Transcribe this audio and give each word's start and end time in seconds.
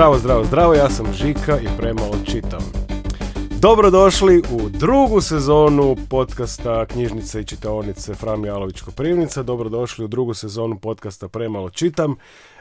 Zdravo, 0.00 0.18
zdravo, 0.18 0.44
zdravo, 0.44 0.74
ja 0.74 0.90
sam 0.90 1.12
Žika 1.12 1.58
i 1.58 1.66
premalo 1.78 2.14
čitam. 2.24 2.60
Dobrodošli 3.50 4.42
u 4.52 4.68
drugu 4.68 5.20
sezonu 5.20 5.96
podcasta 6.08 6.86
Knjižnice 6.86 7.40
i 7.40 7.44
čitaonice 7.44 8.14
Fran 8.14 8.44
Jalović 8.44 8.80
Koprivnica. 8.80 9.42
Dobrodošli 9.42 10.04
u 10.04 10.08
drugu 10.08 10.34
sezonu 10.34 10.78
podcasta 10.78 11.28
Premalo 11.28 11.70
čitam. 11.70 12.16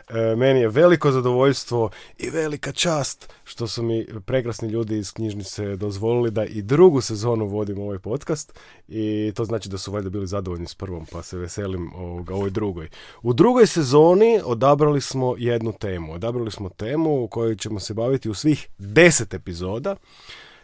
E, 0.10 0.36
meni 0.36 0.60
je 0.60 0.68
veliko 0.68 1.12
zadovoljstvo 1.12 1.90
i 2.18 2.30
velika 2.30 2.72
čast 2.72 3.34
što 3.44 3.68
su 3.68 3.84
mi 3.84 4.06
prekrasni 4.26 4.70
ljudi 4.70 4.98
iz 4.98 5.14
knjižnice 5.14 5.76
dozvolili 5.76 6.32
da 6.32 6.46
i 6.46 6.62
drugu 6.62 7.02
sezonu 7.02 7.48
vodim 7.48 7.80
ovaj 7.80 8.00
podcast 8.00 8.60
i 8.88 9.32
to 9.36 9.46
znači 9.46 9.70
da 9.70 9.78
su 9.78 9.92
valjda 9.92 10.10
bili 10.10 10.28
zadovoljni 10.28 10.68
s 10.68 10.76
prvom 10.76 11.06
pa 11.12 11.24
se 11.24 11.38
veselim 11.38 11.94
ovoga, 11.94 12.34
ovoj 12.34 12.50
drugoj. 12.50 12.90
U 13.22 13.34
drugoj 13.34 13.68
sezoni 13.68 14.42
odabrali 14.46 15.02
smo 15.02 15.36
jednu 15.38 15.74
temu. 15.74 16.14
Odabrali 16.14 16.52
smo 16.52 16.70
temu 16.70 17.24
u 17.24 17.28
kojoj 17.28 17.56
ćemo 17.56 17.80
se 17.80 17.94
baviti 17.94 18.30
u 18.30 18.34
svih 18.34 18.68
deset 18.78 19.34
epizoda 19.34 19.96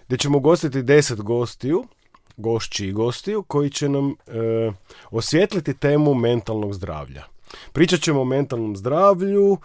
gdje 0.06 0.18
ćemo 0.18 0.40
gostiti 0.40 0.84
deset 0.84 1.22
gostiju 1.22 1.84
gošći 2.38 2.88
i 2.88 2.92
gostiju 2.92 3.44
koji 3.44 3.70
će 3.70 3.90
nam 3.90 4.10
e, 4.10 4.72
osvijetliti 5.12 5.74
temu 5.74 6.14
mentalnog 6.14 6.74
zdravlja. 6.74 7.35
Pričat 7.74 8.00
ćemo 8.00 8.22
o 8.22 8.26
mentalnom 8.26 8.76
zdravlju 8.76 9.58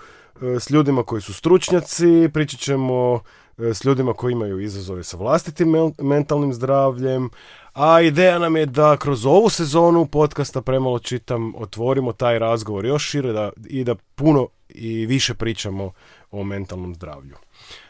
e, 0.43 0.61
s 0.61 0.71
ljudima 0.71 1.03
koji 1.03 1.23
su 1.23 1.35
stručnjaci, 1.35 2.31
pričat 2.35 2.61
ćemo 2.61 3.21
e, 3.59 3.75
s 3.75 3.85
ljudima 3.85 4.13
koji 4.13 4.33
imaju 4.33 4.61
izazove 4.61 5.05
sa 5.05 5.17
vlastitim 5.17 5.93
mentalnim 5.99 6.55
zdravljem, 6.55 7.31
a 7.73 8.01
ideja 8.01 8.39
nam 8.39 8.57
je 8.57 8.67
da 8.67 8.97
kroz 8.97 9.27
ovu 9.27 9.49
sezonu 9.49 10.07
podcasta 10.07 10.63
Premalo 10.63 10.99
čitam 10.99 11.55
otvorimo 11.57 12.13
taj 12.13 12.39
razgovor 12.39 12.87
još 12.87 13.11
šire 13.11 13.33
da, 13.33 13.51
i 13.67 13.85
da 13.85 13.95
puno 14.15 14.49
i 14.69 15.07
više 15.07 15.35
pričamo 15.35 15.93
o 16.31 16.45
mentalnom 16.45 16.95
zdravlju. 16.95 17.37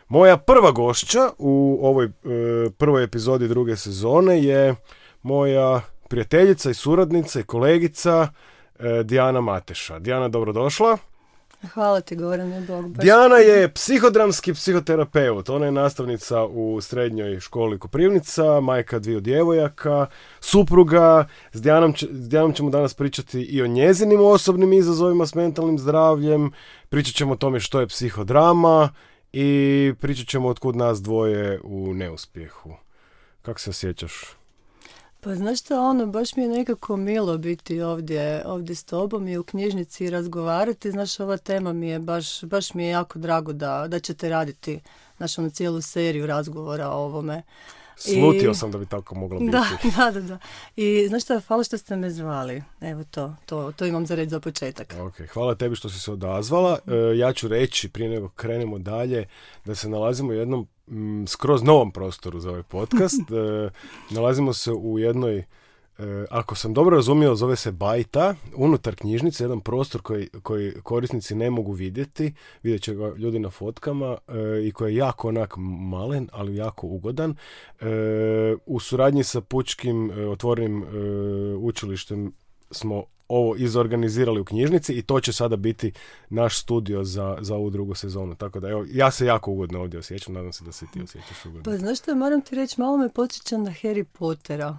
Moja 0.09 0.37
prva 0.37 0.71
gošća 0.71 1.31
u 1.39 1.79
ovoj 1.83 2.05
e, 2.07 2.11
prvoj 2.79 3.05
epizodi 3.05 3.49
druge 3.49 3.77
sezone 3.77 4.43
je 4.43 4.75
moja 5.23 5.81
prijateljica 6.09 6.71
i 6.71 6.75
suradnica 6.75 7.41
i 7.41 7.45
kolegica 7.45 8.29
Dijana 9.05 9.41
Mateša. 9.41 9.99
Dijana, 9.99 10.29
dobrodošla. 10.29 10.99
Hvala 11.75 12.01
ti, 12.01 12.17
Gorane, 12.17 12.61
Bog. 12.61 12.89
Baš. 12.89 13.03
Dijana 13.03 13.37
je 13.37 13.73
psihodramski 13.73 14.55
psihoterapeut. 14.55 15.49
Ona 15.49 15.67
je 15.67 15.73
nastavnica 15.73 16.45
u 16.45 16.81
srednjoj 16.81 17.41
školi 17.41 17.79
Koprivnica, 17.79 18.61
majka 18.61 18.99
dviju 18.99 19.21
djevojaka, 19.21 20.07
supruga. 20.41 21.27
S 21.53 21.63
Dijanom, 21.63 21.95
s 22.11 22.29
Dijanom 22.29 22.53
ćemo 22.53 22.71
danas 22.71 22.95
pričati 22.95 23.41
i 23.41 23.63
o 23.63 23.67
njezinim 23.67 24.21
osobnim 24.21 24.73
izazovima 24.73 25.27
s 25.27 25.35
mentalnim 25.35 25.79
zdravljem. 25.79 26.51
Pričat 26.89 27.15
ćemo 27.15 27.33
o 27.33 27.37
tome 27.37 27.61
što 27.61 27.81
je 27.81 27.89
psihodrama 27.89 28.89
i 29.33 29.93
pričat 30.01 30.27
ćemo 30.27 30.49
otkud 30.49 30.77
nas 30.77 31.03
dvoje 31.03 31.61
u 31.65 31.95
neuspjehu. 31.95 32.71
Kako 33.43 33.61
se 33.61 33.71
osjećaš? 33.71 34.40
Pa 35.23 35.35
znaš 35.35 35.61
što, 35.61 35.89
ono, 35.91 36.07
baš 36.07 36.37
mi 36.37 36.43
je 36.43 36.49
nekako 36.49 36.97
milo 36.97 37.39
biti 37.39 37.81
ovdje, 37.81 38.43
ovdje 38.47 38.75
s 38.75 38.85
tobom 38.85 39.29
i 39.29 39.39
u 39.39 39.45
knjižnici 39.45 40.11
razgovarati. 40.11 40.91
Znaš, 40.91 41.21
ova 41.21 41.37
tema 41.37 41.73
mi 41.73 41.89
je 41.89 41.99
baš, 41.99 42.45
baš 42.45 42.75
mi 42.75 42.85
je 42.85 42.91
jako 42.91 43.19
drago 43.19 43.53
da, 43.53 43.87
da 43.89 44.01
ćete 44.01 44.29
raditi, 44.29 44.81
znaš, 45.17 45.39
ono, 45.39 45.51
cijelu 45.51 45.81
seriju 45.81 46.27
razgovora 46.27 46.89
o 46.89 47.05
ovome. 47.05 47.43
Slutio 48.01 48.55
sam 48.55 48.71
da 48.71 48.79
bi 48.79 48.87
tako 48.87 49.15
moglo 49.15 49.39
biti. 49.41 49.53
Da, 49.53 49.65
da, 49.97 50.11
da, 50.11 50.21
da. 50.21 50.39
I 50.77 51.07
znaš 51.09 51.23
što, 51.23 51.41
hvala 51.41 51.65
što 51.65 51.79
ste 51.79 51.97
me 51.97 52.11
zvali. 52.11 52.63
Evo 52.81 53.05
to, 53.11 53.35
to, 53.47 53.73
to 53.73 53.87
imam 53.87 54.07
za 54.07 54.15
reći 54.15 54.31
za 54.31 54.41
početak. 54.41 54.95
Ok, 55.01 55.15
hvala 55.33 55.55
tebi 55.55 55.77
što 55.77 55.89
si 55.89 55.99
se 55.99 56.13
odazvala. 56.13 56.79
E, 56.87 57.19
ja 57.19 57.33
ću 57.33 57.49
reći, 57.49 57.89
prije 57.89 58.11
nego 58.11 58.29
krenemo 58.29 58.79
dalje, 58.79 59.27
da 59.65 59.75
se 59.75 59.89
nalazimo 59.89 60.29
u 60.29 60.33
jednom 60.33 60.69
m, 60.89 61.25
skroz 61.29 61.63
novom 61.63 61.93
prostoru 61.93 62.41
za 62.41 62.51
ovaj 62.51 62.63
podcast. 62.63 63.21
E, 63.21 63.71
nalazimo 64.11 64.53
se 64.53 64.73
u 64.73 64.99
jednoj, 64.99 65.45
ako 66.31 66.55
sam 66.55 66.75
dobro 66.75 66.97
razumio, 66.97 67.35
zove 67.35 67.57
se 67.57 67.73
Bajta, 67.73 68.35
unutar 68.57 68.95
knjižnice, 68.95 69.45
jedan 69.45 69.61
prostor 69.61 70.03
koji, 70.03 70.29
koji 70.43 70.73
korisnici 70.83 71.35
ne 71.35 71.51
mogu 71.51 71.73
vidjeti, 71.73 72.35
vidjet 72.63 72.83
će 72.83 72.95
ga 72.95 73.13
ljudi 73.17 73.39
na 73.39 73.51
fotkama 73.51 74.19
e, 74.29 74.67
i 74.67 74.73
koji 74.73 74.93
je 74.93 74.97
jako 74.97 75.29
onak 75.29 75.55
malen, 75.59 76.29
ali 76.33 76.57
jako 76.57 76.87
ugodan. 76.87 77.35
U 78.67 78.81
suradnji 78.81 79.25
sa 79.25 79.41
Pučkim 79.41 80.11
otvorenim 80.31 80.85
učilištem 81.59 82.33
smo 82.71 83.05
ovo 83.31 83.57
izorganizirali 83.57 84.41
u 84.41 84.45
knjižnici 84.45 84.93
i 84.93 85.03
to 85.03 85.21
će 85.21 85.33
sada 85.33 85.57
biti 85.57 85.93
naš 86.29 86.59
studio 86.59 87.05
za, 87.05 87.39
za 87.41 87.55
ovu 87.55 87.71
drugu 87.71 87.95
sezonu. 87.95 88.35
Tako 88.35 88.61
da 88.61 88.69
evo, 88.69 88.85
ja 88.93 89.11
se 89.11 89.27
jako 89.27 89.51
ugodno 89.51 89.81
ovdje 89.81 89.99
osjećam, 89.99 90.35
nadam 90.35 90.53
se 90.53 90.65
da 90.65 90.73
se 90.73 90.87
ti 90.93 91.03
osjećaš 91.03 91.45
ugodno. 91.45 91.63
Pa 91.65 91.77
znaš 91.77 91.99
što, 91.99 92.15
moram 92.15 92.41
ti 92.41 92.55
reći, 92.55 92.81
malo 92.81 92.97
me 92.97 93.09
podsjeća 93.09 93.59
na 93.59 93.71
Harry 93.71 94.05
Pottera. 94.05 94.79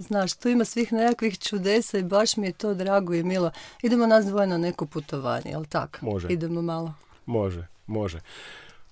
Znaš, 0.00 0.34
tu 0.34 0.48
ima 0.48 0.64
svih 0.64 0.92
nekakvih 0.92 1.38
čudesa 1.38 1.98
i 1.98 2.02
baš 2.02 2.36
mi 2.36 2.46
je 2.46 2.52
to 2.52 2.74
drago 2.74 3.14
i 3.14 3.22
milo. 3.22 3.50
Idemo 3.82 4.06
nas 4.06 4.26
dvoje 4.26 4.46
na 4.46 4.58
neko 4.58 4.86
putovanje, 4.86 5.50
jel 5.50 5.64
tako? 5.64 5.98
Može. 6.02 6.28
Idemo 6.28 6.62
malo. 6.62 6.94
Može, 7.26 7.66
može. 7.86 8.20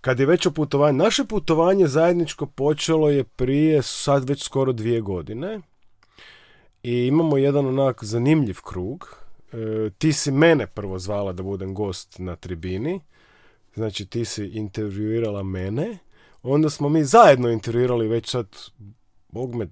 Kad 0.01 0.21
je 0.21 0.27
već 0.27 0.47
o 0.47 0.51
putovanju, 0.51 0.99
naše 0.99 1.25
putovanje 1.25 1.87
zajedničko 1.87 2.47
počelo 2.47 3.11
je 3.11 3.25
prije 3.25 3.83
sad 3.83 4.29
već 4.29 4.45
skoro 4.45 4.73
dvije 4.73 5.01
godine. 5.01 5.61
I 6.83 7.07
imamo 7.07 7.37
jedan 7.37 7.67
onak 7.67 8.05
zanimljiv 8.05 8.57
krug. 8.65 9.17
E, 9.53 9.91
ti 9.99 10.13
si 10.13 10.31
mene 10.31 10.67
prvo 10.67 10.99
zvala 10.99 11.33
da 11.33 11.43
budem 11.43 11.75
gost 11.75 12.19
na 12.19 12.37
tribini. 12.37 13.01
Znači 13.75 14.07
ti 14.07 14.25
si 14.25 14.47
intervjuirala 14.47 15.43
mene. 15.43 15.99
Onda 16.43 16.71
smo 16.71 16.89
mi 16.89 17.05
zajedno 17.05 17.51
intervjuirali 17.51 18.09
već 18.09 18.31
sad, 18.31 18.47
bog 19.29 19.55
me, 19.55 19.69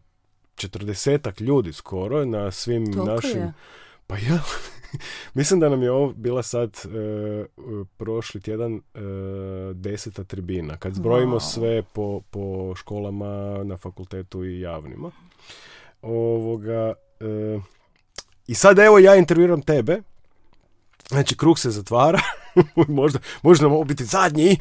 četrdesetak 0.57 1.41
ljudi 1.41 1.73
skoro 1.73 2.25
na 2.25 2.51
svim 2.51 2.93
Toliko 2.93 3.13
našim... 3.15 3.41
Je. 3.41 3.53
Pa 4.07 4.17
ja, 4.19 4.41
mislim 5.35 5.61
da 5.61 5.69
nam 5.69 5.83
je 5.83 5.91
ovo 5.91 6.13
bila 6.13 6.43
sad 6.43 6.77
e, 6.85 7.45
prošli 7.97 8.41
tjedan 8.41 8.75
e, 8.75 8.81
deseta 9.75 10.25
tribina. 10.25 10.77
Kad 10.77 10.95
zbrojimo 10.95 11.41
sve 11.41 11.83
po, 11.83 12.21
po 12.31 12.75
školama, 12.75 13.65
na 13.65 13.77
fakultetu 13.77 14.45
i 14.45 14.61
javnima. 14.61 15.11
Ovoga, 16.03 16.95
e, 17.21 17.61
I 18.47 18.55
sad 18.55 18.79
evo 18.79 18.99
ja 18.99 19.17
intervjuiram 19.17 19.63
tebe. 19.63 20.03
Znači, 21.09 21.37
krug 21.37 21.59
se 21.59 21.71
zatvara. 21.71 22.21
možda, 22.89 23.19
možda 23.43 23.69
mogu 23.69 23.85
biti 23.85 24.05
zadnji. 24.05 24.57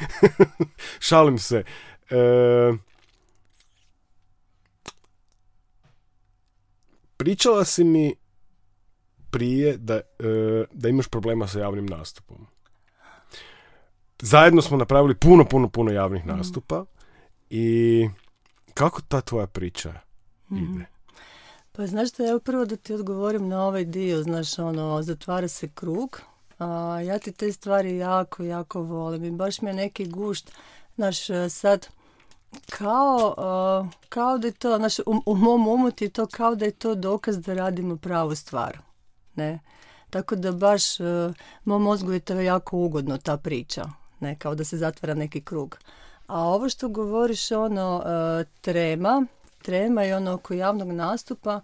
Šalim 1.07 1.37
se. 1.37 1.63
E, 2.09 2.15
pričala 7.25 7.65
si 7.65 7.83
mi 7.83 8.15
prije 9.29 9.77
da, 9.77 9.93
e, 9.95 10.01
da 10.71 10.89
imaš 10.89 11.07
problema 11.07 11.47
sa 11.47 11.59
javnim 11.59 11.85
nastupom. 11.85 12.47
Zajedno 14.19 14.61
smo 14.61 14.77
napravili 14.77 15.15
puno, 15.15 15.45
puno, 15.45 15.69
puno 15.69 15.91
javnih 15.91 16.25
Mhm. 16.25 16.37
nastupa. 16.37 16.85
I 17.49 18.07
kako 18.73 19.01
ta 19.01 19.21
tvoja 19.21 19.47
priča 19.47 19.93
Mhm. 20.51 20.63
ide? 20.65 20.85
Pa 21.71 21.87
znaš 21.87 22.09
što, 22.09 22.29
evo 22.29 22.39
prvo 22.39 22.65
da 22.65 22.75
ti 22.75 22.93
odgovorim 22.93 23.47
na 23.47 23.63
ovaj 23.63 23.85
dio, 23.85 24.23
znaš, 24.23 24.59
ono, 24.59 25.01
zatvara 25.01 25.47
se 25.47 25.67
krug. 25.69 26.21
A, 26.59 26.67
ja 27.01 27.19
ti 27.19 27.31
te 27.31 27.51
stvari 27.51 27.97
jako, 27.97 28.43
jako 28.43 28.81
volim 28.81 29.23
i 29.23 29.31
baš 29.31 29.61
mi 29.61 29.69
je 29.69 29.73
neki 29.73 30.05
gušt, 30.05 30.51
znaš, 30.95 31.29
e, 31.29 31.49
sad, 31.49 31.87
kao, 32.69 33.35
a, 33.37 33.87
kao 34.09 34.37
da 34.37 34.47
je 34.47 34.51
to, 34.51 34.77
znaš, 34.77 34.99
u, 34.99 35.21
u 35.25 35.35
mom 35.35 35.67
umu 35.67 35.91
ti 35.91 36.05
je 36.05 36.09
to 36.09 36.25
kao 36.25 36.55
da 36.55 36.65
je 36.65 36.71
to 36.71 36.95
dokaz 36.95 37.39
da 37.39 37.53
radimo 37.53 37.97
pravu 37.97 38.35
stvar, 38.35 38.79
ne. 39.35 39.59
Tako 40.09 40.35
da 40.35 40.51
baš 40.51 40.99
e, 40.99 41.03
mom 41.65 41.81
mozgu 41.81 42.11
je 42.11 42.19
to 42.19 42.39
jako 42.39 42.77
ugodno 42.77 43.17
ta 43.17 43.37
priča, 43.37 43.85
ne, 44.19 44.35
kao 44.39 44.55
da 44.55 44.63
se 44.63 44.77
zatvara 44.77 45.13
neki 45.13 45.41
krug. 45.41 45.77
A 46.27 46.41
ovo 46.41 46.69
što 46.69 46.89
govoriš, 46.89 47.51
ono, 47.51 48.03
e, 48.05 48.43
trema, 48.61 49.25
trema 49.61 50.05
i 50.05 50.13
ono 50.13 50.33
oko 50.33 50.53
javnog 50.53 50.91
nastupa, 50.91 51.61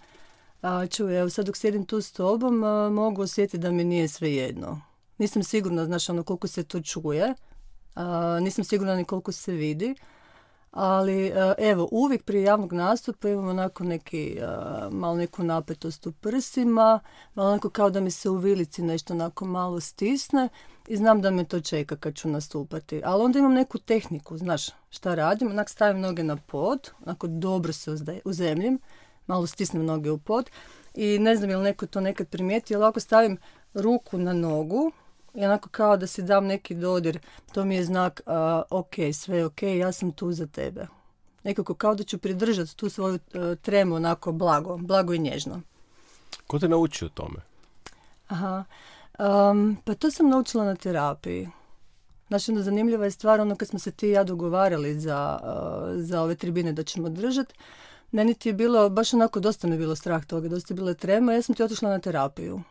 čuj, 0.89 1.19
evo 1.19 1.29
sad 1.29 1.45
dok 1.45 1.57
sjedim 1.57 1.85
tu 1.85 2.01
s 2.01 2.11
tobom, 2.11 2.57
mogu 2.94 3.21
osjetiti 3.21 3.57
da 3.57 3.71
mi 3.71 3.83
nije 3.83 4.07
sve 4.07 4.33
jedno. 4.33 4.81
Nisam 5.17 5.44
sigurna, 5.44 5.85
znaš, 5.85 6.09
ono 6.09 6.23
koliko 6.23 6.47
se 6.47 6.63
to 6.63 6.81
čuje, 6.81 7.33
nisam 8.41 8.63
sigurna 8.63 8.95
ni 8.95 9.05
koliko 9.05 9.31
se 9.31 9.51
vidi, 9.51 9.95
ali 10.71 11.31
a, 11.35 11.53
evo, 11.57 11.88
uvijek 11.91 12.23
prije 12.23 12.44
javnog 12.44 12.73
nastupa 12.73 13.29
imam 13.29 13.47
onako 13.47 13.83
neki, 13.83 14.39
a, 14.41 14.89
malo 14.91 15.15
neku 15.15 15.44
napetost 15.44 16.07
u 16.07 16.12
prsima, 16.12 17.00
malo 17.35 17.50
onako 17.50 17.69
kao 17.69 17.89
da 17.89 18.00
mi 18.00 18.12
se 18.12 18.29
u 18.29 18.35
vilici 18.35 18.81
nešto 18.81 19.13
onako 19.13 19.45
malo 19.45 19.79
stisne 19.79 20.50
i 20.88 20.97
znam 20.97 21.21
da 21.21 21.31
me 21.31 21.44
to 21.44 21.59
čeka 21.59 21.95
kad 21.95 22.15
ću 22.15 22.29
nastupati. 22.29 23.01
Ali 23.06 23.23
onda 23.23 23.39
imam 23.39 23.53
neku 23.53 23.77
tehniku, 23.77 24.38
znaš, 24.38 24.68
šta 24.89 25.15
radim, 25.15 25.51
onak 25.51 25.69
stavim 25.69 26.01
noge 26.01 26.23
na 26.23 26.38
pod, 26.38 26.91
onako 27.06 27.27
dobro 27.27 27.73
se 27.73 27.91
uzemljim, 28.25 28.79
malo 29.27 29.47
stisnem 29.47 29.85
noge 29.85 30.12
u 30.12 30.18
pod 30.18 30.50
i 30.94 31.19
ne 31.19 31.35
znam 31.35 31.50
je 31.50 31.57
li 31.57 31.63
neko 31.63 31.85
to 31.85 32.01
nekad 32.01 32.27
primijetio, 32.27 32.77
ali 32.77 32.88
ako 32.88 33.00
stavim 33.00 33.38
ruku 33.73 34.18
na 34.18 34.33
nogu, 34.33 34.91
I 35.33 35.45
onako 35.45 35.69
kao 35.69 35.98
da 35.98 36.07
si 36.07 36.22
dam 36.22 36.45
neki 36.45 36.75
dodir, 36.75 37.19
to 37.54 37.66
mi 37.66 37.75
je 37.75 37.83
znak, 37.83 38.22
ok, 38.69 38.94
sve 39.13 39.38
je 39.38 39.45
ok, 39.45 39.63
ja 39.63 39.92
sam 39.92 40.12
tu 40.12 40.31
za 40.31 40.48
tebe. 40.48 40.88
Nekako 41.44 41.74
kao 41.74 41.95
da 41.95 42.04
ću 42.04 42.18
pridržati 42.18 42.75
tu 42.75 42.89
svoju 42.89 43.13
uh, 43.13 43.57
tremu 43.62 43.95
onako 43.95 44.31
blago, 44.31 44.78
blago 44.78 45.13
i 45.13 45.19
nježno. 45.19 45.62
Ko 46.48 46.60
te 46.60 46.68
naučio 46.68 47.10
tome? 47.10 47.39
Aha, 48.28 48.63
pa 49.86 49.95
to 50.00 50.12
sam 50.12 50.30
naučila 50.30 50.66
na 50.66 50.75
terapiji. 50.75 51.50
Znači, 52.28 52.51
onda 52.51 52.63
zanimljiva 52.63 53.06
je 53.06 53.12
stvar, 53.12 53.42
ono 53.42 53.56
kad 53.56 53.68
smo 53.68 53.80
se 53.80 53.92
ti 53.92 54.07
i 54.07 54.12
ja 54.12 54.24
dogovarali 54.24 55.00
za, 55.00 55.39
za 55.95 56.22
ove 56.22 56.36
tribine 56.36 56.74
da 56.74 56.83
ćemo 56.83 57.10
držati, 57.10 57.54
meni 58.12 58.33
ti 58.33 58.50
je 58.50 58.54
bilo, 58.54 58.89
baš 58.89 59.13
onako 59.13 59.39
dosta 59.39 59.68
mi 59.68 59.74
je 59.74 59.80
bilo 59.80 59.95
strah 59.95 60.25
toga, 60.25 60.50
dosta 60.50 60.74
je 60.74 60.75
bila 60.75 60.94
trema, 60.94 61.33
ja 61.33 61.42
sam 61.42 61.56
ti 61.56 61.63
otišla 61.63 61.89
na 61.89 62.00
terapiju. 62.00 62.62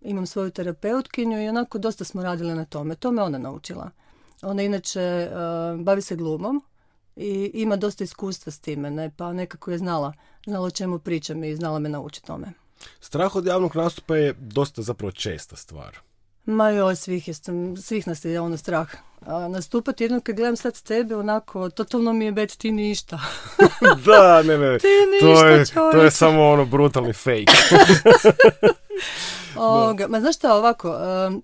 Imam 0.00 0.26
svoju 0.26 0.50
terapeutkinju 0.50 1.42
i 1.42 1.48
onako 1.48 1.78
dosta 1.78 2.04
smo 2.04 2.22
radili 2.22 2.54
na 2.54 2.64
tome. 2.64 2.94
To 2.94 3.12
me 3.12 3.22
ona 3.22 3.38
naučila. 3.38 3.90
Ona 4.42 4.62
inače 4.62 5.30
bavi 5.78 6.02
se 6.02 6.16
glumom 6.16 6.62
i 7.16 7.50
ima 7.54 7.76
dosta 7.76 8.04
iskustva 8.04 8.52
s 8.52 8.58
time, 8.58 8.90
ne? 8.90 9.10
pa 9.16 9.32
nekako 9.32 9.70
je 9.70 9.78
znala, 9.78 10.12
znala 10.46 10.66
o 10.66 10.70
čemu 10.70 10.98
pričam 10.98 11.44
i 11.44 11.56
znala 11.56 11.78
me 11.78 11.88
naučiti 11.88 12.26
tome. 12.26 12.52
Strah 13.00 13.36
od 13.36 13.46
javnog 13.46 13.76
nastupa 13.76 14.16
je 14.16 14.34
dosta 14.38 14.82
zapravo 14.82 15.12
česta 15.12 15.56
stvar. 15.56 15.98
Ma 16.44 16.70
joj, 16.70 16.96
svih, 16.96 17.28
jesam, 17.28 17.76
svih 17.76 18.08
nas 18.08 18.24
je 18.24 18.40
ono 18.40 18.56
strah. 18.56 18.94
A, 19.20 19.48
nastupati 19.48 20.04
jednom 20.04 20.20
kad 20.20 20.36
gledam 20.36 20.56
sad 20.56 20.82
tebe, 20.82 21.16
onako, 21.16 21.70
totalno 21.70 22.12
mi 22.12 22.24
je 22.24 22.32
bet 22.32 22.56
ti 22.56 22.72
ništa. 22.72 23.20
da, 24.06 24.42
ne, 24.42 24.58
ne, 24.58 24.78
ti 24.78 24.86
ništa, 25.12 25.74
to, 25.74 25.86
je, 25.86 25.92
to 25.92 26.02
je 26.02 26.10
samo 26.10 26.48
ono 26.48 26.64
brutalni 26.64 27.12
fake. 27.12 27.52
Oga, 29.56 30.08
ma 30.08 30.20
znaš 30.20 30.36
šta, 30.36 30.54
ovako, 30.54 30.94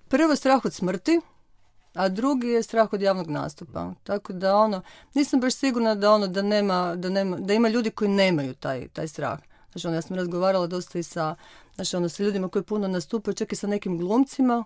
prvo 0.09 0.37
strah 0.37 0.65
od 0.65 0.75
smrti, 0.75 1.21
a 1.95 2.09
drugi 2.09 2.49
je 2.49 2.63
strah 2.63 2.93
od 2.93 3.03
javnog 3.03 3.31
nastupa. 3.31 3.93
Tako 4.05 4.33
da 4.33 4.57
ono, 4.57 4.83
nisam 5.15 5.41
baš 5.41 5.55
sigurna 5.55 5.95
da 5.95 6.13
ono, 6.13 6.27
da 6.27 6.43
nema, 6.43 6.95
da 6.97 7.09
nema, 7.09 7.37
da 7.37 7.55
ima 7.55 7.69
ljudi 7.69 7.91
koji 7.91 8.11
nemaju 8.11 8.55
taj, 8.55 8.89
taj 8.89 9.09
strah. 9.09 9.39
Znači, 9.73 9.87
ono, 9.87 9.97
ja 9.97 10.03
sam 10.03 10.17
razgovarala 10.17 10.67
dosta 10.67 10.99
i 10.99 11.03
sa, 11.03 11.35
znači, 11.75 11.97
ono, 11.97 12.09
sa 12.09 12.23
ljudima 12.23 12.49
koji 12.49 12.63
puno 12.63 12.89
nastupaju, 12.89 13.35
čak 13.35 13.53
i 13.53 13.57
sa 13.57 13.67
nekim 13.67 13.99
glumcima, 13.99 14.65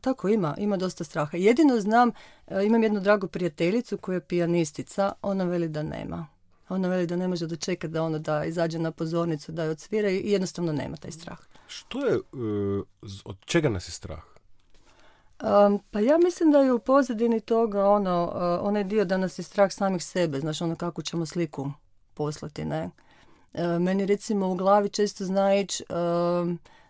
tako 0.00 0.28
ima, 0.28 0.54
ima 0.58 0.76
dosta 0.76 1.04
straha. 1.04 1.36
Jedino 1.36 1.80
znam, 1.80 2.10
e, 2.46 2.64
imam 2.64 2.82
jednu 2.82 3.00
dragu 3.00 3.26
prijateljicu 3.26 3.98
koja 3.98 4.14
je 4.14 4.20
pijanistica, 4.20 5.12
ona 5.22 5.44
veli 5.44 5.68
da 5.68 5.82
nema. 5.82 6.26
Ona 6.74 6.88
veli 6.88 7.06
da 7.06 7.16
ne 7.16 7.28
može 7.28 7.46
dočekati 7.46 7.92
da 7.92 8.02
ono 8.02 8.18
da 8.18 8.44
izađe 8.44 8.78
na 8.78 8.90
pozornicu, 8.90 9.52
da 9.52 9.64
je 9.64 9.70
odsvira 9.70 10.10
i 10.10 10.30
jednostavno 10.30 10.72
nema 10.72 10.96
taj 10.96 11.12
strah. 11.12 11.38
Što 11.66 12.06
je, 12.06 12.14
e, 12.14 12.18
od 13.24 13.36
čega 13.44 13.68
nas 13.68 13.88
je 13.88 13.92
strah? 13.92 14.22
pa 15.90 16.00
ja 16.00 16.18
mislim 16.18 16.52
da 16.52 16.58
je 16.58 16.72
u 16.72 16.78
pozadini 16.78 17.40
toga 17.40 17.84
ono, 17.86 18.24
uh, 18.24 18.68
onaj 18.68 18.84
dio 18.84 19.04
da 19.04 19.16
nas 19.16 19.38
je 19.38 19.42
strah 19.42 19.72
samih 19.72 20.04
sebe, 20.04 20.40
znaš 20.40 20.62
ono 20.62 20.76
kako 20.76 21.02
ćemo 21.02 21.26
sliku 21.26 21.70
poslati, 22.14 22.64
ne. 22.64 22.90
meni 23.80 24.06
recimo 24.06 24.48
u 24.48 24.54
glavi 24.54 24.88
često 24.88 25.24
zna 25.24 25.54
ići 25.54 25.84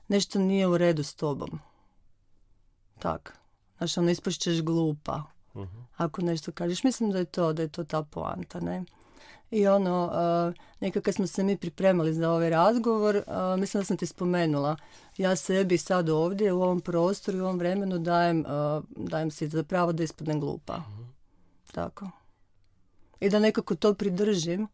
nešto 0.09 0.39
nije 0.39 0.67
u 0.67 0.79
redu 0.79 1.03
s 1.03 1.15
tobom 1.15 1.61
tak. 3.03 3.39
Znaš, 3.79 3.99
ono, 3.99 4.11
ispošćeš 4.11 4.63
glupa. 4.63 5.23
uh 5.55 5.69
Ako 5.97 6.23
nešto 6.23 6.53
kažeš, 6.53 6.85
mislim 6.85 7.11
da 7.11 7.19
je 7.19 7.25
to, 7.25 7.53
da 7.53 7.63
je 7.63 7.69
to 7.69 7.85
ta 7.85 8.03
poanta, 8.03 8.61
ne? 8.61 8.85
I 9.53 9.67
ono, 9.67 10.13
nekako 10.81 11.05
kad 11.05 11.15
smo 11.15 11.27
se 11.27 11.43
mi 11.43 11.57
pripremali 11.57 12.15
za 12.15 12.31
ovaj 12.31 12.51
razgovor, 12.51 13.23
mislim 13.59 13.81
da 13.81 13.85
sam 13.85 13.97
ti 13.97 14.07
spomenula, 14.07 14.77
ja 15.17 15.37
sebi 15.37 15.79
sad 15.79 16.09
ovdje 16.09 16.53
u 16.53 16.63
ovom 16.63 16.81
prostoru 16.81 17.39
i 17.39 17.41
u 17.41 17.45
ovom 17.45 17.59
vremenu 17.59 17.99
dajem, 17.99 18.45
dajem 18.97 19.31
si 19.31 19.49
za 19.49 19.63
pravo 19.63 19.93
da 19.93 20.03
ispadnem 20.03 20.41
glupa. 20.41 20.77
uh 20.77 21.13
Tako. 21.73 22.11
I 23.21 23.29
da 23.29 23.39
nekako 23.39 23.75
to 23.75 23.95
pridržim, 23.95 24.69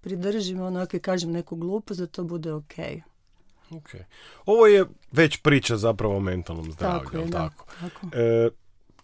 pridržim 0.00 0.60
ono, 0.60 0.80
ako 0.80 0.98
kažem 0.98 1.30
neku 1.30 1.56
glupost, 1.56 2.00
da 2.00 2.06
to 2.06 2.24
bude 2.24 2.52
okej. 2.52 3.02
Okay. 3.70 3.80
Okay. 3.80 4.02
Ovo 4.46 4.66
je 4.66 4.86
već 5.12 5.42
priča 5.42 5.76
zapravo 5.76 6.16
o 6.16 6.20
mentalnom 6.20 6.72
zdravlju, 6.72 7.08
tako? 7.10 7.16
Je, 7.18 7.30
tako? 7.30 8.16
E, 8.16 8.50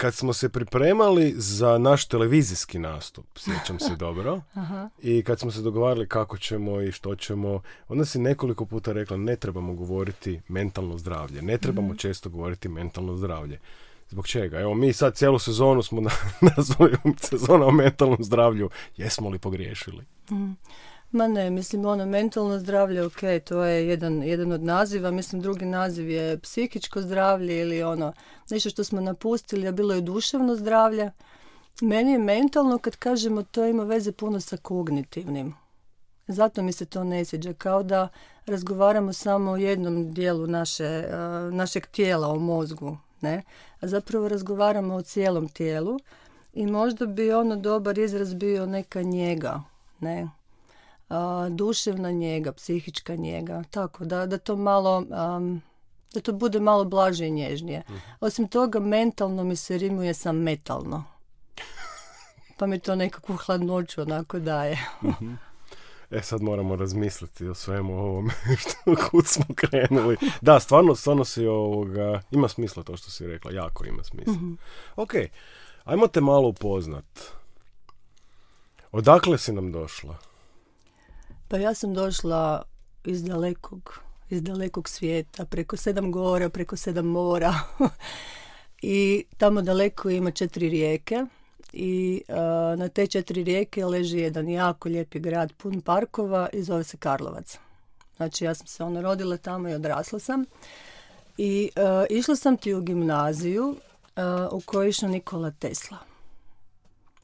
kad 0.03 0.15
smo 0.15 0.33
se 0.33 0.49
pripremali 0.49 1.35
za 1.37 1.79
naš 1.79 2.05
televizijski 2.05 2.79
nastup, 2.79 3.27
sjećam 3.39 3.79
se 3.79 3.97
dobro, 4.07 4.41
Aha. 4.55 4.89
i 5.03 5.23
kad 5.23 5.41
smo 5.41 5.51
se 5.51 5.61
dogovarali 5.61 6.09
kako 6.09 6.39
ćemo 6.39 6.81
i 6.81 6.93
što 6.93 7.17
ćemo, 7.17 7.63
onda 7.89 8.05
si 8.05 8.19
nekoliko 8.19 8.67
puta 8.67 8.93
rekla 8.93 9.17
ne 9.17 9.37
trebamo 9.37 9.75
govoriti 9.75 10.41
mentalno 10.49 10.99
zdravlje, 10.99 11.43
ne 11.43 11.59
trebamo 11.59 11.89
mhm. 11.89 11.97
često 11.97 12.31
govoriti 12.31 12.69
mentalno 12.69 13.17
zdravlje. 13.17 13.61
Zbog 14.09 14.27
čega? 14.27 14.61
Evo, 14.61 14.75
mi 14.75 14.93
sad 14.93 15.15
cijelu 15.15 15.39
sezonu 15.39 15.83
smo 15.83 16.03
nazvali 16.57 16.97
sezona 17.21 17.67
o 17.67 17.71
mentalnom 17.71 18.25
zdravlju. 18.25 18.71
Jesmo 18.97 19.29
li 19.29 19.39
pogriješili? 19.39 20.05
Mm. 20.31 20.53
Ma 21.13 21.29
ne, 21.29 21.51
mislim 21.51 21.85
ono 21.85 22.07
mentalno 22.07 22.59
zdravlje, 22.59 23.07
ok, 23.07 23.21
to 23.45 23.65
je 23.65 23.89
jedan, 23.89 24.23
jedan 24.23 24.53
od 24.53 24.63
naziva, 24.63 25.11
mislim 25.11 25.43
drugi 25.43 25.65
naziv 25.65 26.11
je 26.11 26.39
psihičko 26.39 27.03
zdravlje 27.03 27.61
ili 27.61 27.83
ono 27.83 28.13
nešto 28.51 28.71
što 28.71 28.85
smo 28.85 29.01
napustili, 29.01 29.69
a 29.69 29.73
bilo 29.73 29.95
je 29.95 30.01
duševno 30.01 30.57
zdravlje. 30.57 31.11
Meni 31.81 32.13
je 32.13 32.19
mentalno 32.19 32.79
kad 32.79 32.97
kažemo 32.97 33.43
to 33.43 33.67
ima 33.67 33.85
veze 33.85 34.13
puno 34.13 34.41
sa 34.41 34.57
kognitivnim. 34.57 35.55
Zato 36.29 36.63
mi 36.63 36.73
se 36.73 36.85
to 36.85 37.05
ne 37.05 37.25
sviđa, 37.25 37.53
kao 37.53 37.83
da 37.83 38.09
razgovaramo 38.47 39.13
samo 39.13 39.51
o 39.51 39.57
jednom 39.57 40.13
dijelu 40.13 40.47
naše, 40.47 41.05
našeg 41.53 41.87
tijela, 41.87 42.29
o 42.29 42.39
mozgu, 42.39 42.97
ne? 43.21 43.43
A 43.81 43.87
zapravo 43.87 44.29
razgovaramo 44.29 44.95
o 44.95 45.03
cijelom 45.03 45.49
tijelu 45.49 45.99
i 46.53 46.67
možda 46.67 47.07
bi 47.07 47.33
ono 47.33 47.57
dobar 47.57 47.99
izraz 47.99 48.35
bio 48.35 48.67
neka 48.67 49.03
njega, 49.03 49.63
ne? 50.01 50.29
Duševna 51.51 52.11
njega, 52.11 52.53
psihička 52.53 53.17
njega, 53.17 53.63
tako 53.71 54.05
da, 54.05 54.27
da 54.27 54.39
to 54.39 54.57
malo, 54.57 55.05
da 56.15 56.21
to 56.23 56.33
bude 56.33 56.61
malo 56.61 56.85
blaže 56.85 57.27
i 57.27 57.31
nježnije. 57.31 57.83
Mhm. 57.89 57.99
Osim 58.21 58.49
toga, 58.49 58.81
mentalno 58.81 59.45
mi 59.45 59.57
se 59.57 59.79
rimuje 59.79 60.15
sa 60.15 60.33
metalno. 60.33 61.05
Pa 62.59 62.67
mi 62.67 62.79
to 62.79 62.95
nekakvu 62.95 63.37
hladnoću 63.37 64.03
onako 64.03 64.39
daje. 64.39 64.79
Mhm. 65.03 65.33
E 66.13 66.23
sad 66.23 66.43
moramo 66.43 66.77
razmisliti 66.77 67.47
o 67.47 67.55
svemu 67.55 67.95
ovome 67.99 68.33
što 68.61 69.09
kud 69.11 69.27
smo 69.27 69.45
krenuli. 69.55 70.17
Da, 70.41 70.61
stvarno, 70.61 70.95
stvarno 70.95 71.25
si 71.25 71.47
ovoga, 71.47 72.21
ima 72.31 72.49
smisla 72.49 72.83
to 72.83 72.97
što 72.97 73.11
si 73.11 73.27
rekla, 73.27 73.53
jako 73.53 73.85
ima 73.85 74.05
smisla. 74.05 74.33
mm 74.33 74.59
Ok, 74.97 75.13
ajmo 75.85 76.07
te 76.07 76.21
malo 76.21 76.49
upoznat. 76.49 77.05
Odakle 78.93 79.39
si 79.39 79.53
nam 79.53 79.73
došla? 79.73 80.17
Pa 81.53 81.59
ja 81.59 81.75
sam 81.75 81.95
došla 81.95 82.63
iz 83.05 83.25
dalekog, 83.25 84.01
iz 84.31 84.43
dalekog 84.43 84.89
svijeta, 84.89 85.45
preko 85.45 85.77
sedam 85.77 86.13
gora, 86.13 86.49
preko 86.49 86.77
sedam 86.77 87.07
mora. 87.07 87.55
I 88.83 89.25
tamo 89.37 89.63
daleko 89.63 90.11
ima 90.11 90.31
četiri 90.31 90.69
rijeke 90.69 91.25
i 91.73 92.23
na 92.77 92.89
te 92.89 93.07
četiri 93.07 93.45
rijeke 93.45 93.85
leži 93.85 94.19
jedan 94.19 94.49
jako 94.49 94.89
lijepi 94.89 95.19
grad 95.19 95.53
pun 95.53 95.81
parkova 95.81 96.49
i 96.53 96.63
zove 96.63 96.85
se 96.85 96.97
Karlovac. 96.97 97.59
Znači 98.17 98.45
ja 98.45 98.55
sam 98.55 98.67
se 98.67 98.85
ono 98.85 99.03
rodila 99.03 99.37
tamo 99.37 99.69
i 99.69 99.75
odrasla 99.75 100.19
sam. 100.19 100.45
I 101.39 101.71
išla 102.11 102.37
sam 102.37 102.57
ti 102.57 102.75
u 102.75 102.81
gimnaziju 102.81 103.77
u 104.51 104.61
kojoj 104.61 104.89
išla 104.89 105.09
Nikola 105.09 105.51
Tesla. 105.51 105.99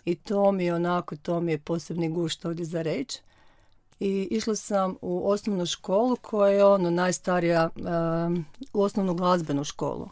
I 0.04 0.14
to 0.14 0.52
mi 0.52 0.64
je 0.64 0.74
onako, 0.74 1.16
to 1.16 1.40
mi 1.40 1.52
je 1.52 1.58
posebni 1.58 2.08
gušt 2.08 2.44
ovdje 2.44 2.64
za 2.64 2.82
reći 2.82 3.20
i 4.00 4.28
išla 4.30 4.54
sam 4.54 4.96
u 5.00 5.30
osnovnu 5.30 5.66
školu 5.66 6.16
koja 6.16 6.52
je 6.52 6.64
ono 6.64 6.90
najstarija, 6.90 7.70
u 8.72 8.82
osnovnu 8.82 9.14
glazbenu 9.14 9.64
školu, 9.64 10.08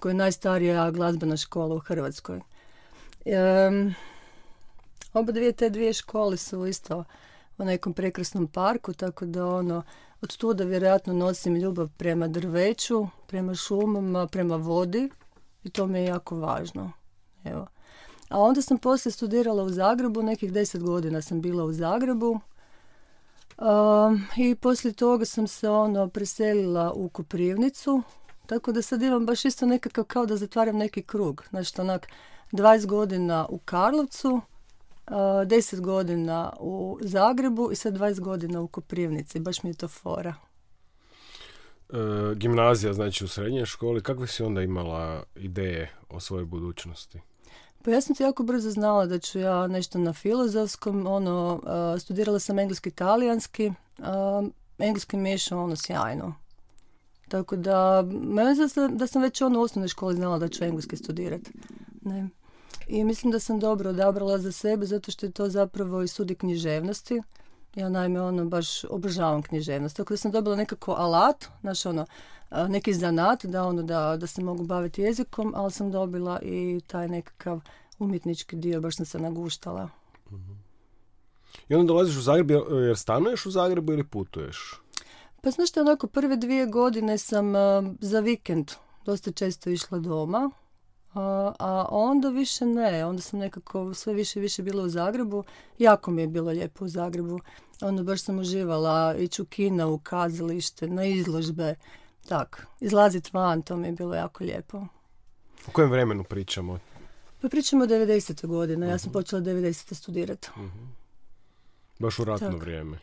koja 0.00 0.10
je 0.10 0.16
najstarija 0.16 0.90
glazbena 0.90 1.36
škola 1.36 1.74
u 1.74 1.78
Hrvatskoj. 1.78 2.40
Um, 3.24 3.94
oba 5.12 5.32
dvije 5.32 5.52
te 5.52 5.70
dvije 5.70 5.92
škole 5.92 6.36
su 6.36 6.66
isto 6.66 7.04
u 7.58 7.64
nekom 7.64 7.92
prekrasnom 7.92 8.46
parku, 8.46 8.92
tako 8.92 9.26
da 9.26 9.46
ono, 9.46 9.82
od 10.20 10.36
tuda 10.36 10.64
vjerojatno 10.64 11.12
nosim 11.12 11.56
ljubav 11.56 11.88
prema 11.96 12.28
drveću, 12.28 13.06
prema 13.26 13.54
šumama, 13.54 14.26
prema 14.26 14.56
vodi 14.56 15.10
i 15.64 15.70
to 15.70 15.86
mi 15.86 15.98
je 15.98 16.04
jako 16.04 16.36
važno. 16.36 16.92
Evo. 17.44 17.66
A 18.28 18.40
onda 18.40 18.62
sam 18.62 18.78
poslije 18.78 19.12
studirala 19.12 19.62
u 19.62 19.70
Zagrebu, 19.70 20.22
nekih 20.22 20.52
deset 20.52 20.82
godina 20.82 21.22
sam 21.22 21.40
bila 21.40 21.64
u 21.64 21.72
Zagrebu 21.72 22.40
i 24.36 24.54
poslije 24.54 24.92
toga 24.92 25.24
sam 25.24 25.46
se 25.46 25.68
ono 25.68 26.08
preselila 26.08 26.92
u 26.92 27.08
Koprivnicu, 27.08 28.02
tako 28.46 28.72
da 28.72 28.82
sad 28.82 29.02
imam 29.02 29.26
baš 29.26 29.44
isto 29.44 29.66
nekakav 29.66 30.04
kao 30.04 30.26
da 30.26 30.36
zatvaram 30.36 30.76
neki 30.76 31.02
krug. 31.02 31.44
Znači 31.50 31.80
onak 31.80 32.08
20 32.52 32.86
godina 32.86 33.46
u 33.48 33.58
Karlovcu, 33.58 34.30
uh, 34.30 34.42
10 35.06 35.80
godina 35.80 36.52
u 36.60 36.98
Zagrebu 37.00 37.72
i 37.72 37.76
sad 37.76 37.94
20 37.94 38.20
godina 38.20 38.60
u 38.60 38.68
Koprivnici. 38.68 39.40
Baš 39.40 39.62
mi 39.62 39.70
je 39.70 39.74
to 39.74 39.88
fora. 39.88 40.34
gimnazija, 42.34 42.92
znači 42.92 43.24
u 43.24 43.28
srednjoj 43.28 43.66
školi, 43.66 44.02
kakve 44.02 44.26
si 44.26 44.42
onda 44.42 44.62
imala 44.62 45.22
ideje 45.36 45.90
o 46.08 46.20
svojoj 46.20 46.44
budućnosti? 46.44 47.20
Pa 47.84 47.90
ja 47.90 48.00
sam 48.00 48.16
ti 48.16 48.22
jako 48.22 48.42
brzo 48.42 48.70
znala 48.70 49.06
da 49.06 49.18
ću 49.18 49.38
ja 49.38 49.66
nešto 49.66 49.98
na 49.98 50.12
filozofskom, 50.12 51.06
ono, 51.06 51.60
studirala 51.98 52.38
sam 52.38 52.58
engleski 52.58 52.90
talijanski, 52.90 53.72
uh, 53.98 54.48
engleski 54.78 55.16
je 55.16 55.58
ono 55.58 55.76
sjajno. 55.76 56.34
Tako 57.28 57.56
da, 57.56 58.04
meni 58.12 58.56
da, 58.74 58.88
da 58.88 59.06
sam 59.06 59.22
već 59.22 59.40
ono 59.40 59.60
u 59.60 59.62
osnovnoj 59.62 59.88
školi 59.88 60.16
znala 60.16 60.38
da 60.38 60.48
ću 60.48 60.64
engleski 60.64 60.96
studirati. 60.96 61.52
Ne. 62.02 62.28
I 62.86 63.04
mislim 63.04 63.32
da 63.32 63.38
sam 63.38 63.60
dobro 63.60 63.90
odabrala 63.90 64.38
za 64.38 64.52
sebe 64.52 64.86
zato 64.86 65.10
što 65.10 65.26
je 65.26 65.32
to 65.32 65.48
zapravo 65.48 66.02
i 66.02 66.08
sudi 66.08 66.34
književnosti. 66.34 67.22
Ja 67.74 67.88
naime 67.88 68.20
ono 68.20 68.44
baš 68.44 68.84
obožavam 68.84 69.42
književnost. 69.42 69.96
Tako 69.96 70.12
da 70.12 70.16
sam 70.16 70.30
dobila 70.30 70.56
nekako 70.56 70.92
alat, 70.92 71.44
znaš 71.60 71.86
ono, 71.86 72.06
neki 72.68 72.94
zanat 72.94 73.44
da 73.44 73.64
ono 73.64 73.82
da, 73.82 74.16
da 74.16 74.26
se 74.26 74.42
mogu 74.42 74.64
baviti 74.64 75.02
jezikom, 75.02 75.52
ali 75.56 75.70
sam 75.70 75.90
dobila 75.90 76.40
i 76.42 76.80
taj 76.86 77.08
nekakav 77.08 77.60
umjetnički 77.98 78.56
dio, 78.56 78.80
baš 78.80 78.96
sam 78.96 79.06
se 79.06 79.18
naguštala. 79.18 79.88
I 81.68 81.74
onda 81.74 81.86
dolaziš 81.86 82.16
u 82.16 82.20
Zagreb 82.20 82.50
jer 82.86 82.98
stanuješ 82.98 83.46
u 83.46 83.50
Zagrebu 83.50 83.92
ili 83.92 84.04
putuješ? 84.04 84.80
Pa 85.40 85.50
znaš 85.50 85.68
što, 85.68 85.80
onako 85.80 86.06
prve 86.06 86.36
dvije 86.36 86.66
godine 86.66 87.18
sam 87.18 87.52
za 88.00 88.20
vikend 88.20 88.70
dosta 89.04 89.32
često 89.32 89.70
išla 89.70 89.98
doma, 89.98 90.50
a, 91.14 91.52
a 91.58 91.86
onda 91.90 92.28
više 92.28 92.66
ne, 92.66 93.04
onda 93.04 93.22
sam 93.22 93.38
nekako 93.38 93.94
sve 93.94 94.14
više 94.14 94.38
i 94.38 94.42
više 94.42 94.62
bila 94.62 94.82
u 94.82 94.88
Zagrebu. 94.88 95.44
Jako 95.78 96.10
mi 96.10 96.22
je 96.22 96.28
bilo 96.28 96.50
lijepo 96.50 96.84
u 96.84 96.88
Zagrebu. 96.88 97.40
Onda 97.80 98.02
baš 98.02 98.22
sam 98.22 98.38
uživala 98.38 99.14
ići 99.18 99.42
u 99.42 99.44
kina, 99.44 99.86
u 99.86 99.98
kazalište, 99.98 100.88
na 100.88 101.04
izložbe. 101.04 101.74
Tak, 102.28 102.66
izlazit 102.80 103.32
van, 103.32 103.62
to 103.62 103.76
mi 103.76 103.88
je 103.88 103.92
bilo 103.92 104.14
jako 104.14 104.44
lijepo. 104.44 104.86
U 105.66 105.70
kojem 105.72 105.90
vremenu 105.90 106.24
pričamo? 106.24 106.78
Pa 107.40 107.48
pričamo 107.48 107.84
o 107.84 107.86
90. 107.86 108.46
godine. 108.46 108.88
Ja 108.88 108.98
sam 108.98 109.08
mhm. 109.08 109.12
počela 109.12 109.42
90. 109.42 109.94
studirati. 109.94 110.48
uh 110.56 110.62
Baš 111.98 112.18
u 112.18 112.24
ratno 112.24 112.56
vrijeme. 112.56 112.98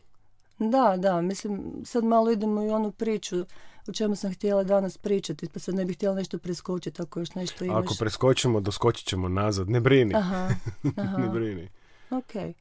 Da, 0.59 0.95
da, 0.97 1.21
mislim, 1.21 1.81
sad 1.85 2.03
malo 2.03 2.31
idemo 2.31 2.63
i 2.63 2.69
onu 2.69 2.91
priču 2.91 3.45
o 3.87 3.91
čemu 3.93 4.15
sam 4.15 4.33
htjela 4.33 4.63
danas 4.63 4.97
pričati, 4.97 5.49
pa 5.53 5.59
sad 5.59 5.75
ne 5.75 5.85
bih 5.85 5.97
htjela 5.97 6.15
nešto 6.15 6.37
preskočiti 6.37 7.01
ako 7.01 7.19
još 7.19 7.35
nešto 7.35 7.65
imaš. 7.65 7.85
Ako 7.85 7.95
preskočimo, 7.99 8.59
doskočit 8.59 9.07
ćemo 9.07 9.29
nazad, 9.29 9.69
ne 9.69 9.79
brini. 9.79 10.15
Aha, 10.15 10.49
aha. 10.97 11.17
ne 11.17 11.27
brini. 11.27 11.69
Ok, 12.09 12.55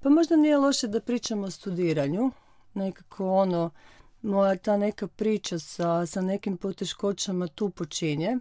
pa 0.00 0.08
možda 0.08 0.36
nije 0.36 0.58
loše 0.58 0.88
da 0.88 1.00
pričamo 1.00 1.46
o 1.46 1.50
studiranju, 1.50 2.30
nekako 2.74 3.34
ono, 3.34 3.70
moja 4.22 4.56
ta 4.56 4.76
neka 4.76 5.06
priča 5.06 5.58
sa, 5.58 6.06
sa 6.06 6.20
nekim 6.20 6.56
poteškoćama 6.56 7.48
tu 7.48 7.70
počinje. 7.70 8.38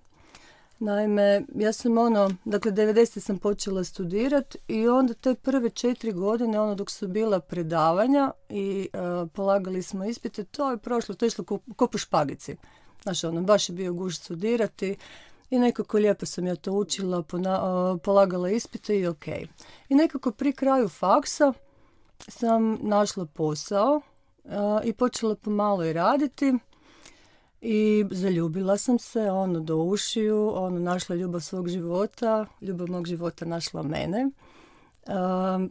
Naime, 0.79 1.43
ja 1.55 1.73
sam 1.73 1.97
ono, 1.97 2.29
dakle 2.45 2.71
90. 2.71 3.19
sam 3.19 3.37
počela 3.37 3.83
studirati 3.83 4.57
i 4.67 4.87
onda 4.87 5.13
te 5.13 5.35
prve 5.35 5.69
četiri 5.69 6.11
godine, 6.11 6.59
ono 6.59 6.75
dok 6.75 6.91
su 6.91 7.07
bila 7.07 7.39
predavanja 7.39 8.31
i 8.49 8.89
uh, 8.93 9.29
polagali 9.31 9.81
smo 9.81 10.05
ispite, 10.05 10.43
to 10.43 10.71
je 10.71 10.77
prošlo, 10.77 11.15
to 11.15 11.25
je 11.25 11.27
išlo 11.27 11.43
ko, 11.75 11.87
po 11.87 11.97
špagici. 11.97 12.55
Znaš, 13.03 13.23
ono, 13.23 13.41
baš 13.41 13.69
je 13.69 13.75
bio 13.75 13.93
guž 13.93 14.15
studirati 14.15 14.97
i 15.49 15.59
nekako 15.59 15.97
lijepo 15.97 16.25
sam 16.25 16.47
ja 16.47 16.55
to 16.55 16.71
učila, 16.71 17.23
polagala 18.03 18.49
ispite 18.49 18.99
i 18.99 19.07
ok. 19.07 19.27
I 19.89 19.95
nekako 19.95 20.31
pri 20.31 20.53
kraju 20.53 20.89
faksa 20.89 21.53
sam 22.27 22.79
našla 22.81 23.25
posao 23.25 24.01
i 24.83 24.93
počela 24.93 25.35
pomalo 25.35 25.85
i 25.85 25.93
raditi. 25.93 26.53
I 27.65 28.05
zaljubila 28.11 28.77
sam 28.77 28.99
se, 28.99 29.21
ono, 29.31 29.59
do 29.59 29.77
ušiju, 29.77 30.51
ono, 30.55 30.79
našla 30.79 31.15
ljubav 31.15 31.41
svog 31.41 31.69
života, 31.69 32.45
ljubav 32.61 32.87
mog 32.89 33.07
života 33.07 33.45
našla 33.45 33.83
mene. 33.83 34.29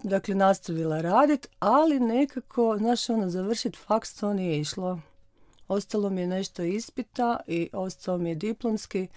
dakle, 0.02 0.34
nastavila 0.34 1.00
radit, 1.00 1.48
ali 1.58 2.00
nekako, 2.00 2.76
znaš, 2.78 3.10
ono, 3.10 3.30
završit 3.30 3.76
faks 3.76 4.14
to 4.14 4.32
nije 4.32 4.60
išlo. 4.60 5.00
Ostalo 5.68 6.10
mi 6.10 6.20
je 6.20 6.26
nešto 6.26 6.62
ispita 6.62 7.40
i 7.46 7.70
ostao 7.72 8.18
mi 8.18 8.28
je 8.28 8.34
diplomski 8.34 9.08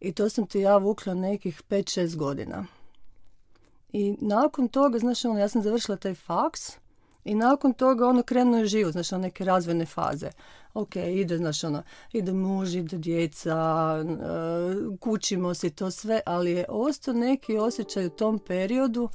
i 0.00 0.12
to 0.12 0.28
sam 0.28 0.46
ti 0.46 0.60
ja 0.60 0.76
vukla 0.76 1.14
nekih 1.14 1.62
5-6 1.68 2.16
godina. 2.16 2.66
I 3.92 4.16
nakon 4.20 4.68
toga, 4.68 4.98
znaš, 4.98 5.24
ono, 5.24 5.38
ja 5.38 5.48
sam 5.48 5.62
završila 5.62 5.96
taj 5.96 6.14
faks 6.14 6.81
i 7.24 7.34
nakon 7.34 7.72
toga 7.72 8.06
ono 8.06 8.22
krenuo 8.22 8.58
je 8.58 8.66
život, 8.66 8.92
znaš, 8.92 9.12
ono, 9.12 9.22
neke 9.22 9.44
razvojne 9.44 9.86
faze 9.86 10.30
ok, 10.74 10.96
ide, 10.96 11.36
znaš, 11.36 11.64
ono, 11.64 11.82
ide 12.12 12.32
muž, 12.32 12.74
ide 12.74 12.98
djeca, 12.98 13.56
uh, 14.04 14.98
kućimo 14.98 15.54
se 15.54 15.70
to 15.70 15.90
sve, 15.90 16.20
ali 16.26 16.50
je 16.50 16.64
ostao 16.68 17.14
neki 17.14 17.56
osjećaj 17.58 18.06
u 18.06 18.10
tom 18.10 18.38
periodu, 18.38 19.08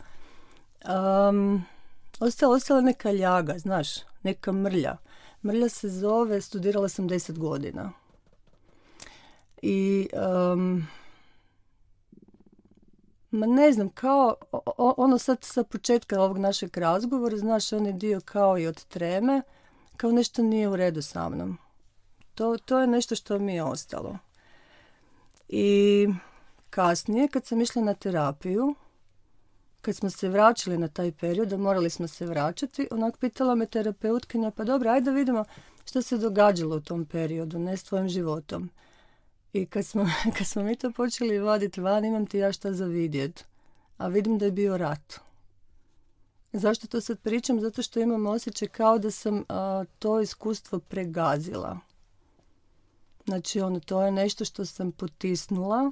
um, 1.30 1.64
ostala, 2.20 2.56
ostala 2.56 2.82
neka 2.82 3.12
ljaga, 3.12 3.58
znaš, 3.58 3.88
neka 4.24 4.52
mrlja. 4.52 4.98
Mrlja 5.44 5.70
se 5.70 5.90
zove, 5.90 6.42
studirala 6.42 6.90
sam 6.90 7.08
deset 7.08 7.40
godina. 7.40 7.92
I 9.62 10.10
um, 10.54 10.88
ma 13.38 13.46
ne 13.46 13.72
znam, 13.72 13.90
kao 13.90 14.36
ono 14.78 15.18
sad 15.18 15.38
sa 15.42 15.64
početka 15.64 16.22
ovog 16.22 16.38
našeg 16.38 16.78
razgovora, 16.78 17.38
znaš, 17.38 17.74
on 17.74 17.86
je 17.86 17.94
dio 17.94 18.22
kao 18.26 18.60
i 18.60 18.68
od 18.68 18.84
treme, 18.86 19.42
kao 19.98 20.12
nešto 20.12 20.44
nije 20.44 20.70
u 20.70 20.76
redu 20.76 21.02
sa 21.02 21.30
mnom. 21.30 21.58
To, 22.36 22.58
to 22.58 22.80
je 22.80 22.88
nešto 22.88 23.16
što 23.16 23.40
mi 23.40 23.56
je 23.56 23.64
ostalo. 23.64 24.18
I 25.50 26.08
kasnije, 26.70 27.28
kad 27.28 27.46
sam 27.46 27.62
išla 27.62 27.82
na 27.82 27.94
terapiju, 27.94 28.76
kad 29.82 29.96
smo 29.96 30.10
se 30.10 30.30
vraćali 30.30 30.78
na 30.78 30.88
taj 30.88 31.12
period, 31.12 31.54
a 31.54 31.58
morali 31.58 31.90
smo 31.90 32.08
se 32.08 32.26
vraćati, 32.26 32.88
onak 32.92 33.18
pitala 33.18 33.56
me 33.56 33.66
terapeutkinja, 33.66 34.52
pa 34.52 34.64
dobro, 34.64 34.90
ajde 34.90 35.06
da 35.06 35.12
vidimo 35.12 35.46
što 35.86 36.02
se 36.02 36.18
događalo 36.18 36.76
u 36.76 36.82
tom 36.82 37.06
periodu, 37.06 37.60
ne 37.60 37.78
s 37.78 37.84
tvojim 37.84 38.10
životom. 38.10 38.70
I 39.54 39.66
kad 39.66 39.86
smo, 39.86 40.06
kad 40.38 40.48
smo 40.48 40.64
mi 40.64 40.76
to 40.76 40.92
počeli 40.92 41.40
vaditi 41.40 41.82
van, 41.82 42.06
imam 42.06 42.26
ti 42.26 42.38
ja 42.38 42.52
šta 42.52 42.74
za 42.74 42.86
vidjet. 42.86 43.46
A 43.98 44.08
vidim 44.08 44.38
da 44.38 44.46
je 44.46 44.52
bio 44.52 44.78
rat. 44.78 45.20
Zašto 46.54 46.88
to 46.88 47.02
sad 47.02 47.20
pričam? 47.20 47.62
Zato 47.62 47.82
što 47.82 48.00
imam 48.00 48.26
osjećaj 48.26 48.68
kao 48.68 49.00
da 49.00 49.12
sam 49.12 49.44
to 50.00 50.22
iskustvo 50.22 50.80
pregazila. 50.80 51.80
Znači, 53.26 53.62
ono, 53.62 53.80
to 53.80 54.02
je 54.04 54.12
nešto 54.12 54.46
što 54.46 54.66
sam 54.66 54.92
potisnula, 54.92 55.92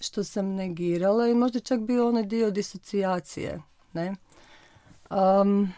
što 0.00 0.24
sam 0.24 0.46
negirala 0.46 1.28
i 1.28 1.34
možda 1.34 1.60
čak 1.60 1.80
bio 1.80 2.08
onaj 2.08 2.22
dio 2.22 2.50
disocijacije, 2.50 3.62
ne? 3.92 4.14
Um, 5.10 5.72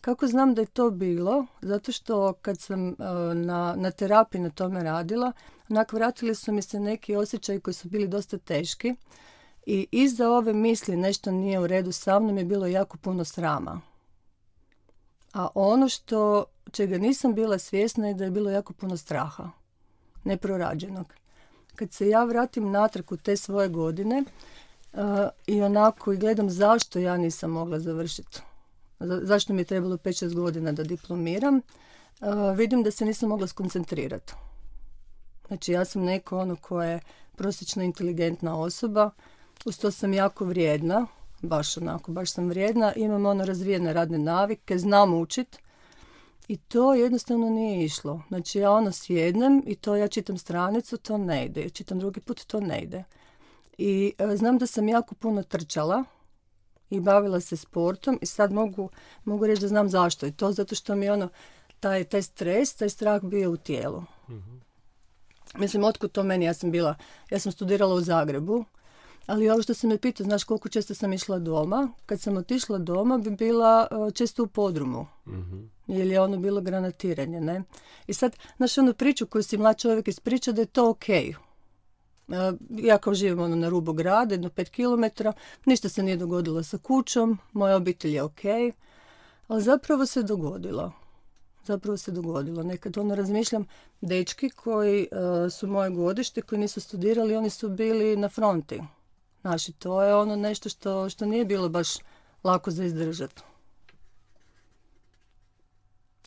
kako 0.00 0.26
znam 0.26 0.54
da 0.54 0.62
je 0.62 0.66
to 0.66 0.90
bilo? 0.90 1.46
Zato 1.62 1.92
što 1.92 2.32
kad 2.32 2.60
sam 2.60 2.94
na, 3.34 3.74
na 3.76 3.90
terapiji 3.90 4.40
na 4.40 4.50
tome 4.50 4.82
radila, 4.82 5.32
onako 5.70 5.96
vratili 5.96 6.34
su 6.34 6.52
mi 6.52 6.62
se 6.62 6.80
neki 6.80 7.16
osjećaji 7.16 7.60
koji 7.60 7.74
su 7.74 7.88
bili 7.88 8.08
dosta 8.08 8.38
teški 8.38 8.94
i 9.66 9.86
iza 9.92 10.30
ove 10.30 10.52
misli 10.52 10.96
nešto 10.96 11.30
nije 11.30 11.58
u 11.60 11.66
redu 11.66 11.92
sa 11.92 12.18
mnom 12.18 12.38
je 12.38 12.44
bilo 12.44 12.66
jako 12.66 12.96
puno 12.96 13.24
srama. 13.24 13.80
A 15.32 15.48
ono 15.54 15.88
što 15.88 16.44
čega 16.72 16.98
nisam 16.98 17.34
bila 17.34 17.58
svjesna 17.58 18.08
je 18.08 18.14
da 18.14 18.24
je 18.24 18.30
bilo 18.30 18.50
jako 18.50 18.72
puno 18.72 18.96
straha, 18.96 19.50
neprorađenog. 20.24 21.06
Kad 21.76 21.92
se 21.92 22.08
ja 22.08 22.24
vratim 22.24 22.70
natrag 22.70 23.12
u 23.12 23.16
te 23.16 23.36
svoje 23.36 23.68
godine 23.68 24.24
uh, 24.92 25.00
i 25.46 25.62
onako 25.62 26.12
i 26.12 26.16
gledam 26.16 26.50
zašto 26.50 26.98
ja 26.98 27.16
nisam 27.16 27.50
mogla 27.50 27.80
završiti, 27.80 28.40
zašto 29.00 29.52
mi 29.52 29.60
je 29.60 29.64
trebalo 29.64 29.96
5-6 29.96 30.34
godina 30.34 30.72
da 30.72 30.82
diplomiram, 30.82 31.56
uh, 31.56 32.56
vidim 32.56 32.82
da 32.82 32.90
se 32.90 33.04
nisam 33.04 33.28
mogla 33.28 33.46
skoncentrirati. 33.46 34.32
Znači 35.48 35.72
ja 35.72 35.84
sam 35.84 36.02
neko 36.02 36.38
ono 36.38 36.56
koja 36.56 36.90
je 36.90 37.00
prosječno 37.36 37.82
inteligentna 37.82 38.60
osoba, 38.60 39.10
uz 39.64 39.78
to 39.78 39.90
sam 39.90 40.12
jako 40.12 40.44
vrijedna, 40.44 41.06
baš 41.42 41.76
onako, 41.76 42.12
baš 42.12 42.32
sam 42.32 42.48
vrijedna, 42.48 42.92
imam 42.96 43.26
ono 43.26 43.44
razvijene 43.44 43.92
radne 43.92 44.18
navike, 44.18 44.78
znam 44.78 45.14
učit 45.14 45.58
i 46.48 46.56
to 46.56 46.94
jednostavno 46.94 47.50
nije 47.50 47.84
išlo. 47.84 48.22
Znači 48.28 48.58
ja 48.58 48.70
ono 48.70 48.92
sjednem 48.92 49.62
i 49.66 49.74
to 49.74 49.96
ja 49.96 50.08
čitam 50.08 50.38
stranicu, 50.38 50.96
to 50.96 51.18
ne 51.18 51.46
ide. 51.46 51.62
Ja 51.62 51.68
čitam 51.68 51.98
drugi 51.98 52.20
put, 52.20 52.44
to 52.46 52.60
ne 52.60 52.82
ide. 52.82 53.04
I 53.78 54.12
e, 54.18 54.36
znam 54.36 54.58
da 54.58 54.66
sam 54.66 54.88
jako 54.88 55.14
puno 55.14 55.42
trčala 55.42 56.04
i 56.90 57.00
bavila 57.00 57.40
se 57.40 57.56
sportom 57.56 58.18
i 58.22 58.26
sad 58.26 58.52
mogu, 58.52 58.90
mogu 59.24 59.46
reći 59.46 59.60
da 59.60 59.68
znam 59.68 59.88
zašto. 59.88 60.26
I 60.26 60.32
to 60.32 60.52
zato 60.52 60.74
što 60.74 60.96
mi 60.96 61.10
ono, 61.10 61.28
taj, 61.80 62.04
taj 62.04 62.22
stres, 62.22 62.74
taj 62.74 62.88
strah 62.88 63.22
bio 63.22 63.50
u 63.50 63.56
tijelu. 63.56 64.02
mm 64.28 64.67
Mislim, 65.56 65.84
otkud 65.84 66.12
to 66.12 66.22
meni? 66.22 66.44
Ja 66.44 66.54
sam 66.54 66.70
bila, 66.70 66.94
ja 67.30 67.38
sam 67.38 67.52
studirala 67.52 67.94
u 67.94 68.00
Zagrebu 68.00 68.64
Ali 69.28 69.50
ovo 69.50 69.62
što 69.62 69.74
sam 69.74 69.90
me 69.90 69.98
pitao, 69.98 70.24
znaš 70.24 70.44
koliko 70.44 70.68
često 70.68 70.94
sam 70.94 71.12
išla 71.12 71.38
doma, 71.38 71.88
kad 72.06 72.20
sam 72.20 72.36
otišla 72.36 72.78
doma 72.78 73.18
bi 73.18 73.30
bila 73.30 73.88
e, 73.90 74.10
često 74.10 74.42
u 74.42 74.46
podrumu. 74.46 75.06
mm 75.26 75.70
Jer 75.86 76.06
je 76.06 76.20
ono 76.20 76.36
bilo 76.36 76.60
granatiranje, 76.60 77.40
ne? 77.40 77.62
I 78.06 78.14
sad, 78.14 78.36
znaš 78.56 78.78
onu 78.78 78.94
priču 78.94 79.26
koju 79.26 79.42
si 79.42 79.58
mlad 79.58 79.78
čovjek 79.78 80.08
ispriča 80.08 80.52
da 80.52 80.62
je 80.62 80.66
to 80.66 80.90
ok. 80.90 81.08
E, 81.08 81.34
ja 82.70 82.98
kao 82.98 83.14
živim 83.14 83.40
ono 83.40 83.56
na 83.56 83.68
rubu 83.68 83.92
grada, 83.92 84.34
jedno 84.34 84.48
pet 84.48 84.68
kilometra, 84.68 85.32
ništa 85.64 85.88
se 85.88 86.02
nije 86.02 86.16
dogodilo 86.16 86.62
sa 86.62 86.78
kućom, 86.78 87.38
moja 87.52 87.76
obitelj 87.76 88.14
je 88.14 88.22
ok, 88.22 88.42
ali 89.48 89.62
zapravo 89.62 90.06
se 90.06 90.22
dogodilo 90.22 90.92
zapravo 91.68 91.96
se 91.96 92.12
dogodilo. 92.12 92.62
Nekad 92.62 92.98
ono 92.98 93.14
razmišljam, 93.14 93.66
dečki 94.00 94.50
koji 94.50 95.02
e, 95.02 95.50
su 95.50 95.66
moje 95.66 95.90
godište, 95.90 96.42
koji 96.42 96.58
nisu 96.58 96.80
studirali, 96.80 97.36
oni 97.36 97.50
su 97.50 97.68
bili 97.68 98.16
na 98.16 98.28
fronti. 98.28 98.80
Znači, 99.40 99.72
to 99.72 100.02
je 100.02 100.14
ono 100.14 100.36
nešto 100.36 100.68
što, 100.68 101.08
što 101.10 101.26
nije 101.26 101.44
bilo 101.44 101.68
baš 101.68 101.88
lako 102.44 102.70
za 102.70 102.84
izdržati. 102.84 103.42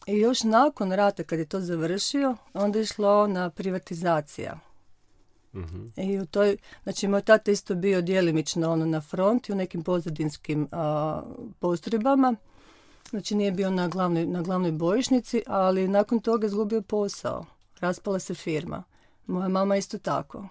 I 0.08 0.18
još 0.18 0.44
nakon 0.44 0.92
rata, 0.92 1.24
kad 1.24 1.40
je 1.40 1.46
to 1.46 1.60
završio, 1.60 2.36
onda 2.54 2.80
je 2.80 2.84
išlo 2.84 3.28
na 3.28 3.50
privatizacija. 3.50 4.60
mm 5.54 5.92
I 5.96 6.20
u 6.20 6.26
toj, 6.26 6.58
znači 6.84 7.08
moj 7.08 7.22
tata 7.22 7.52
isto 7.52 7.76
bio 7.76 8.02
djelimično 8.02 8.72
ono 8.72 8.86
na 8.86 9.02
fronti 9.02 9.52
u 9.52 9.56
nekim 9.56 9.84
pozadinskim 9.84 10.68
a, 10.72 11.22
postrojbama 11.60 12.36
Znači 13.10 13.36
nije 13.36 13.52
bio 13.52 13.70
na 13.70 13.88
glavnoj, 13.88 14.26
na 14.26 14.42
glavnoj 14.42 14.72
bojišnici, 14.72 15.44
ali 15.48 15.88
nakon 15.88 16.20
toga 16.20 16.48
izgubio 16.48 16.82
posao. 16.82 17.46
Raspala 17.80 18.20
se 18.20 18.34
firma. 18.34 18.84
Moja 19.28 19.48
mama 19.48 19.76
isto 19.76 19.98
tako. 19.98 20.48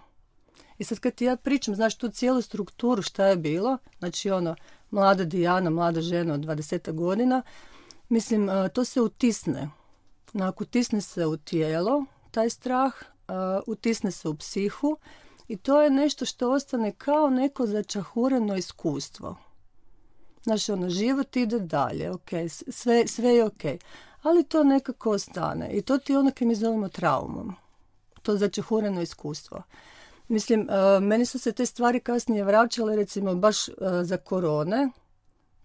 I 0.78 0.84
sad 0.84 0.98
kad 0.98 1.14
ti 1.14 1.24
ja 1.24 1.36
pričam, 1.36 1.74
znaš, 1.74 1.94
tu 1.94 2.08
cijelu 2.08 2.42
strukturu 2.42 3.02
šta 3.02 3.26
je 3.26 3.36
bilo, 3.36 3.78
znači 3.98 4.30
ono, 4.30 4.56
mlada 4.90 5.24
Dijana, 5.24 5.70
mlada 5.70 6.00
žena 6.00 6.34
od 6.34 6.40
20 6.40 6.92
godina, 6.92 7.42
mislim, 8.08 8.50
to 8.72 8.84
se 8.84 9.00
utisne. 9.00 9.70
Nakon 10.32 10.64
utisne 10.64 11.00
se 11.00 11.26
u 11.26 11.36
tijelo, 11.36 12.04
taj 12.30 12.50
strah, 12.50 12.92
utisne 13.66 14.10
se 14.10 14.28
u 14.28 14.34
psihu 14.34 14.96
i 15.48 15.56
to 15.56 15.82
je 15.82 15.90
nešto 15.90 16.24
što 16.24 16.52
ostane 16.52 16.92
kao 16.92 17.30
neko 17.30 17.66
začahureno 17.66 18.56
iskustvo. 18.56 19.36
Znači, 20.42 20.72
ono, 20.72 20.90
život 20.90 21.36
ide 21.36 21.58
dalje, 21.58 22.10
ok, 22.10 22.30
sve, 22.68 23.06
sve 23.06 23.28
je 23.28 23.44
ok. 23.44 23.62
Ali 24.22 24.44
to 24.44 24.64
nekako 24.64 25.10
ostane. 25.10 25.70
I 25.72 25.82
to 25.82 25.98
ti 25.98 26.12
je 26.12 26.18
ono 26.18 26.30
kaj 26.30 26.46
mi 26.46 26.54
zovemo 26.54 26.88
traumom. 26.88 27.54
To 28.22 28.36
začehureno 28.36 29.02
iskustvo. 29.02 29.62
Mislim, 30.28 30.60
uh, 30.60 31.02
meni 31.02 31.26
su 31.26 31.38
se 31.38 31.52
te 31.52 31.66
stvari 31.66 32.00
kasnije 32.00 32.44
vraćale, 32.44 32.96
recimo, 32.96 33.34
baš 33.34 33.68
uh, 33.68 33.74
za 34.02 34.16
korone. 34.16 34.88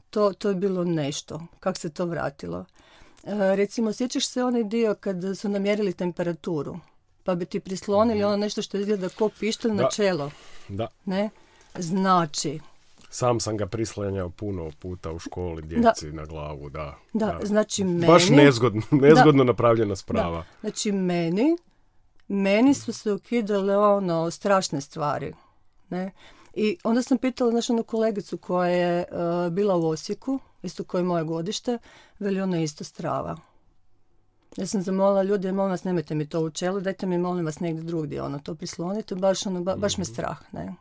To, 0.10 0.34
to 0.34 0.50
je 0.50 0.56
bilo 0.56 0.84
nešto. 0.84 1.42
Kako 1.60 1.80
se 1.80 1.90
to 1.90 2.06
vratilo? 2.06 2.66
Uh, 3.24 3.32
recimo, 3.32 3.94
sjećaš 3.94 4.28
se 4.28 4.44
onaj 4.44 4.64
dio 4.64 4.96
kad 5.00 5.38
su 5.38 5.50
namjerili 5.50 5.94
temperaturu? 5.94 6.80
Pa 7.24 7.36
bi 7.36 7.46
ti 7.46 7.60
prislonili 7.60 8.20
mhm. 8.20 8.28
ono 8.28 8.38
nešto 8.38 8.62
što 8.62 8.78
izgleda 8.78 9.10
ko 9.10 9.30
pištolj 9.40 9.72
na 9.72 9.90
čelo. 9.90 10.32
Da. 10.68 10.88
Ne? 11.06 11.30
Znači, 11.80 12.60
sam 13.16 13.40
sam 13.40 13.58
ga 13.58 13.68
prislanjao 13.68 14.30
puno 14.30 14.72
puta 14.80 15.12
u 15.12 15.20
školi 15.20 15.62
djeci 15.62 16.12
na 16.12 16.26
glavu, 16.26 16.70
da. 16.70 16.96
Da, 17.14 17.40
znači 17.44 17.84
meni... 17.84 18.08
Baš 18.08 18.30
nezgodno, 18.30 18.82
nezgodno 18.92 19.44
napravljena 19.44 19.96
sprava. 19.96 20.38
Da. 20.38 20.46
Znači 20.62 20.92
meni, 20.92 21.58
meni 22.28 22.74
su 22.74 22.94
se 22.94 23.12
ukidale 23.12 23.78
ono 23.78 24.32
strašne 24.32 24.82
stvari. 24.82 25.34
Ne? 25.90 26.12
I 26.54 26.78
onda 26.84 27.02
sam 27.02 27.18
pitala 27.18 27.52
našu 27.52 27.74
onu 27.74 27.84
kolegicu 27.84 28.38
koja 28.38 28.70
je 28.70 29.00
e, 29.00 29.06
bila 29.52 29.76
u 29.76 29.88
Osijeku, 29.88 30.40
isto 30.64 30.84
koji 30.84 31.04
moje 31.04 31.24
godište, 31.24 31.78
veli 32.20 32.42
ona 32.42 32.62
isto 32.62 32.84
strava. 32.84 33.38
Ja 34.58 34.68
sam 34.68 34.82
zamolila 34.82 35.24
ljudi, 35.24 35.52
molim 35.52 35.72
vas 35.72 35.84
nemojte 35.84 36.16
mi 36.16 36.30
to 36.30 36.42
u 36.42 36.50
čelu, 36.50 36.80
dajte 36.80 37.06
mi 37.06 37.18
molim 37.18 37.46
vas 37.46 37.60
negdje 37.60 37.84
drugdje 37.84 38.22
ono 38.22 38.40
to 38.40 38.56
prislonite, 38.56 39.16
baš, 39.16 39.46
ono, 39.46 39.64
baš 39.64 39.98
me 39.98 40.02
mhm. 40.02 40.14
strah. 40.14 40.38
Ne? 40.52 40.76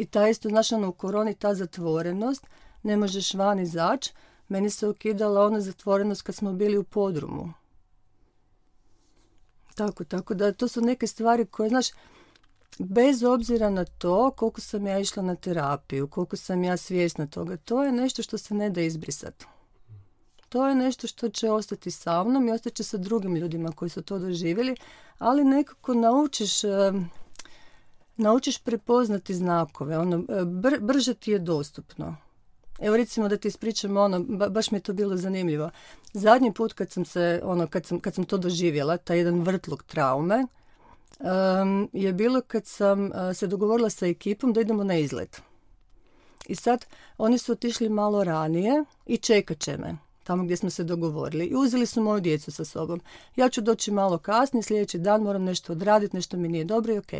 I 0.00 0.06
ta 0.06 0.28
isto, 0.28 0.48
znaš, 0.48 0.72
ono, 0.72 0.88
u 0.88 0.92
koroni 0.92 1.34
ta 1.34 1.54
zatvorenost, 1.54 2.46
ne 2.82 2.96
možeš 2.96 3.34
van 3.34 3.58
izaći. 3.60 4.12
Meni 4.48 4.70
se 4.70 4.88
ukidala 4.88 5.44
ona 5.44 5.60
zatvorenost 5.60 6.22
kad 6.22 6.34
smo 6.34 6.52
bili 6.52 6.78
u 6.78 6.84
podrumu. 6.84 7.52
Tako, 9.74 10.04
tako 10.04 10.34
da 10.34 10.52
to 10.52 10.68
su 10.68 10.80
neke 10.80 11.06
stvari 11.06 11.46
koje, 11.46 11.68
znaš, 11.68 11.86
bez 12.78 13.22
obzira 13.22 13.70
na 13.70 13.84
to 13.84 14.30
koliko 14.30 14.60
sam 14.60 14.86
ja 14.86 14.98
išla 14.98 15.22
na 15.22 15.34
terapiju, 15.34 16.08
koliko 16.08 16.36
sam 16.36 16.64
ja 16.64 16.76
svjesna 16.76 17.26
toga, 17.26 17.56
to 17.56 17.84
je 17.84 17.92
nešto 17.92 18.22
što 18.22 18.38
se 18.38 18.54
ne 18.54 18.70
da 18.70 18.80
izbrisati. 18.80 19.46
To 20.48 20.68
je 20.68 20.74
nešto 20.74 21.06
što 21.06 21.28
će 21.28 21.50
ostati 21.50 21.90
sa 21.90 22.24
mnom 22.24 22.48
i 22.48 22.52
ostaće 22.52 22.84
sa 22.84 22.96
drugim 22.96 23.36
ljudima 23.36 23.72
koji 23.72 23.88
su 23.88 24.02
to 24.02 24.18
doživjeli, 24.18 24.76
ali 25.18 25.44
nekako 25.44 25.94
naučiš 25.94 26.60
naučiš 28.20 28.58
prepoznati 28.58 29.34
znakove, 29.34 29.98
ono, 29.98 30.16
e, 30.16 30.44
brže 30.80 31.14
ti 31.14 31.30
je 31.30 31.38
dostupno. 31.38 32.16
Evo 32.80 32.96
recimo 32.96 33.28
da 33.28 33.36
ti 33.36 33.48
ispričam 33.48 33.96
ono, 33.96 34.20
baš 34.50 34.70
mi 34.70 34.78
je 34.78 34.82
to 34.82 34.92
bilo 34.92 35.16
zanimljivo. 35.16 35.70
Zadnji 36.12 36.52
put 36.52 36.72
kad 36.72 36.90
sam 36.90 37.04
se, 37.04 37.40
ono, 37.44 37.66
kad 37.66 37.86
sam, 37.86 38.00
kad 38.00 38.14
sam 38.14 38.24
to 38.24 38.38
doživjela, 38.38 38.96
taj 38.96 39.18
jedan 39.18 39.42
vrtlog 39.42 39.82
traume, 39.82 40.46
je 41.92 42.12
bilo 42.12 42.40
kad 42.40 42.66
sam 42.66 43.04
uh, 43.04 43.10
se 43.34 43.46
dogovorila 43.46 43.90
sa 43.90 44.06
ekipom 44.06 44.52
da 44.52 44.60
idemo 44.60 44.84
na 44.84 44.96
izlet. 44.96 45.42
I 46.48 46.54
sad 46.54 46.86
oni 47.18 47.38
su 47.38 47.52
otišli 47.52 47.88
malo 47.88 48.24
ranije 48.24 48.84
i 49.06 49.16
čekat 49.16 49.58
će 49.58 49.76
me 49.76 50.09
tamo 50.24 50.44
gdje 50.44 50.56
smo 50.56 50.70
se 50.70 50.84
dogovorili. 50.84 51.44
I 51.44 51.56
uzeli 51.56 51.86
su 51.86 52.02
moju 52.02 52.20
djecu 52.20 52.52
sa 52.52 52.64
sobom. 52.64 53.00
Ja 53.36 53.48
ću 53.48 53.60
doći 53.60 53.90
malo 53.90 54.18
kasnije, 54.18 54.62
sljedeći 54.62 54.98
dan 54.98 55.22
moram 55.22 55.44
nešto 55.44 55.72
odraditi, 55.72 56.16
nešto 56.16 56.36
mi 56.36 56.48
nije 56.48 56.64
dobro 56.64 56.94
i 56.94 56.98
ok. 56.98 57.12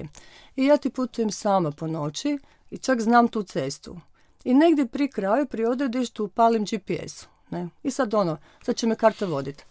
I 0.57 0.65
ja 0.65 0.77
ti 0.77 0.91
putujem 0.91 1.31
sama 1.31 1.71
po 1.71 1.87
noći 1.87 2.39
i 2.71 2.79
čak 2.79 3.01
znam 3.01 3.29
tu 3.29 3.43
cestu. 3.43 4.01
I 4.45 4.55
negdje 4.55 4.87
pri 4.87 5.09
kraju, 5.09 5.47
pri 5.47 5.65
odredištu, 5.65 6.25
upalim 6.25 6.65
GPS. 6.65 7.27
Ne? 7.51 7.69
I 7.83 7.91
sad 7.91 8.15
ono, 8.15 8.37
sad 8.65 8.77
će 8.77 8.87
me 8.87 8.95
karta 8.95 9.27
voditi. 9.27 9.65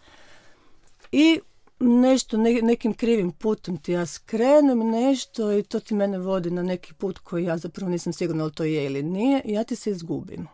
I 1.12 1.40
nešto, 1.80 2.36
nekim 2.36 2.94
krivim 2.94 3.32
putem 3.32 3.76
ti 3.76 3.92
ja 3.92 4.06
skrenem 4.06 4.78
nešto 4.78 5.52
i 5.52 5.62
to 5.62 5.80
ti 5.80 5.94
mene 5.94 6.18
vodi 6.18 6.50
na 6.50 6.62
neki 6.62 6.94
put 6.94 7.18
koji 7.18 7.44
ja 7.44 7.58
zapravo 7.58 7.90
nisam 7.90 8.12
sigurna 8.12 8.44
li 8.44 8.52
to 8.52 8.64
je 8.64 8.84
ili 8.84 9.02
nije 9.02 9.42
i 9.44 9.52
ja 9.52 9.64
ti 9.64 9.76
se 9.76 9.90
izgubim. 9.90 10.48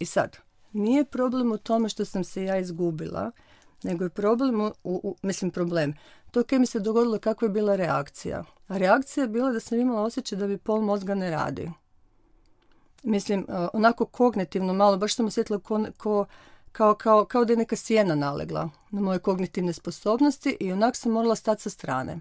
I 0.00 0.06
sad, 0.06 0.36
nije 0.72 1.04
problem 1.04 1.52
u 1.52 1.58
tome 1.58 1.88
što 1.88 2.04
sam 2.04 2.24
se 2.24 2.44
ja 2.44 2.58
izgubila, 2.58 3.30
nego 3.82 4.04
je 4.04 4.10
problem, 4.10 4.60
u, 4.60 4.72
u, 4.84 5.16
mislim 5.22 5.50
problem, 5.50 5.94
to 6.30 6.42
kaj 6.42 6.58
mi 6.58 6.66
se 6.66 6.80
dogodilo 6.80 7.18
kakva 7.18 7.46
je 7.46 7.52
bila 7.52 7.76
reakcija. 7.76 8.44
A 8.68 8.76
reakcija 8.76 9.24
je 9.24 9.28
bila 9.28 9.52
da 9.52 9.60
sam 9.60 9.80
imala 9.80 10.02
osjećaj 10.02 10.38
da 10.38 10.46
bi 10.46 10.58
pol 10.58 10.80
mozga 10.80 11.14
ne 11.14 11.30
radi. 11.30 11.70
Mislim, 13.02 13.40
e, 13.40 13.52
onako 13.72 14.04
kognitivno 14.04 14.72
malo, 14.72 14.96
baš 14.96 15.14
sam 15.14 15.26
osjetila 15.26 15.58
ko, 15.58 15.84
ko, 15.96 16.26
kao, 16.72 16.94
kao, 16.94 17.24
kao 17.24 17.44
da 17.44 17.52
je 17.52 17.56
neka 17.56 17.76
sjena 17.76 18.14
nalegla 18.14 18.70
na 18.90 19.00
moje 19.00 19.18
kognitivne 19.18 19.72
sposobnosti 19.72 20.56
i 20.60 20.72
onak 20.72 20.96
sam 20.96 21.12
morala 21.12 21.34
stati 21.34 21.62
sa 21.62 21.70
strane. 21.70 22.20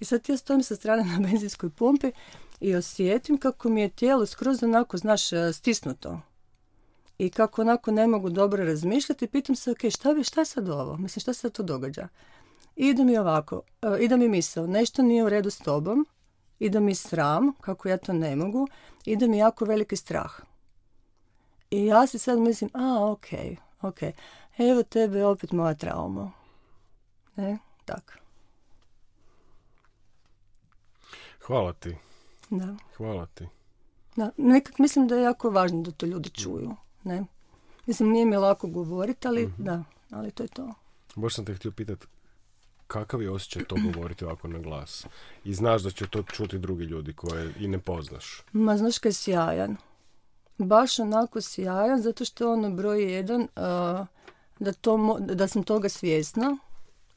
I 0.00 0.04
sad 0.04 0.28
ja 0.28 0.36
stojim 0.36 0.62
sa 0.62 0.76
strane 0.76 1.04
na 1.12 1.28
benzinskoj 1.28 1.70
pumpi 1.70 2.12
i 2.60 2.74
osjetim 2.74 3.38
kako 3.38 3.68
mi 3.68 3.80
je 3.80 3.88
tijelo 3.88 4.26
skroz 4.26 4.62
onako, 4.62 4.96
znaš, 4.96 5.32
e, 5.32 5.52
stisnuto 5.52 6.20
i 7.20 7.30
kako 7.30 7.60
onako 7.60 7.90
ne 7.90 8.06
mogu 8.06 8.30
dobro 8.30 8.64
razmišljati, 8.64 9.26
pitam 9.26 9.56
se, 9.56 9.70
ok, 9.70 9.78
šta, 9.90 10.14
bi, 10.14 10.24
šta 10.24 10.40
je 10.40 10.44
sad 10.44 10.68
ovo? 10.68 10.96
Mislim, 10.96 11.20
šta 11.20 11.32
se 11.34 11.50
tu 11.50 11.62
događa? 11.62 12.08
I 12.76 12.88
ide 12.88 13.04
mi 13.04 13.18
ovako, 13.18 13.56
uh, 13.56 14.00
ide 14.00 14.16
mi 14.16 14.28
misao, 14.28 14.66
nešto 14.66 15.02
nije 15.02 15.24
u 15.24 15.28
redu 15.28 15.50
s 15.50 15.58
tobom, 15.58 16.06
ide 16.58 16.80
mi 16.80 16.94
sram, 16.94 17.52
kako 17.60 17.88
ja 17.88 17.96
to 17.96 18.12
ne 18.12 18.36
mogu, 18.36 18.68
ide 19.04 19.28
mi 19.28 19.38
jako 19.38 19.64
veliki 19.64 19.96
strah. 19.96 20.40
I 21.70 21.86
ja 21.86 22.06
si 22.06 22.18
sad 22.18 22.38
mislim, 22.38 22.70
a, 22.74 23.10
ok, 23.10 23.26
ok, 23.82 23.98
evo 24.58 24.82
tebe 24.82 25.24
opet 25.24 25.52
moja 25.52 25.74
trauma. 25.74 26.32
Ne, 27.36 27.58
tako. 27.84 28.12
Hvala 31.46 31.72
ti. 31.72 31.96
Da. 32.50 32.74
Hvala 32.96 33.26
ti. 33.26 33.46
Da, 34.16 34.30
nekak 34.36 34.78
mislim 34.78 35.08
da 35.08 35.16
je 35.16 35.22
jako 35.22 35.50
važno 35.50 35.82
da 35.82 35.90
to 35.90 36.06
ljudi 36.06 36.30
čuju. 36.30 36.76
Ne? 37.04 37.24
Mislim, 37.86 38.10
nije 38.10 38.26
mi 38.26 38.36
lako 38.36 38.66
govoriti, 38.66 39.28
ali 39.28 39.46
mhm. 39.46 39.64
da, 39.64 39.84
ali 40.10 40.30
to 40.30 40.42
je 40.42 40.48
to. 40.48 40.74
Baš 41.16 41.34
sam 41.34 41.44
te 41.44 41.54
htio 41.54 41.70
pitati, 41.70 42.06
kakav 42.86 43.22
je 43.22 43.30
osjećaj 43.30 43.64
to 43.64 43.76
govoriti 43.92 44.24
ovako 44.24 44.48
na 44.48 44.58
glas? 44.58 45.06
I 45.44 45.54
znaš 45.54 45.82
da 45.82 45.90
će 45.90 46.06
to 46.06 46.22
čuti 46.22 46.58
drugi 46.58 46.84
ljudi 46.84 47.12
koje 47.12 47.52
i 47.58 47.68
ne 47.68 47.78
poznaš. 47.78 48.42
Ma 48.52 48.76
znaš 48.76 48.98
kaj 48.98 49.08
je 49.08 49.12
sjajan. 49.12 49.76
Baš 50.58 50.98
onako 50.98 51.40
sjajan, 51.40 52.02
zato 52.02 52.24
što 52.24 52.52
ono 52.52 52.70
broj 52.70 53.12
jedan, 53.12 53.48
da, 54.58 54.72
to, 54.80 55.18
da 55.20 55.48
sam 55.48 55.62
toga 55.62 55.88
svjesna. 55.88 56.56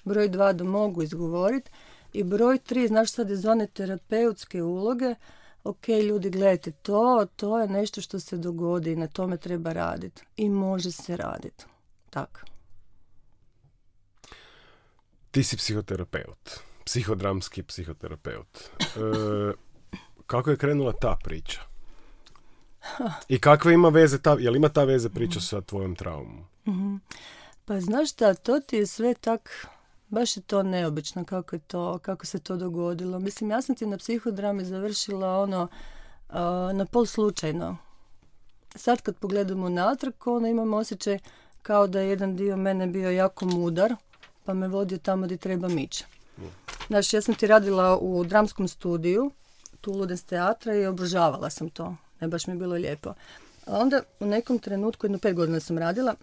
Broj 0.04 0.30
dva, 0.30 0.54
da 0.54 0.64
mogu 0.64 1.04
izgovoriti. 1.04 1.72
I 2.14 2.24
broj 2.24 2.58
tri, 2.58 2.88
znaš 2.88 3.12
sad 3.12 3.30
iz 3.30 3.46
one 3.46 3.68
terapeutske 3.68 4.64
uloge, 4.64 5.16
ok, 5.64 5.88
ljudi, 5.88 6.30
gledajte, 6.30 6.72
to, 6.72 7.28
to 7.36 7.60
je 7.60 7.68
nešto 7.68 8.02
što 8.02 8.20
se 8.20 8.38
dogodi 8.38 8.92
i 8.92 8.96
na 8.96 9.08
tome 9.08 9.38
treba 9.38 9.74
raditi. 9.74 10.24
I 10.38 10.50
može 10.50 10.92
se 10.92 11.18
raditi. 11.18 11.66
Tako. 12.10 12.40
Ti 15.32 15.44
si 15.44 15.58
psihoterapeut. 15.58 16.60
Psihodramski 16.86 17.64
psihoterapeut. 17.64 18.70
E, 18.80 19.54
kako 20.28 20.50
je 20.50 20.58
krenula 20.58 20.94
ta 21.02 21.18
priča? 21.24 21.62
I 23.28 23.40
kakve 23.40 23.74
ima 23.74 23.90
veze 23.90 24.22
ta, 24.22 24.36
jel 24.40 24.56
ima 24.56 24.70
ta 24.70 24.84
veze 24.84 25.10
priča 25.10 25.40
sa 25.40 25.62
tvojom 25.62 25.96
traumom? 25.96 26.46
Mhm. 26.68 26.96
Pa 27.66 27.80
znaš 27.80 28.12
šta, 28.12 28.34
to 28.34 28.60
ti 28.60 28.76
je 28.76 28.88
sve 28.88 29.14
tak, 29.14 29.68
baš 30.14 30.38
je 30.38 30.42
to 30.42 30.64
neobično 30.64 31.26
kako, 31.26 31.56
je 31.56 31.60
to, 31.60 32.00
kako 32.00 32.26
se 32.26 32.40
to 32.40 32.58
dogodilo. 32.58 33.20
Mislim, 33.20 33.52
ja 33.52 33.62
sam 33.62 33.76
ti 33.76 33.86
na 33.86 33.98
psihodrami 33.98 34.66
završila 34.66 35.40
ono 35.40 35.68
na 36.74 36.86
pol 36.92 37.06
slučajno. 37.06 37.78
Sad 38.76 39.02
kad 39.02 39.16
pogledamo 39.16 39.70
natrag, 39.70 40.14
ono 40.26 40.48
imam 40.48 40.74
osjećaj 40.74 41.20
kao 41.62 41.88
da 41.88 42.00
je 42.00 42.10
jedan 42.10 42.36
dio 42.36 42.58
mene 42.58 42.88
bio 42.88 43.12
jako 43.12 43.46
mudar, 43.46 43.96
pa 44.44 44.54
me 44.54 44.68
vodio 44.68 44.98
tamo 44.98 45.26
gdje 45.26 45.38
treba 45.38 45.68
ići. 45.68 46.06
Znaš, 46.88 47.14
ja 47.14 47.22
sam 47.22 47.36
ti 47.36 47.48
radila 47.48 47.98
u 47.98 48.24
dramskom 48.24 48.68
studiju, 48.68 49.32
tu 49.82 49.92
Ludens 49.92 50.24
teatra 50.24 50.76
i 50.76 50.86
obožavala 50.86 51.50
sam 51.50 51.70
to. 51.70 51.96
Ne, 52.20 52.28
baš 52.28 52.48
mi 52.48 52.54
je 52.54 52.58
bilo 52.58 52.76
lijepo. 52.76 53.14
A 53.66 53.78
onda 53.78 54.02
u 54.20 54.26
nekom 54.26 54.60
trenutku, 54.60 55.06
jedno 55.06 55.18
pet 55.18 55.36
godina 55.36 55.60
sam 55.60 55.78
radila, 55.78 56.16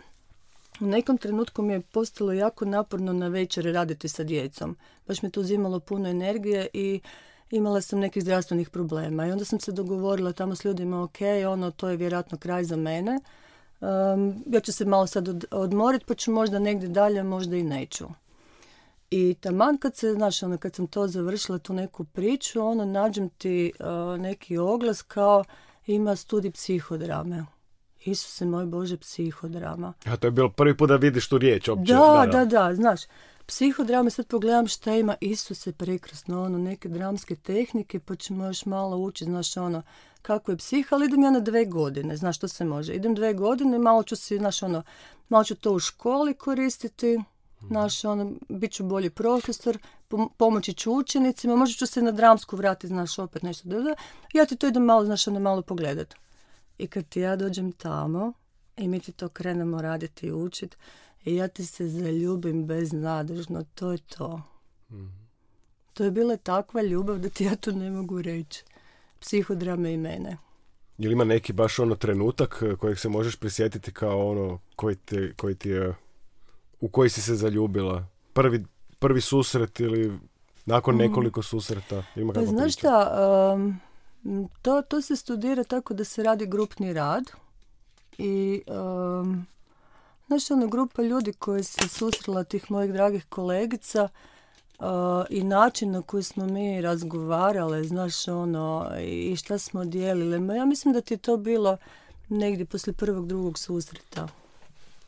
u 0.80 0.86
nekom 0.86 1.18
trenutku 1.18 1.62
mi 1.62 1.72
je 1.72 1.80
postalo 1.80 2.32
jako 2.32 2.64
naporno 2.64 3.12
na 3.12 3.28
večeri 3.28 3.72
raditi 3.72 4.08
sa 4.08 4.24
djecom. 4.24 4.76
Baš 5.06 5.22
mi 5.22 5.30
to 5.30 5.40
uzimalo 5.40 5.80
puno 5.80 6.08
energije 6.08 6.68
i 6.72 7.00
imala 7.50 7.80
sam 7.80 7.98
nekih 7.98 8.22
zdravstvenih 8.22 8.70
problema. 8.70 9.26
I 9.26 9.32
onda 9.32 9.44
sam 9.44 9.60
se 9.60 9.72
dogovorila 9.72 10.32
tamo 10.32 10.54
s 10.54 10.64
ljudima, 10.64 11.02
ok, 11.02 11.18
ono, 11.48 11.70
to 11.70 11.88
je 11.88 11.96
vjerojatno 11.96 12.38
kraj 12.38 12.64
za 12.64 12.76
mene. 12.76 13.20
Um, 13.80 14.44
ja 14.46 14.60
ću 14.60 14.72
se 14.72 14.84
malo 14.84 15.06
sad 15.06 15.28
od, 15.28 15.44
odmoriti, 15.50 16.04
pa 16.04 16.14
ću 16.14 16.30
možda 16.32 16.58
negdje 16.58 16.88
dalje, 16.88 17.22
možda 17.22 17.56
i 17.56 17.62
neću. 17.62 18.04
I 19.10 19.34
taman 19.34 19.78
kad 19.78 19.96
se, 19.96 20.12
znaš, 20.12 20.42
ono, 20.42 20.58
kad 20.58 20.74
sam 20.74 20.86
to 20.86 21.06
završila, 21.06 21.58
tu 21.58 21.72
neku 21.72 22.04
priču, 22.04 22.60
ono, 22.60 22.84
nađem 22.84 23.28
ti 23.28 23.72
uh, 23.80 24.20
neki 24.20 24.58
oglas 24.58 25.02
kao 25.02 25.44
ima 25.86 26.16
studij 26.16 26.50
psihodrame. 26.50 27.44
Isuse 28.04 28.44
moj 28.44 28.66
Bože, 28.66 28.96
psihodrama. 28.96 29.92
A 30.04 30.16
to 30.16 30.26
je 30.26 30.30
bilo 30.30 30.48
prvi 30.50 30.76
put 30.76 30.88
da 30.88 30.96
vidiš 30.96 31.28
tu 31.28 31.38
riječ 31.38 31.68
opće. 31.68 31.92
Da, 31.92 32.26
da, 32.32 32.44
da, 32.44 32.74
znaš. 32.74 33.00
Psihodrame, 33.46 34.10
sad 34.10 34.26
pogledam 34.26 34.66
šta 34.66 34.94
ima, 34.94 35.16
Isuse 35.20 35.72
prekrasno, 35.72 36.42
ono, 36.42 36.58
neke 36.58 36.88
dramske 36.88 37.36
tehnike, 37.36 38.00
pa 38.00 38.16
ćemo 38.16 38.46
još 38.46 38.66
malo 38.66 38.96
učiti, 38.96 39.30
znaš, 39.30 39.56
ono, 39.56 39.82
kako 40.22 40.50
je 40.50 40.56
psih, 40.56 40.88
ali 40.90 41.06
idem 41.06 41.22
ja 41.22 41.30
na 41.30 41.40
dve 41.40 41.64
godine, 41.64 42.16
znaš 42.16 42.36
što 42.36 42.48
se 42.48 42.64
može. 42.64 42.94
Idem 42.94 43.14
dve 43.14 43.34
godine, 43.34 43.78
malo 43.78 44.02
ću 44.02 44.16
si, 44.16 44.38
znaš, 44.38 44.62
ono, 44.62 44.82
malo 45.28 45.44
ću 45.44 45.54
to 45.54 45.72
u 45.72 45.78
školi 45.78 46.34
koristiti, 46.34 47.20
znaš, 47.68 48.04
ono, 48.04 48.32
bit 48.48 48.72
ću 48.72 48.84
bolji 48.84 49.10
profesor, 49.10 49.78
pomoći 50.36 50.74
ću 50.74 50.92
učenicima, 50.92 51.56
možda 51.56 51.74
ću 51.74 51.86
se 51.86 52.02
na 52.02 52.10
dramsku 52.10 52.56
vratiti, 52.56 52.86
znaš, 52.86 53.18
opet 53.18 53.42
nešto 53.42 53.68
da, 53.68 53.94
ja 54.32 54.46
ti 54.46 54.56
to 54.56 54.66
idem 54.66 54.84
malo, 54.84 55.04
znaš, 55.04 55.28
ono, 55.28 55.40
malo 55.40 55.62
pogledat. 55.62 56.14
I 56.80 56.86
kad 56.86 57.08
ti 57.08 57.20
ja 57.20 57.36
dođem 57.36 57.72
tamo 57.72 58.32
i 58.76 58.88
mi 58.88 59.00
ti 59.00 59.12
to 59.12 59.28
krenemo 59.28 59.82
raditi 59.82 60.26
i 60.26 60.32
učiti, 60.32 60.76
i 61.24 61.36
ja 61.36 61.48
ti 61.48 61.66
se 61.66 61.88
zaljubim 61.88 62.66
beznadežno, 62.66 63.64
to 63.74 63.92
je 63.92 63.98
to. 63.98 64.42
Mhm. 64.90 65.20
To 65.94 66.04
je 66.04 66.10
bila 66.10 66.36
takva 66.36 66.82
ljubav 66.82 67.18
da 67.18 67.28
ti 67.28 67.44
ja 67.44 67.56
to 67.56 67.72
ne 67.72 67.90
mogu 67.90 68.22
reći. 68.22 68.64
Psihodrame 69.20 69.92
i 69.92 69.96
mene. 69.96 70.36
Jel 70.98 71.12
ima 71.12 71.24
neki 71.24 71.52
baš 71.52 71.78
ono 71.78 71.94
trenutak 71.94 72.62
eh, 72.62 72.76
kojeg 72.76 72.98
se 72.98 73.08
možeš 73.08 73.36
prisjetiti 73.36 73.92
kao 73.92 74.30
ono 74.30 74.58
koji, 74.76 74.96
te, 74.96 75.32
koji 75.36 75.54
ti 75.54 75.68
je, 75.68 75.94
u 76.80 76.88
koji 76.88 77.10
si 77.10 77.22
se 77.22 77.34
zaljubila? 77.34 78.06
Prvi, 78.32 78.64
prvi 78.98 79.20
susret 79.20 79.80
ili 79.80 80.18
nakon 80.66 80.94
mhm. 80.94 81.04
nekoliko 81.04 81.42
susreta? 81.42 82.02
Ima 82.16 82.32
pa 82.32 82.44
znaš 82.44 82.72
šta, 82.72 83.12
to, 84.62 84.82
to 84.82 85.02
se 85.02 85.16
studira 85.16 85.64
tako 85.64 85.94
da 85.94 86.04
se 86.04 86.22
radi 86.22 86.46
grupni 86.46 86.92
rad 86.92 87.24
i 88.18 88.62
um, 88.66 89.46
znaš 90.26 90.50
ono 90.50 90.66
grupa 90.66 91.02
ljudi 91.02 91.32
koji 91.32 91.64
se 91.64 91.88
susrela 91.88 92.44
tih 92.44 92.70
mojih 92.70 92.92
dragih 92.92 93.26
kolegica 93.28 94.08
uh, 94.78 94.86
i 95.30 95.44
način 95.44 95.90
na 95.90 96.02
koji 96.02 96.22
smo 96.22 96.46
mi 96.46 96.80
razgovarale, 96.80 97.84
znaš 97.84 98.28
ono 98.28 98.90
i 99.00 99.36
šta 99.36 99.58
smo 99.58 99.84
dijelile. 99.84 100.38
Ma 100.38 100.54
ja 100.54 100.64
mislim 100.64 100.94
da 100.94 101.00
ti 101.00 101.14
je 101.14 101.18
to 101.18 101.36
bilo 101.36 101.76
negdje 102.28 102.66
poslije 102.66 102.94
prvog, 102.94 103.26
drugog 103.26 103.58
susreta. 103.58 104.28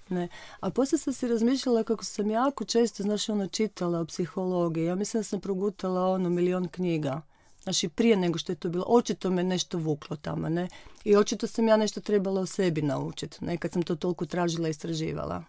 Ne. 0.08 0.28
A 0.60 0.70
poslije 0.70 0.98
sam 0.98 1.12
si 1.12 1.28
razmišljala 1.28 1.84
kako 1.84 2.04
sam 2.04 2.30
jako 2.30 2.64
često, 2.64 3.02
znaš, 3.02 3.28
ono, 3.28 3.46
čitala 3.46 4.00
o 4.00 4.04
psihologiji. 4.04 4.84
Ja 4.84 4.94
mislim 4.94 5.20
da 5.20 5.24
sam 5.24 5.40
progutala 5.40 6.06
ono 6.06 6.30
milion 6.30 6.68
knjiga. 6.68 7.22
Znači 7.62 7.88
prije 7.88 8.16
nego 8.16 8.38
što 8.38 8.52
je 8.52 8.56
to 8.56 8.68
bilo, 8.68 8.84
očito 8.88 9.30
me 9.30 9.44
nešto 9.44 9.78
vuklo 9.78 10.16
tamo, 10.16 10.48
ne? 10.48 10.68
I 11.04 11.16
očito 11.16 11.46
sam 11.46 11.68
ja 11.68 11.76
nešto 11.76 12.00
trebala 12.00 12.40
o 12.40 12.46
sebi 12.46 12.82
naučiti, 12.82 13.44
ne? 13.44 13.56
Kad 13.56 13.72
sam 13.72 13.82
to 13.82 13.96
toliko 13.96 14.26
tražila 14.26 14.68
i 14.68 14.70
istraživala. 14.70 15.44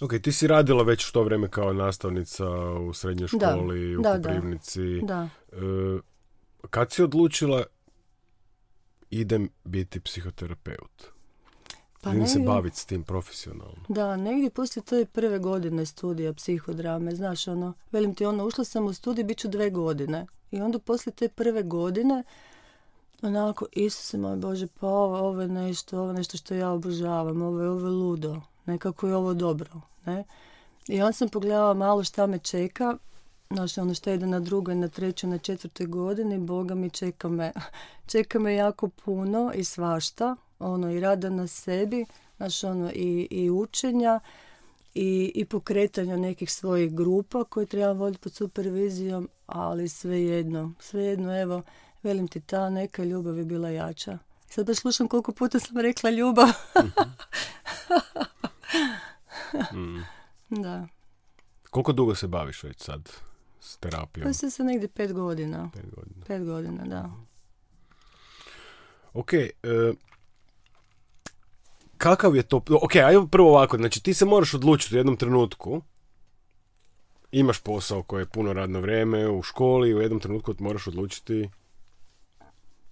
Ok, 0.00 0.12
ti 0.22 0.32
si 0.32 0.46
radila 0.46 0.82
već 0.82 1.08
u 1.08 1.12
to 1.12 1.22
vrijeme 1.22 1.48
kao 1.48 1.72
nastavnica 1.72 2.44
u 2.88 2.94
srednjoj 2.94 3.28
školi, 3.28 3.96
u 3.96 4.02
da, 4.02 4.16
Koprivnici. 4.16 5.00
Da. 5.02 5.28
E, 5.52 5.56
kad 6.70 6.92
si 6.92 7.02
odlučila 7.02 7.64
idem 9.10 9.48
biti 9.64 10.00
psihoterapeut? 10.00 11.15
Pa 12.06 12.14
Idem 12.14 12.26
se 12.26 12.38
baviti 12.38 12.76
s 12.76 12.84
tim 12.84 13.02
profesionalno. 13.02 13.82
Da, 13.88 14.16
negdje 14.16 14.50
poslije 14.50 14.82
te 14.82 15.04
prve 15.04 15.38
godine 15.38 15.86
studija 15.86 16.32
psihodrame, 16.32 17.14
znaš, 17.14 17.48
ono, 17.48 17.72
velim 17.92 18.14
ti, 18.14 18.26
ono, 18.26 18.44
ušla 18.44 18.64
sam 18.64 18.86
u 18.86 18.92
studij, 18.92 19.24
bit 19.24 19.38
ću 19.38 19.48
dve 19.48 19.70
godine. 19.70 20.26
I 20.50 20.60
onda 20.60 20.78
poslije 20.78 21.14
te 21.14 21.28
prve 21.28 21.62
godine, 21.62 22.22
onako, 23.22 23.66
Isuse 23.72 24.18
moj 24.18 24.36
Bože, 24.36 24.66
pa 24.66 24.86
ovo, 24.86 25.18
ovo 25.18 25.40
je 25.40 25.48
nešto, 25.48 25.98
ovo 25.98 26.08
je 26.08 26.14
nešto 26.14 26.36
što 26.36 26.54
ja 26.54 26.70
obožavam, 26.70 27.42
ovo 27.42 27.60
je, 27.60 27.70
ovo 27.70 27.86
je 27.86 27.92
ludo, 27.92 28.40
nekako 28.66 29.08
je 29.08 29.16
ovo 29.16 29.34
dobro, 29.34 29.70
ne? 30.04 30.24
I 30.88 31.02
onda 31.02 31.12
sam 31.12 31.28
pogledala 31.28 31.74
malo 31.74 32.04
šta 32.04 32.26
me 32.26 32.38
čeka, 32.38 32.96
Znaš, 33.50 33.78
ono 33.78 33.94
što 33.94 34.10
ide 34.10 34.26
na 34.26 34.40
drugoj, 34.40 34.74
na 34.74 34.88
trećoj, 34.88 35.30
na 35.30 35.38
četvrtoj 35.38 35.86
godini, 35.86 36.38
Boga 36.38 36.74
mi 36.74 36.90
čeka 36.90 37.28
me, 37.28 37.52
čeka 38.12 38.38
me 38.38 38.54
jako 38.54 38.88
puno 38.88 39.52
i 39.54 39.64
svašta, 39.64 40.36
ono 40.58 40.90
i 40.90 41.00
rada 41.00 41.30
na 41.30 41.46
sebi, 41.46 42.06
znaš, 42.36 42.64
ono 42.64 42.90
i, 42.94 43.28
i 43.30 43.50
učenja 43.50 44.20
i, 44.94 45.32
i 45.34 45.44
pokretanja 45.44 46.16
nekih 46.16 46.52
svojih 46.52 46.94
grupa 46.94 47.44
koje 47.44 47.66
treba 47.66 47.92
voditi 47.92 48.22
pod 48.22 48.32
supervizijom, 48.32 49.28
ali 49.46 49.88
svejedno, 49.88 50.72
svejedno, 50.80 51.40
evo, 51.40 51.62
velim 52.02 52.28
ti, 52.28 52.40
ta 52.40 52.70
neka 52.70 53.04
ljubav 53.04 53.38
je 53.38 53.44
bila 53.44 53.70
jača. 53.70 54.18
Sad 54.48 54.66
baš 54.66 54.76
slušam 54.76 55.08
koliko 55.08 55.32
puta 55.32 55.60
sam 55.60 55.80
rekla 55.80 56.10
ljubav. 56.10 56.48
mm. 59.72 60.04
Da. 60.48 60.86
Koliko 61.70 61.92
dugo 61.92 62.14
se 62.14 62.26
baviš 62.26 62.62
već 62.62 62.80
sad 62.82 63.10
s 63.60 63.76
terapijom? 63.76 64.26
Pa 64.26 64.32
se 64.32 64.64
negdje 64.64 64.88
pet 64.88 65.12
godina. 65.12 65.70
Pet 65.74 65.94
godina. 65.94 66.24
Pet 66.26 66.44
godina, 66.44 66.84
da. 66.84 67.10
Ok, 69.12 69.32
e, 69.32 69.52
kakav 71.98 72.36
je 72.36 72.42
to... 72.42 72.56
Ok, 72.56 72.96
ajmo 72.96 73.26
prvo 73.26 73.48
ovako, 73.48 73.76
znači 73.76 74.02
ti 74.02 74.14
se 74.14 74.24
moraš 74.24 74.54
odlučiti 74.54 74.94
u 74.94 74.98
jednom 74.98 75.16
trenutku 75.16 75.82
imaš 77.30 77.60
posao 77.60 78.02
koji 78.02 78.22
je 78.22 78.26
puno 78.26 78.52
radno 78.52 78.80
vrijeme 78.80 79.28
u 79.28 79.42
školi, 79.42 79.94
u 79.94 80.00
jednom 80.00 80.20
trenutku 80.20 80.54
moraš 80.58 80.86
odlučiti 80.86 81.50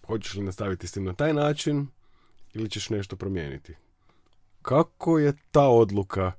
hoćeš 0.06 0.34
li 0.34 0.42
nastaviti 0.42 0.86
s 0.86 0.92
tim 0.92 1.04
na 1.04 1.12
taj 1.12 1.32
način 1.32 1.86
ili 2.54 2.70
ćeš 2.70 2.90
nešto 2.90 3.16
promijeniti. 3.16 3.74
Kako 4.62 5.18
je 5.18 5.32
ta 5.50 5.68
odluka, 5.68 6.32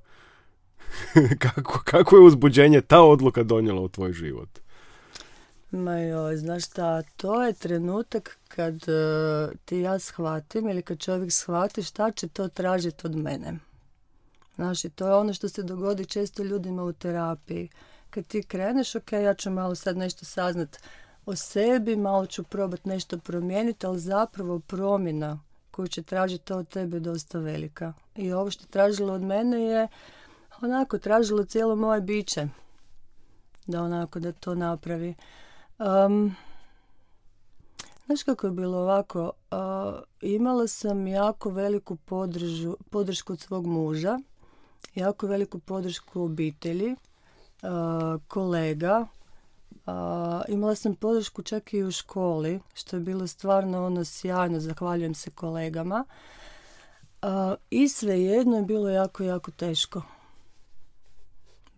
kako, 1.44 1.82
kako 1.84 2.16
je 2.16 2.22
uzbuđenje 2.22 2.80
ta 2.80 3.02
odluka 3.02 3.42
donijela 3.42 3.80
u 3.80 3.88
tvoj 3.88 4.12
život? 4.12 4.65
Ma 5.70 5.98
joj, 5.98 6.36
znaš 6.36 6.64
šta, 6.64 7.02
to 7.02 7.42
je 7.42 7.52
trenutak 7.52 8.38
kad 8.48 8.74
uh, 8.74 9.58
ti 9.64 9.78
ja 9.78 9.98
shvatim 9.98 10.68
ili 10.68 10.82
kad 10.82 10.98
čovjek 10.98 11.32
shvati 11.32 11.82
šta 11.82 12.10
će 12.10 12.28
to 12.28 12.48
tražiti 12.48 13.06
od 13.06 13.16
mene. 13.16 13.58
Znaš, 14.54 14.82
to 14.94 15.06
je 15.06 15.14
ono 15.14 15.34
što 15.34 15.48
se 15.48 15.62
dogodi 15.62 16.04
često 16.04 16.42
ljudima 16.42 16.82
u 16.82 16.92
terapiji. 16.92 17.68
Kad 18.10 18.26
ti 18.26 18.42
kreneš, 18.42 18.94
ok, 18.94 19.12
ja 19.12 19.34
ću 19.34 19.50
malo 19.50 19.74
sad 19.74 19.96
nešto 19.96 20.24
saznat 20.24 20.78
o 21.26 21.36
sebi, 21.36 21.96
malo 21.96 22.26
ću 22.26 22.42
probati 22.42 22.88
nešto 22.88 23.18
promijeniti, 23.18 23.86
ali 23.86 23.98
zapravo 23.98 24.58
promjena 24.58 25.40
koju 25.70 25.88
će 25.88 26.02
tražiti 26.02 26.44
to 26.44 26.58
od 26.58 26.68
tebe 26.68 27.00
dosta 27.00 27.38
velika. 27.38 27.92
I 28.14 28.32
ovo 28.32 28.50
što 28.50 28.64
je 28.64 28.68
tražilo 28.68 29.12
od 29.12 29.22
mene 29.22 29.62
je 29.62 29.88
onako 30.60 30.98
tražilo 30.98 31.44
cijelo 31.44 31.76
moje 31.76 32.00
biće 32.00 32.48
da 33.66 33.82
onako 33.82 34.20
da 34.20 34.32
to 34.32 34.54
napravi. 34.54 35.14
Um, 35.78 36.36
Znaš 38.06 38.22
kako 38.22 38.46
je 38.46 38.52
bilo 38.52 38.78
ovako? 38.78 39.32
imala 40.20 40.66
sam 40.68 41.06
jako 41.06 41.50
veliku 41.50 41.96
podržu, 41.96 42.76
podršku 42.90 43.32
od 43.32 43.40
svog 43.40 43.66
muža, 43.66 44.18
jako 44.94 45.26
veliku 45.26 45.58
podršku 45.58 46.22
obitelji, 46.22 46.96
kolega, 48.28 49.06
imala 50.48 50.74
sam 50.74 50.94
podršku 50.94 51.42
čak 51.42 51.74
i 51.74 51.82
u 51.82 51.90
školi, 51.90 52.60
što 52.74 52.96
je 52.96 53.00
bilo 53.00 53.26
stvarno 53.26 53.86
ono 53.86 54.04
sjajno, 54.04 54.60
zahvaljujem 54.60 55.14
se 55.14 55.30
kolegama. 55.30 56.04
I 57.70 57.88
svejedno 57.88 58.56
je 58.56 58.62
bilo 58.62 58.88
jako, 58.88 59.22
jako 59.22 59.50
teško. 59.50 60.02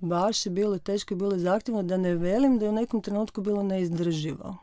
Baš 0.01 0.47
je 0.47 0.51
bilo 0.51 0.79
teško 0.79 1.15
i 1.15 1.17
bilo 1.17 1.39
zahtjevno 1.39 1.83
da 1.83 1.97
ne 1.97 2.15
velim 2.15 2.59
da 2.59 2.65
je 2.65 2.71
u 2.71 2.75
nekom 2.75 3.03
trenutku 3.03 3.41
bilo 3.41 3.63
neizdrživo. 3.63 4.57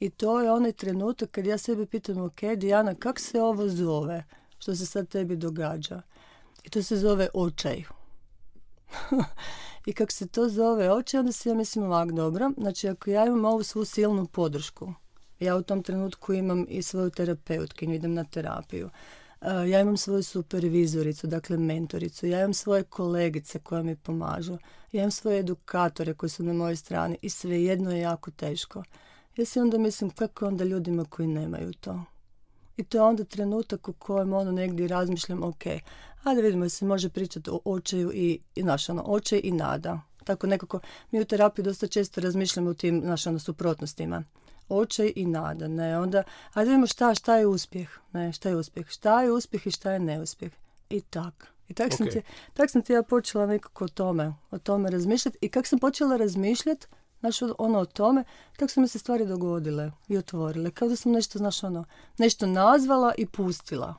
I 0.00 0.10
to 0.10 0.40
je 0.40 0.52
onaj 0.52 0.72
trenutak 0.72 1.30
kad 1.30 1.46
ja 1.46 1.58
sebi 1.58 1.86
pitam, 1.86 2.22
ok, 2.22 2.40
Dijana, 2.56 2.94
kak 2.94 3.20
se 3.20 3.42
ovo 3.42 3.68
zove? 3.68 4.24
Što 4.58 4.76
se 4.76 4.86
sad 4.86 5.08
tebi 5.08 5.36
događa? 5.36 6.02
I 6.64 6.70
to 6.70 6.82
se 6.82 6.96
zove 6.96 7.28
očaj. 7.34 7.82
I 9.86 9.92
kako 9.92 10.12
se 10.12 10.28
to 10.28 10.48
zove 10.48 10.92
očaj, 10.92 11.20
onda 11.20 11.32
si 11.32 11.48
ja 11.48 11.54
mislim 11.54 11.84
ovak 11.84 12.12
dobro. 12.12 12.50
Znači, 12.56 12.88
ako 12.88 13.10
ja 13.10 13.26
imam 13.26 13.44
ovu 13.44 13.62
svu 13.62 13.84
silnu 13.84 14.26
podršku, 14.26 14.92
ja 15.40 15.56
u 15.56 15.62
tom 15.62 15.82
trenutku 15.82 16.32
imam 16.32 16.66
i 16.68 16.82
svoju 16.82 17.10
terapeutkinju, 17.10 17.94
idem 17.94 18.14
na 18.14 18.24
terapiju. 18.24 18.90
Ja 19.42 19.80
imam 19.80 19.96
svoju 19.96 20.22
supervizoricu, 20.22 21.26
dakle 21.26 21.56
mentoricu. 21.56 22.26
Ja 22.26 22.38
imam 22.38 22.54
svoje 22.54 22.82
kolegice 22.82 23.58
koje 23.58 23.82
mi 23.82 23.96
pomažu. 23.96 24.58
Ja 24.92 25.00
imam 25.00 25.10
svoje 25.10 25.38
edukatore 25.38 26.14
koji 26.14 26.30
su 26.30 26.42
na 26.42 26.52
mojoj 26.52 26.76
strani 26.76 27.18
i 27.22 27.30
svejedno 27.30 27.92
je 27.92 28.00
jako 28.00 28.30
teško. 28.30 28.82
Ja 29.36 29.44
si 29.44 29.60
onda 29.60 29.78
mislim 29.78 30.10
kako 30.10 30.46
onda 30.46 30.64
ljudima 30.64 31.04
koji 31.04 31.28
nemaju 31.28 31.72
to. 31.72 32.04
I 32.76 32.84
to 32.84 32.98
je 32.98 33.02
onda 33.02 33.24
trenutak 33.24 33.88
u 33.88 33.92
kojem 33.92 34.32
ono 34.32 34.52
negdje 34.52 34.88
razmišljam, 34.88 35.42
ok, 35.42 35.62
ajde 36.24 36.42
vidimo 36.42 36.68
se 36.68 36.84
može 36.84 37.08
pričati 37.08 37.50
o 37.50 37.60
očaju 37.64 38.12
i, 38.14 38.38
i 38.54 38.62
naš 38.62 38.88
ono, 38.88 39.02
očaj 39.06 39.40
i 39.44 39.52
nada. 39.52 40.00
Tako 40.24 40.46
nekako, 40.46 40.80
mi 41.10 41.20
u 41.20 41.24
terapiji 41.24 41.64
dosta 41.64 41.86
često 41.86 42.20
razmišljamo 42.20 42.70
u 42.70 42.74
tim, 42.74 43.00
naš 43.04 43.26
ono, 43.26 43.38
suprotnostima. 43.38 44.24
Očaj 44.70 45.12
i 45.16 45.26
nada, 45.26 45.68
ne, 45.68 45.98
onda, 45.98 46.22
ajde 46.54 46.70
vidimo 46.70 46.86
šta, 46.86 47.14
šta 47.14 47.36
je 47.36 47.46
uspjeh, 47.46 47.88
ne, 48.12 48.32
šta 48.32 48.48
je 48.48 48.56
uspjeh, 48.56 48.86
šta 48.88 49.22
je 49.22 49.32
uspjeh 49.32 49.66
i 49.66 49.70
šta 49.70 49.92
je 49.92 50.00
neuspjeh. 50.00 50.52
I 50.90 51.00
tak. 51.00 51.46
I 51.68 51.74
tak, 51.74 51.92
sam 51.92 52.06
ti, 52.06 52.22
tak 52.54 52.70
sam 52.70 52.82
ti 52.82 52.92
ja 52.92 53.02
počela 53.02 53.46
nekako 53.46 53.84
o 53.84 53.88
tome, 53.88 54.32
o 54.50 54.58
tome 54.58 54.90
razmišljati. 54.90 55.38
I 55.40 55.48
kako 55.48 55.68
sam 55.68 55.78
počela 55.78 56.16
razmišljati, 56.16 56.86
Znaš, 57.20 57.36
ono 57.58 57.78
o 57.78 57.84
tome, 57.84 58.24
tako 58.56 58.68
su 58.72 58.80
mi 58.80 58.88
se 58.88 58.98
stvari 58.98 59.26
dogodile 59.26 59.92
i 60.08 60.16
otvorile. 60.16 60.70
Kao 60.70 60.88
da 60.88 60.96
sam 60.96 61.12
nešto, 61.12 61.38
znaš, 61.38 61.64
ono, 61.64 61.84
nešto 62.18 62.46
nazvala 62.46 63.12
i 63.18 63.26
pustila. 63.26 63.94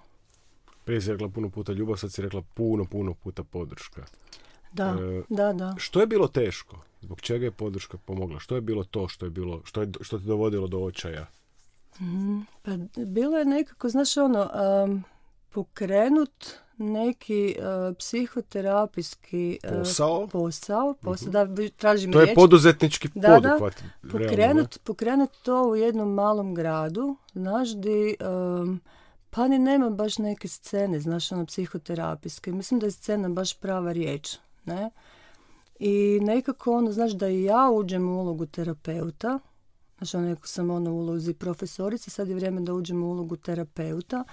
Prije 0.85 1.01
si 1.01 1.11
rekla 1.11 1.29
puno 1.29 1.49
puta 1.49 1.73
ljubav, 1.73 1.97
sad 1.97 2.11
si 2.11 2.21
rekla 2.21 2.41
puno, 2.41 2.85
puno 2.85 3.13
puta 3.13 3.43
podrška. 3.43 4.05
Da, 4.71 4.85
e, 4.85 5.23
da, 5.29 5.53
da. 5.53 5.75
Što 5.77 5.99
je 5.99 6.07
bilo 6.07 6.27
teško? 6.27 6.83
Zbog 7.01 7.21
čega 7.21 7.45
je 7.45 7.51
podrška 7.51 7.97
pomogla? 7.97 8.39
Što 8.39 8.55
je 8.55 8.61
bilo 8.61 8.83
to 8.83 9.07
što 9.07 9.25
je 9.25 9.29
bilo, 9.29 9.61
što, 9.63 9.81
je, 9.81 9.91
što 10.01 10.19
te 10.19 10.25
dovodilo 10.25 10.67
do 10.67 10.79
očaja? 10.79 11.27
Mm, 11.99 12.41
pa 12.61 12.71
bilo 13.05 13.37
je 13.37 13.45
nekako, 13.45 13.89
znaš, 13.89 14.17
ono, 14.17 14.49
um, 14.85 15.03
pokrenut 15.49 16.45
neki 16.77 17.55
uh, 17.57 17.97
psihoterapijski 17.97 19.59
uh, 19.63 19.77
posao, 19.77 20.27
posao, 20.27 20.93
posao 21.01 21.29
uh 21.29 21.33
da 21.33 21.47
tražim 21.77 22.11
To 22.11 22.21
je 22.21 22.33
poduzetnički 22.33 23.09
da, 23.15 23.27
poduhvat. 23.27 23.83
Da, 24.01 24.09
pokrenut, 24.11 24.79
pokrenut 24.83 25.31
to 25.43 25.63
u 25.63 25.75
jednom 25.75 26.13
malom 26.13 26.55
gradu, 26.55 27.15
znaš, 27.33 27.69
di 27.69 28.15
um, 28.19 28.81
pa 29.29 29.47
ni 29.47 29.59
nema 29.59 29.89
baš 29.89 30.17
neke 30.17 30.47
scene, 30.47 30.99
znaš, 30.99 31.31
ono, 31.31 31.45
psihoterapijske. 31.45 32.51
Mislim 32.51 32.79
da 32.79 32.85
je 32.85 32.91
scena 32.91 33.29
baš 33.29 33.59
prava 33.59 33.91
riječ, 33.91 34.37
ne? 34.65 34.89
I 35.83 36.19
nekako, 36.21 36.77
ono, 36.77 36.91
znaš, 36.91 37.11
da 37.11 37.29
i 37.29 37.43
ja 37.43 37.69
uđem 37.73 38.09
u 38.09 38.21
ulogu 38.21 38.45
terapeuta, 38.45 39.39
znaš, 39.97 40.13
ono, 40.13 40.35
sam 40.43 40.69
ono 40.69 40.91
u 40.91 40.97
ulozi 40.97 41.33
profesorice, 41.33 42.09
sad 42.09 42.27
je 42.27 42.35
vrijeme 42.35 42.61
da 42.61 42.73
uđem 42.73 43.03
u 43.03 43.11
ulogu 43.11 43.35
terapeuta, 43.35 44.23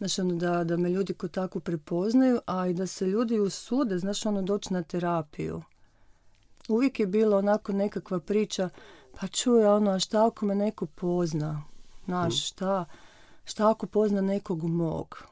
Znači, 0.00 0.20
ono, 0.20 0.34
da, 0.34 0.64
da 0.64 0.76
me 0.76 0.90
ljudi 0.90 1.14
ko 1.14 1.28
tako 1.28 1.60
prepoznaju, 1.60 2.40
a 2.46 2.66
i 2.66 2.74
da 2.74 2.86
se 2.86 3.06
ljudi 3.06 3.40
usude, 3.40 3.98
znaš, 3.98 4.26
ono, 4.26 4.42
doći 4.42 4.72
na 4.72 4.82
terapiju. 4.82 5.62
Uvijek 6.68 7.00
je 7.00 7.06
bilo 7.06 7.38
onako 7.38 7.72
nekakva 7.72 8.20
priča, 8.20 8.68
pa 9.20 9.26
čuje 9.26 9.68
ono, 9.68 9.90
a 9.90 9.98
šta 9.98 10.26
ako 10.26 10.46
me 10.46 10.54
neko 10.54 10.86
pozna? 10.86 11.62
Znaš, 12.04 12.34
mm. 12.34 12.36
šta, 12.36 12.84
šta 13.44 13.70
ako 13.70 13.86
pozna 13.86 14.20
nekog 14.20 14.64
mog? 14.64 15.29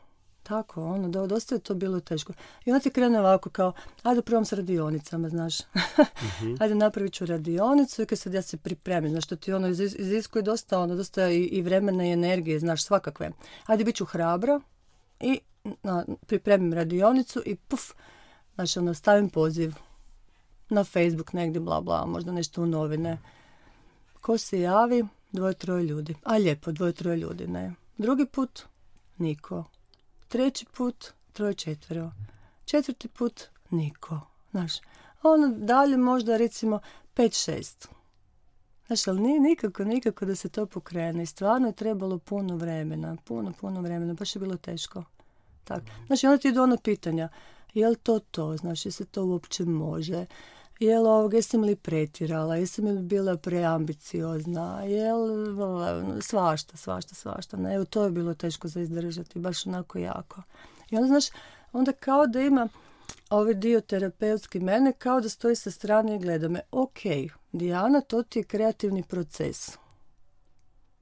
Tako, 0.49 0.85
ono, 0.85 1.09
da, 1.09 1.27
dosta 1.27 1.55
je 1.55 1.59
to 1.59 1.75
bilo 1.75 2.01
teško. 2.01 2.33
I 2.65 2.71
onda 2.71 2.83
ti 2.83 2.91
krene 2.91 3.21
ovako 3.21 3.51
kao, 3.51 3.73
ajde 4.03 4.23
probam 4.23 4.45
s 4.45 4.53
radionicama, 4.53 5.29
znaš. 5.29 5.61
mm 5.61 6.55
ajde 6.61 6.75
napravit 6.75 7.13
ću 7.13 7.27
radionicu 7.27 8.03
i 8.03 8.07
kad 8.07 8.19
sad 8.19 8.35
ja 8.35 8.43
se 8.43 8.57
pripremim, 8.57 9.11
znaš, 9.11 9.25
što 9.25 9.37
ti 9.37 9.53
ono 9.53 9.69
iziskuje 9.69 10.43
dosta, 10.43 10.81
ono, 10.81 10.95
dosta 10.95 11.29
i, 11.29 11.43
i 11.43 11.63
vremena 11.63 12.05
i 12.05 12.13
energije, 12.13 12.59
znaš, 12.59 12.85
svakakve. 12.85 13.31
Ajde, 13.67 13.85
bit 13.85 13.97
ću 13.97 14.05
hrabra 14.05 14.61
i 15.21 15.41
na, 15.83 16.05
pripremim 16.27 16.73
radionicu 16.73 17.43
i 17.47 17.57
puf, 17.57 17.93
znači 18.55 18.79
ono, 18.79 18.95
stavim 18.95 19.31
poziv 19.31 19.75
na 20.69 20.85
Facebook 20.85 21.33
negdje, 21.33 21.61
bla, 21.61 21.81
bla, 21.81 22.07
možda 22.07 22.33
nešto 22.33 22.63
u 22.63 22.67
novine. 22.67 23.19
Ko 24.21 24.39
se 24.39 24.61
javi? 24.61 25.05
Dvoje, 25.33 25.55
troje 25.55 25.83
ljudi. 25.83 26.15
A 26.25 26.37
lijepo, 26.37 26.73
dvoje, 26.73 26.93
troje 26.93 27.17
ljudi, 27.17 27.47
ne. 27.47 27.75
Drugi 27.99 28.27
put? 28.27 28.63
Niko. 29.19 29.65
Treći 30.29 30.67
put, 30.77 31.12
troje 31.33 31.55
četvero. 31.55 32.12
Četvrti 32.64 33.09
put, 33.09 33.43
niko. 33.71 34.21
Znaš, 34.51 34.73
ono 35.23 35.49
dalje 35.49 35.97
možda 35.97 36.37
recimo 36.37 36.81
pet, 37.14 37.45
šest. 37.45 37.88
Znaš, 38.87 39.09
ali 39.09 39.21
nije 39.21 39.41
nikako, 39.41 39.85
nikako 39.85 40.25
da 40.25 40.35
se 40.35 40.49
to 40.49 40.67
pokrene. 40.67 41.23
I 41.23 41.27
stvarno 41.27 41.67
je 41.67 41.73
trebalo 41.73 42.19
puno 42.19 42.57
vremena, 42.57 43.17
puno, 43.25 43.53
puno 43.61 43.81
vremena. 43.81 44.14
Baš 44.14 44.37
je 44.37 44.41
bilo 44.41 44.57
teško. 44.57 45.05
Tak. 45.64 45.83
Znači, 46.07 46.27
onda 46.27 46.38
ti 46.38 46.49
idu 46.49 46.62
ono 46.62 46.77
pitanja. 46.77 47.29
Je 47.75 47.88
li 47.88 47.97
to 47.97 48.19
to? 48.19 48.57
Znači, 48.57 48.91
se 48.91 49.05
to 49.05 49.25
uopće 49.25 49.64
može? 49.64 50.27
Jel 50.79 51.07
ovoga, 51.07 51.37
jesam 51.37 51.61
li 51.61 51.77
pretirala, 51.77 52.57
jesam 52.57 52.85
li 52.85 53.03
bila 53.03 53.37
preambiciozna, 53.37 54.83
jel 54.83 55.19
svašta, 56.23 56.77
svašta, 56.77 57.14
svašta. 57.14 57.57
Ne, 57.57 57.75
evo 57.75 57.85
to 57.85 58.05
je 58.05 58.11
bilo 58.11 58.35
teško 58.35 58.69
za 58.69 58.81
izdržati, 58.81 59.38
baš 59.38 59.67
onako 59.67 59.99
jako. 59.99 60.43
I 60.91 60.97
onda, 60.97 61.09
znaš, 61.09 61.25
onda 61.73 61.93
kao 61.93 62.27
da 62.27 62.41
ima 62.41 62.69
ovaj 63.31 63.55
dio 63.55 63.81
terapeutski 63.81 64.61
mene, 64.61 64.93
kao 64.93 65.21
da 65.21 65.29
stoji 65.29 65.57
sa 65.57 65.71
strane 65.71 66.17
i 66.17 66.19
gleda 66.19 66.49
me. 66.49 66.61
Ok, 66.71 66.99
Dijana, 67.53 68.01
to 68.01 68.23
ti 68.23 68.38
je 68.38 68.45
kreativni 68.45 69.03
proces. 69.03 69.79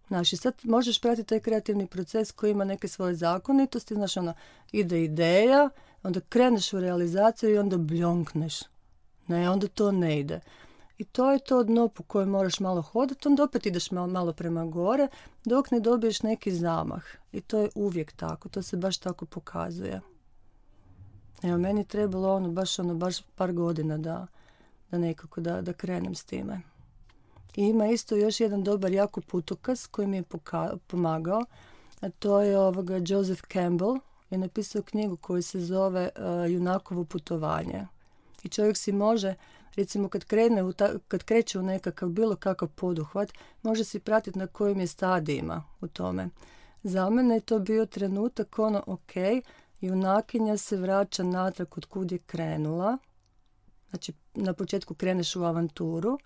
Znaš, 0.08 0.32
i 0.32 0.36
sad 0.36 0.54
možeš 0.62 1.00
pratiti 1.00 1.28
taj 1.28 1.40
kreativni 1.40 1.86
proces 1.86 2.32
koji 2.32 2.50
ima 2.50 2.64
neke 2.64 2.88
svoje 2.88 3.14
zakonitosti, 3.14 3.94
znaš, 3.94 4.16
ono, 4.16 4.34
ide 4.72 5.04
ideja, 5.04 5.70
onda 6.02 6.20
kreneš 6.20 6.72
u 6.72 6.80
realizaciju 6.80 7.50
i 7.50 7.58
onda 7.58 7.78
bljonkneš 7.78 8.60
ne, 9.28 9.50
onda 9.50 9.68
to 9.68 9.92
ne 9.92 10.20
ide. 10.20 10.40
I 10.98 11.04
to 11.04 11.32
je 11.32 11.38
to 11.38 11.62
dno 11.62 11.88
po 11.88 12.02
kojem 12.02 12.28
moraš 12.28 12.60
malo 12.60 12.82
hodati, 12.82 13.28
onda 13.28 13.44
opet 13.44 13.66
ideš 13.66 13.90
malo, 13.90 14.06
malo 14.06 14.32
prema 14.32 14.64
gore, 14.64 15.08
dok 15.44 15.70
ne 15.70 15.80
dobiješ 15.80 16.22
neki 16.22 16.52
zamah. 16.52 17.04
I 17.32 17.40
to 17.40 17.58
je 17.58 17.68
uvijek 17.74 18.12
tako, 18.12 18.48
to 18.48 18.62
se 18.62 18.76
baš 18.76 18.98
tako 18.98 19.26
pokazuje. 19.26 20.00
Evo, 21.42 21.58
meni 21.58 21.80
je 21.80 21.84
trebalo 21.84 22.34
ono, 22.34 22.48
baš 22.48 22.78
ono, 22.78 22.94
baš 22.94 23.22
par 23.22 23.52
godina 23.52 23.98
da, 23.98 24.26
da 24.90 24.98
nekako 24.98 25.40
da, 25.40 25.62
da 25.62 25.72
krenem 25.72 26.14
s 26.14 26.24
time. 26.24 26.60
I 27.56 27.62
ima 27.62 27.86
isto 27.86 28.16
još 28.16 28.40
jedan 28.40 28.64
dobar 28.64 28.92
jako 28.92 29.20
putokaz 29.20 29.86
koji 29.86 30.06
mi 30.06 30.16
je 30.16 30.24
pomagao, 30.86 31.44
a 32.00 32.08
to 32.10 32.40
je 32.40 32.58
ovoga 32.58 33.00
Joseph 33.06 33.42
Campbell 33.52 33.98
je 34.30 34.38
napisao 34.38 34.82
knjigu 34.82 35.16
koju 35.16 35.42
se 35.42 35.60
zove 35.60 36.08
uh, 36.16 36.52
Junakovo 36.52 37.04
putovanje 37.04 37.86
i 38.46 38.48
čovjek 38.48 38.76
si 38.76 38.92
može, 38.92 39.34
recimo 39.76 40.08
kad, 40.08 40.24
krene 40.24 40.62
u 40.62 40.72
kad 41.08 41.22
kreće 41.22 41.58
u 41.58 41.62
nekakav 41.62 42.08
bilo 42.08 42.36
kakav 42.36 42.68
poduhvat, 42.68 43.32
može 43.62 43.84
si 43.84 44.00
pratiti 44.00 44.38
na 44.38 44.46
kojim 44.46 44.80
je 44.80 44.86
stadijima 44.86 45.64
u 45.80 45.88
tome. 45.88 46.28
Za 46.82 47.10
mene 47.10 47.34
je 47.34 47.40
to 47.40 47.58
bio 47.58 47.86
trenutak 47.86 48.58
ono, 48.58 48.82
ok, 48.86 49.12
junakinja 49.80 50.56
se 50.56 50.76
vraća 50.76 51.22
natrag 51.22 51.68
od 51.76 51.86
kud 51.86 52.12
je 52.12 52.18
krenula, 52.18 52.98
znači 53.90 54.12
na 54.34 54.52
početku 54.52 54.94
kreneš 54.94 55.36
u 55.36 55.44
avanturu 55.44 56.18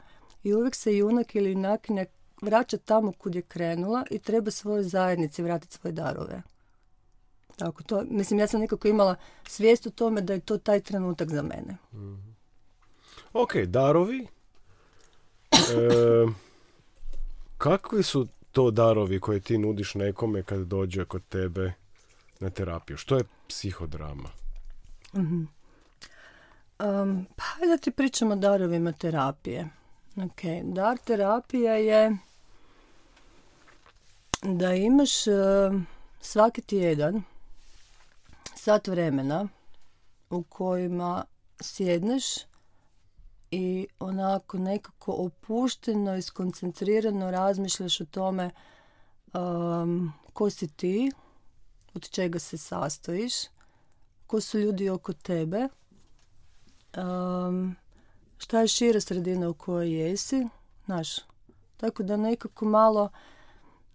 i 0.42 0.54
uvijek 0.54 0.74
se 0.74 0.96
junak 0.96 1.35
ili 1.35 1.50
junakinja 1.50 2.04
vraća 2.42 2.76
tamo 2.76 3.12
kud 3.12 3.35
je 3.35 3.42
krenula 3.42 4.04
i 4.11 4.18
treba 4.18 4.50
svojoj 4.50 4.83
zajednici 4.83 5.42
vratiti 5.42 5.74
svoje 5.74 5.92
darove. 5.92 6.42
Tako 7.60 7.82
to, 7.82 8.04
mislim, 8.10 8.40
ja 8.40 8.46
sam 8.46 8.60
nekako 8.60 8.88
imala 8.88 9.16
svijest 9.46 9.86
o 9.86 9.90
tome 9.90 10.20
da 10.20 10.32
je 10.32 10.40
to 10.40 10.58
taj 10.58 10.80
trenutak 10.80 11.28
za 11.28 11.42
mene. 11.42 11.76
Mm. 11.92 12.34
Ok, 13.32 13.56
darovi. 13.56 14.26
E, 15.52 16.26
kakvi 17.58 18.02
su 18.02 18.28
to 18.52 18.70
darovi 18.70 19.20
koje 19.20 19.40
ti 19.40 19.58
nudiš 19.58 19.94
nekome 19.94 20.42
kad 20.42 20.60
dođe 20.60 21.04
kod 21.04 21.22
tebe 21.28 21.72
na 22.40 22.50
terapiju? 22.50 22.96
Što 22.96 23.16
je 23.16 23.24
psihodrama? 23.48 24.28
Mhm. 25.14 25.42
Um, 26.78 27.26
pa 27.36 27.66
da 27.66 27.76
ti 27.76 27.90
pričamo 27.90 28.32
o 28.32 28.36
darovima 28.36 28.92
terapije. 28.92 29.68
Ok, 30.16 30.40
dar 30.64 30.98
terapija 30.98 31.74
je 31.74 32.16
da 34.42 34.74
imaš 34.74 35.26
uh, 35.26 35.34
svaki 36.20 36.62
tjedan 36.62 37.22
sat 38.60 38.88
vremena 38.88 39.48
u 40.30 40.42
kojima 40.42 41.24
sjedneš 41.60 42.24
i 43.50 43.86
onako 44.00 44.58
nekako 44.58 45.12
opušteno 45.12 46.16
i 46.16 46.22
skoncentrirano 46.22 47.30
razmišljaš 47.30 48.00
o 48.00 48.04
tome 48.04 48.50
um, 49.34 50.12
ko 50.32 50.50
si 50.50 50.68
ti, 50.68 51.10
od 51.94 52.10
čega 52.10 52.38
se 52.38 52.58
sastojiš, 52.58 53.32
ko 54.26 54.40
su 54.40 54.58
ljudi 54.58 54.88
oko 54.88 55.12
tebe, 55.12 55.68
um, 56.96 57.76
šta 58.38 58.60
je 58.60 58.68
šira 58.68 59.00
sredina 59.00 59.48
u 59.48 59.54
kojoj 59.54 60.00
jesi, 60.00 60.48
znaš, 60.84 61.16
tako 61.76 62.02
da 62.02 62.16
nekako 62.16 62.64
malo 62.64 63.10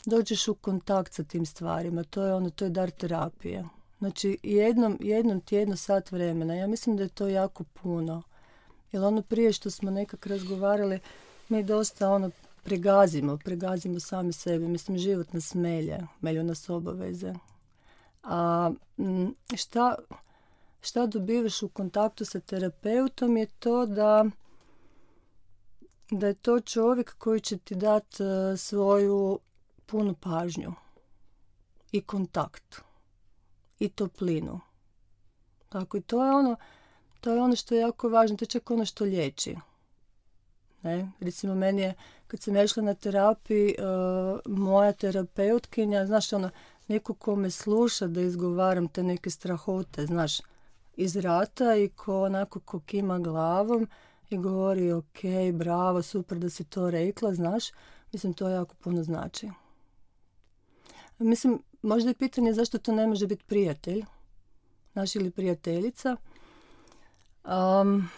dođeš 0.05 0.47
u 0.47 0.55
kontakt 0.55 1.13
sa 1.13 1.23
tim 1.23 1.45
stvarima, 1.45 2.03
to 2.03 2.23
je 2.25 2.33
ono, 2.33 2.49
to 2.49 2.65
je 2.65 2.69
dar 2.69 2.91
terapije. 2.91 3.65
Znači, 4.05 4.37
jednom, 4.43 4.97
jednom 5.01 5.41
tjedno 5.41 5.75
sat 5.75 6.11
vremena, 6.11 6.55
ja 6.55 6.67
mislim 6.67 6.97
da 6.97 7.03
je 7.03 7.09
to 7.09 7.27
jako 7.27 7.63
puno. 7.63 8.23
Jer 8.91 9.03
ono 9.03 9.21
prije 9.21 9.53
što 9.53 9.71
smo 9.71 9.91
nekak 9.91 10.27
razgovarali, 10.27 10.99
mi 11.49 11.63
dosta 11.63 12.09
ono 12.09 12.31
pregazimo, 12.63 13.37
pregazimo 13.37 13.99
sami 13.99 14.33
sebe. 14.33 14.67
Mislim, 14.67 14.97
život 14.97 15.33
nas 15.33 15.53
melje, 15.53 15.99
melju 16.21 16.43
nas 16.43 16.69
obaveze. 16.69 17.33
A 18.23 18.71
šta, 19.55 19.95
šta 20.81 21.05
dobivaš 21.05 21.63
u 21.63 21.69
kontaktu 21.69 22.25
sa 22.25 22.39
terapeutom 22.39 23.37
je 23.37 23.45
to 23.45 23.85
da 23.85 24.25
da 26.11 26.27
je 26.27 26.33
to 26.33 26.59
čovjek 26.59 27.15
koji 27.17 27.39
će 27.41 27.57
ti 27.57 27.75
dati 27.75 28.23
e, 28.23 28.57
svoju 28.57 29.39
punu 29.85 30.15
pažnju 30.21 30.73
i 31.91 32.01
kontakt 32.01 32.84
i 33.79 33.89
toplinu. 33.89 34.59
Tako 35.69 35.97
i 35.97 36.01
to 36.01 36.25
je 36.25 36.31
ono, 36.31 36.55
to 37.21 37.31
je 37.31 37.41
ono 37.41 37.55
što 37.55 37.75
je 37.75 37.81
jako 37.81 38.09
važno, 38.09 38.37
to 38.37 38.43
je 38.43 38.49
čak 38.49 38.71
ono 38.71 38.85
što 38.85 39.03
liječi. 39.03 39.55
Ne? 40.81 41.11
Recimo 41.19 41.55
meni 41.55 41.81
je, 41.81 41.93
kad 42.27 42.41
sam 42.41 42.57
išla 42.57 42.83
na 42.83 42.93
terapiji, 42.93 43.75
uh, 43.79 44.39
moja 44.57 44.93
terapeutkinja, 44.93 46.05
znaš 46.05 46.33
ono, 46.33 46.49
neko 46.87 47.13
ko 47.13 47.35
me 47.35 47.51
sluša 47.51 48.07
da 48.07 48.21
izgovaram 48.21 48.87
te 48.87 49.03
neke 49.03 49.29
strahote, 49.29 50.05
znaš, 50.05 50.39
iz 50.95 51.15
rata 51.15 51.75
i 51.75 51.89
ko 51.89 52.23
onako 52.23 52.59
ko 52.59 52.79
kima 52.79 53.19
glavom 53.19 53.87
i 54.29 54.37
govori 54.37 54.91
ok, 54.91 55.19
bravo, 55.53 56.01
super 56.01 56.37
da 56.37 56.49
si 56.49 56.63
to 56.63 56.89
rekla, 56.89 57.33
znaš, 57.33 57.63
mislim 58.13 58.33
to 58.33 58.49
jako 58.49 58.75
puno 58.75 59.03
znači. 59.03 59.49
Mislim, 61.19 61.59
možda 61.85 62.09
je 62.09 62.13
pitanje 62.13 62.53
zašto 62.53 62.77
to 62.77 62.91
ne 62.91 63.07
može 63.07 63.27
biti 63.27 63.43
prijatelj, 63.43 64.03
naš 64.93 65.15
ili 65.15 65.31
prijateljica. 65.31 66.15
Um, 67.43 68.09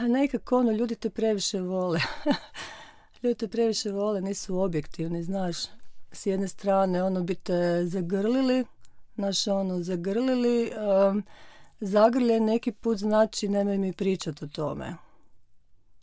nekako 0.00 0.58
ono, 0.58 0.72
ljudi 0.72 0.94
te 0.94 1.10
previše 1.10 1.60
vole. 1.60 2.00
ljudi 3.22 3.38
te 3.38 3.48
previše 3.48 3.90
vole, 3.90 4.20
nisu 4.20 4.58
objektivni, 4.58 5.22
znaš. 5.22 5.56
S 6.12 6.26
jedne 6.26 6.48
strane, 6.48 7.02
ono, 7.02 7.22
bi 7.22 7.34
te 7.34 7.86
zagrlili, 7.86 8.64
znaš, 9.14 9.46
ono, 9.46 9.82
zagrlili. 9.82 10.72
Um, 11.10 11.24
zagrlje 11.80 12.40
neki 12.40 12.72
put 12.72 12.98
znači 12.98 13.48
nemoj 13.48 13.78
mi 13.78 13.92
pričati 13.92 14.44
o 14.44 14.48
tome. 14.48 14.96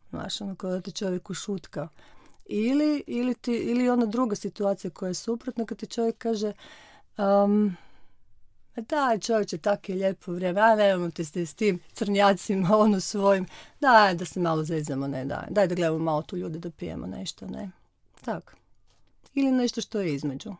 Znaš, 0.09 0.41
ono, 0.41 0.55
kada 0.55 0.81
ti 0.81 0.91
čovjek 0.91 1.29
ušutka. 1.29 1.87
Ili, 2.45 3.03
ili, 3.07 3.35
ti, 3.35 3.53
ili 3.53 3.89
ona 3.89 4.05
druga 4.05 4.35
situacija 4.35 4.91
koja 4.91 5.07
je 5.07 5.13
suprotna, 5.13 5.65
kad 5.65 5.77
ti 5.77 5.87
čovjek 5.87 6.17
kaže 6.17 6.53
um, 7.19 7.77
daj 8.75 9.19
čovječe, 9.19 9.57
tako 9.57 9.91
je 9.91 9.95
lijepo 9.95 10.31
vrijeme, 10.31 10.61
a 10.61 10.75
nemamo 10.75 11.11
te 11.11 11.25
s 11.45 11.53
tim 11.53 11.79
crnjacima, 11.93 12.77
ono 12.77 12.99
svojim, 12.99 13.45
daj 13.79 14.15
da 14.15 14.25
se 14.25 14.39
malo 14.39 14.63
zezamo, 14.63 15.07
ne, 15.07 15.25
daj, 15.25 15.47
daj 15.49 15.67
da 15.67 15.75
gledamo 15.75 15.99
malo 15.99 16.21
tu 16.21 16.37
ljude 16.37 16.59
da 16.59 16.71
pijemo 16.71 17.07
nešto, 17.07 17.47
ne. 17.47 17.69
Tak. 18.21 18.55
Ili 19.33 19.51
nešto 19.51 19.81
što 19.81 20.01
je 20.01 20.13
između. 20.13 20.55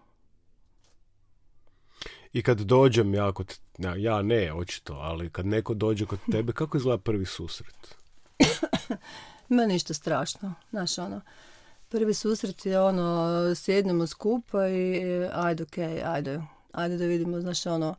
I 2.34 2.42
kad 2.42 2.60
dođem 2.60 3.14
ja 3.14 3.32
kod, 3.32 3.60
ja 3.98 4.22
ne, 4.22 4.54
očito, 4.54 4.94
ali 4.94 5.30
kad 5.30 5.46
neko 5.46 5.74
dođe 5.74 6.06
kod 6.06 6.20
tebe, 6.32 6.54
kako 6.54 6.78
izgleda 6.78 6.98
prvi 6.98 7.26
susret? 7.26 7.96
Ima 9.50 9.66
ništa 9.66 9.94
strašno, 9.94 10.54
znaš 10.70 10.98
ono, 10.98 11.22
prvi 11.90 12.14
susret 12.14 12.66
je 12.66 12.82
ono, 12.82 13.56
sjednemo 13.56 14.08
skupa 14.08 14.68
i 14.68 15.02
ajde, 15.34 15.64
ok, 15.64 15.78
ajde, 16.06 16.42
ajde 16.72 16.98
da 16.98 17.06
vidimo, 17.06 17.42
znaš 17.42 17.66
ono, 17.66 17.96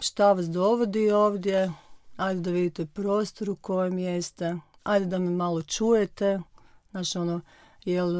šta 0.00 0.32
vas 0.32 0.46
dovodi 0.46 1.10
ovdje, 1.10 1.72
ajde 2.16 2.40
da 2.40 2.50
vidite 2.50 2.86
prostor 2.86 3.50
u 3.50 3.56
kojem 3.56 3.98
jeste, 3.98 4.56
ajde 4.82 5.06
da 5.06 5.18
me 5.18 5.30
malo 5.30 5.62
čujete, 5.62 6.40
znaš 6.90 7.16
ono, 7.16 7.40
jel, 7.84 8.14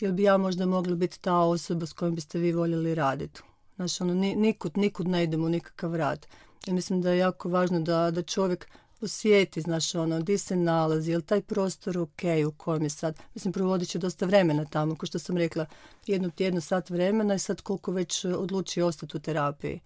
jel 0.00 0.12
bi 0.12 0.22
ja 0.22 0.36
možda 0.36 0.66
mogla 0.66 0.94
biti 0.94 1.20
ta 1.20 1.36
osoba 1.36 1.86
s 1.86 1.92
kojom 1.92 2.14
biste 2.14 2.38
vi 2.38 2.52
voljeli 2.52 2.94
raditi. 2.94 3.40
Znaš, 3.76 4.00
ono, 4.00 4.14
nikud, 4.14 4.78
nikud 4.78 5.08
ne 5.08 5.24
idemo 5.24 5.48
nikakav 5.48 5.96
rad. 5.96 6.26
Ja 6.66 6.74
mislim 6.74 7.02
da 7.02 7.10
je 7.10 7.18
jako 7.18 7.48
važno 7.48 7.80
da, 7.80 8.10
da 8.10 8.22
čovjek 8.22 8.68
osjeti, 9.00 9.60
znaš, 9.60 9.94
ono, 9.94 10.20
di 10.20 10.38
se 10.38 10.56
nalazi, 10.56 11.10
je 11.10 11.20
taj 11.20 11.42
prostor 11.42 11.98
ok 11.98 12.22
u 12.48 12.52
kojem 12.56 12.82
je 12.82 12.90
sad, 12.90 13.18
mislim, 13.34 13.52
provodit 13.52 13.88
će 13.88 13.98
dosta 13.98 14.26
vremena 14.26 14.64
tamo, 14.64 14.94
kao 14.96 15.06
što 15.06 15.18
sam 15.18 15.36
rekla, 15.36 15.66
jednu 16.06 16.30
tjednu 16.30 16.60
sat 16.60 16.90
vremena 16.90 17.34
i 17.34 17.38
sad 17.38 17.60
koliko 17.60 17.92
već 17.92 18.24
odluči 18.24 18.82
ostati 18.82 19.16
u 19.16 19.20
terapiji. 19.20 19.80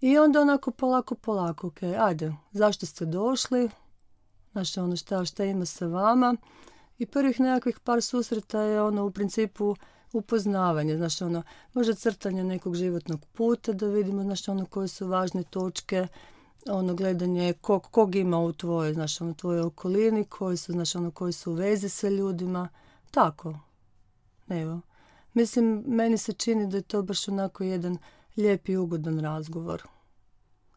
I 0.00 0.18
onda 0.18 0.40
onako 0.40 0.70
polako, 0.70 1.14
polako, 1.14 1.66
ok, 1.66 1.82
ajde, 1.82 2.32
zašto 2.52 2.86
ste 2.86 3.04
došli, 3.04 3.68
znaš, 4.52 4.76
ono, 4.76 4.96
šta, 4.96 5.24
šta 5.24 5.44
ima 5.44 5.66
sa 5.66 5.86
vama, 5.86 6.36
i 6.98 7.06
prvih 7.06 7.40
nekakvih 7.40 7.80
par 7.80 8.02
susreta 8.02 8.62
je 8.62 8.82
ono 8.82 9.06
u 9.06 9.10
principu 9.10 9.76
upoznavanje, 10.12 10.96
znaš 10.96 11.22
ono, 11.22 11.42
možda 11.72 11.94
crtanje 11.94 12.44
nekog 12.44 12.76
životnog 12.76 13.24
puta 13.24 13.72
da 13.72 13.86
vidimo, 13.86 14.22
znaš 14.22 14.48
ono, 14.48 14.66
koje 14.66 14.88
su 14.88 15.06
važne 15.06 15.42
točke, 15.42 16.06
ono 16.68 16.94
gledanje 16.94 17.52
kog, 17.52 17.82
kog 17.82 18.14
ima 18.14 18.38
u 18.38 18.52
tvojoj, 18.52 18.94
znaš, 18.94 19.20
ono, 19.20 19.34
tvojoj 19.34 19.60
okolini, 19.60 20.24
koji 20.24 20.56
su, 20.56 20.72
znaš, 20.72 20.94
ono, 20.94 21.10
koji 21.10 21.32
su 21.32 21.52
u 21.52 21.54
vezi 21.54 21.88
sa 21.88 22.08
ljudima. 22.08 22.68
Tako. 23.10 23.58
Evo. 24.48 24.80
Mislim, 25.34 25.84
meni 25.86 26.18
se 26.18 26.32
čini 26.32 26.66
da 26.66 26.76
je 26.76 26.82
to 26.82 27.02
baš 27.02 27.28
onako 27.28 27.64
jedan 27.64 27.98
lijep 28.36 28.68
i 28.68 28.76
ugodan 28.76 29.20
razgovor. 29.20 29.82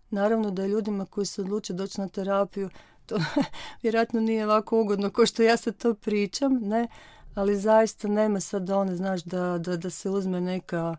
Naravno 0.10 0.52
da 0.52 0.62
je 0.62 0.68
ljudima 0.68 1.06
koji 1.06 1.26
se 1.26 1.42
odluče 1.42 1.74
doći 1.74 2.02
na 2.02 2.08
terapiju, 2.08 2.70
to 3.06 3.18
vjerojatno 3.82 4.20
nije 4.20 4.46
ovako 4.46 4.82
ugodno 4.82 5.10
kao 5.10 5.26
što 5.26 5.44
ja 5.44 5.58
sad 5.58 5.78
to 5.78 5.94
pričam, 5.94 6.54
ne, 6.54 6.88
ali 7.36 7.60
zaista 7.60 8.08
nema 8.08 8.40
sad 8.40 8.70
one, 8.70 8.96
znaš, 8.96 9.24
da, 9.24 9.58
da, 9.58 9.78
da 9.78 9.90
se 9.90 10.10
uzme 10.10 10.42
neka 10.42 10.96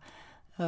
uh, 0.58 0.64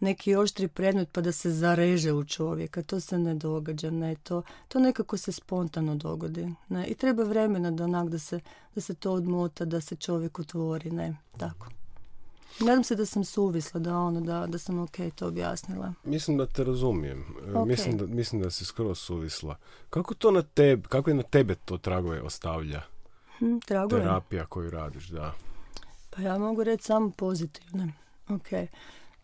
neki 0.00 0.34
oštri 0.34 0.68
predmet 0.68 1.08
pa 1.12 1.20
da 1.20 1.32
se 1.32 1.50
zareže 1.50 2.12
u 2.12 2.24
čovjeka. 2.24 2.82
To 2.82 3.00
se 3.00 3.18
ne 3.18 3.34
događa, 3.34 3.90
ne. 3.90 4.14
To, 4.14 4.42
to 4.68 4.78
nekako 4.78 5.16
se 5.16 5.32
spontano 5.32 5.94
dogodi. 5.94 6.54
Ne. 6.68 6.86
I 6.86 6.94
treba 6.94 7.22
vremena 7.22 7.70
da 7.70 7.84
onak 7.84 8.08
da 8.08 8.18
se, 8.18 8.40
da 8.74 8.80
se 8.80 8.94
to 8.94 9.12
odmota, 9.12 9.64
da 9.64 9.80
se 9.80 9.96
čovjek 9.96 10.38
otvori, 10.38 10.90
ne. 10.90 11.16
Tako. 11.38 11.68
Nadam 12.60 12.84
se 12.84 12.96
da 12.96 13.06
sam 13.06 13.24
suvisla, 13.24 13.80
da 13.80 13.98
ono, 13.98 14.20
da, 14.20 14.46
da 14.46 14.58
sam 14.58 14.78
ok 14.78 14.96
to 15.14 15.26
objasnila. 15.26 15.92
Mislim 16.04 16.36
da 16.36 16.46
te 16.46 16.64
razumijem. 16.64 17.24
E, 17.54 17.64
mislim, 17.66 17.98
da, 17.98 18.06
mislim 18.06 18.42
da 18.42 18.50
si 18.50 18.64
skoro 18.64 18.94
suvisla. 18.94 19.56
Kako 19.90 20.14
to 20.14 20.30
na 20.30 20.42
tebe, 20.42 20.88
kako 20.88 21.10
je 21.10 21.14
na 21.14 21.22
tebe 21.22 21.54
to 21.54 21.78
tragove 21.78 22.22
ostavlja? 22.22 22.82
Hm, 23.38 23.58
tragove? 23.66 24.02
Terapija 24.02 24.46
koju 24.46 24.70
radiš, 24.70 25.08
da. 25.08 25.32
Pa 26.10 26.22
ja 26.22 26.38
mogu 26.38 26.64
reći 26.64 26.84
samo 26.84 27.10
pozitivne. 27.10 27.92
Ok. 28.28 28.68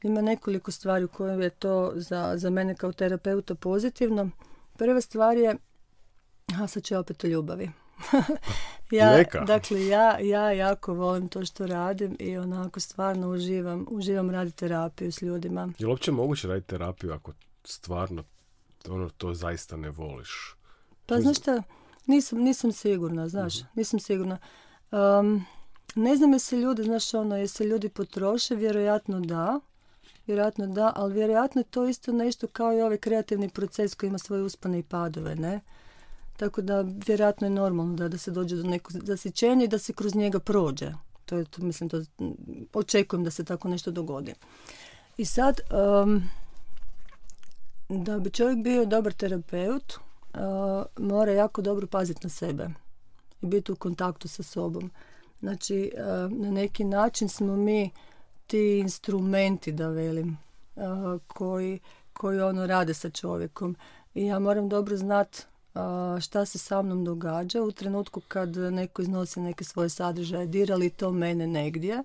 Ima 0.02 0.20
nekoliko 0.20 0.70
stvari 0.70 1.04
u 1.04 1.08
kojoj 1.08 1.44
je 1.44 1.50
to 1.50 1.92
za, 1.94 2.32
za 2.36 2.50
mene 2.50 2.74
kao 2.74 2.92
terapeuta 2.92 3.54
pozitivno. 3.54 4.30
Prva 4.76 5.00
stvar 5.00 5.36
je, 5.36 5.56
a 6.60 6.66
sad 6.66 6.84
ću 6.84 6.98
opet 6.98 7.24
o 7.24 7.26
ljubavi. 7.26 7.70
ja, 8.90 9.24
dakle, 9.46 9.86
ja, 9.86 10.18
ja 10.18 10.52
jako 10.52 10.94
volim 10.94 11.28
to 11.28 11.44
što 11.44 11.66
radim 11.66 12.16
i 12.18 12.36
onako 12.36 12.80
stvarno 12.80 13.30
uživam, 13.30 13.86
uživam 13.90 14.30
raditi 14.30 14.56
terapiju 14.56 15.12
s 15.12 15.22
ljudima. 15.22 15.68
Je 15.78 15.86
li 15.86 15.90
uopće 15.90 16.12
moguće 16.12 16.48
raditi 16.48 16.66
terapiju 16.66 17.12
ako 17.12 17.32
stvarno 17.64 18.24
ono 18.88 19.10
to 19.10 19.34
zaista 19.34 19.76
ne 19.76 19.90
voliš? 19.90 20.56
Pa 21.06 21.20
znaš 21.20 21.38
šta, 21.38 21.62
nisam, 22.06 22.38
nisam 22.38 22.72
sigurna, 22.72 23.28
znaš, 23.28 23.60
mhm. 23.60 23.68
nisam 23.74 24.00
sigurna. 24.00 24.38
Um, 24.90 25.46
ne 25.94 26.16
znam 26.16 26.38
se 26.38 26.56
ljudi, 26.56 26.82
znaš 26.82 27.14
ono, 27.14 27.46
se 27.46 27.64
ljudi 27.64 27.88
potroše, 27.88 28.54
vjerojatno 28.54 29.20
da, 29.20 29.60
vjerojatno 30.26 30.66
da, 30.66 30.92
ali 30.96 31.14
vjerojatno 31.14 31.60
je 31.60 31.64
to 31.64 31.88
isto 31.88 32.12
nešto 32.12 32.46
kao 32.46 32.72
i 32.72 32.80
ovaj 32.80 32.96
kreativni 32.96 33.48
proces 33.48 33.94
koji 33.94 34.08
ima 34.08 34.18
svoje 34.18 34.42
uspane 34.42 34.78
i 34.78 34.82
padove, 34.82 35.34
ne? 35.34 35.60
Tako 36.36 36.62
da 36.62 36.84
vjerojatno 37.06 37.46
je 37.46 37.50
normalno 37.50 37.94
da, 37.94 38.08
da 38.08 38.18
se 38.18 38.30
dođe 38.30 38.56
do 38.56 38.62
nekog 38.62 38.92
zasićenja 39.04 39.64
i 39.64 39.68
da 39.68 39.78
se 39.78 39.92
kroz 39.92 40.14
njega 40.14 40.38
prođe. 40.38 40.92
To 41.26 41.36
je, 41.36 41.44
to, 41.44 41.62
mislim, 41.62 41.88
to, 41.88 42.02
očekujem 42.72 43.24
da 43.24 43.30
se 43.30 43.44
tako 43.44 43.68
nešto 43.68 43.90
dogodi. 43.90 44.34
I 45.16 45.24
sad, 45.24 45.60
da 47.88 48.18
bi 48.18 48.30
čovjek 48.30 48.58
bio 48.58 48.84
dobar 48.86 49.12
terapeut, 49.12 49.92
uh, 49.92 50.40
mora 50.98 51.32
jako 51.32 51.62
dobro 51.62 51.86
paziti 51.86 52.20
na 52.22 52.30
sebe 52.30 52.68
i 53.42 53.46
biti 53.46 53.72
u 53.72 53.76
kontaktu 53.76 54.28
sa 54.28 54.42
sobom. 54.42 54.90
Znači, 55.40 55.92
na 56.30 56.50
neki 56.50 56.84
način 56.84 57.28
smo 57.28 57.56
mi 57.56 57.90
ti 58.46 58.78
instrumenti, 58.78 59.72
da 59.72 59.88
velim, 59.88 60.38
koji, 61.26 61.80
koji 62.12 62.40
ono 62.40 62.66
rade 62.66 62.94
sa 62.94 63.10
čovjekom. 63.10 63.76
I 64.14 64.26
ja 64.26 64.38
moram 64.38 64.68
dobro 64.68 64.96
znat 64.96 65.46
šta 66.20 66.44
se 66.44 66.58
sa 66.58 66.82
mnom 66.82 67.04
događa 67.04 67.62
u 67.62 67.72
trenutku 67.72 68.20
kad 68.28 68.56
neko 68.56 69.02
iznosi 69.02 69.40
neke 69.40 69.64
svoje 69.64 69.88
sadržaje. 69.88 70.46
Dira 70.46 70.76
li 70.76 70.90
to 70.90 71.10
mene 71.10 71.46
negdje? 71.46 72.02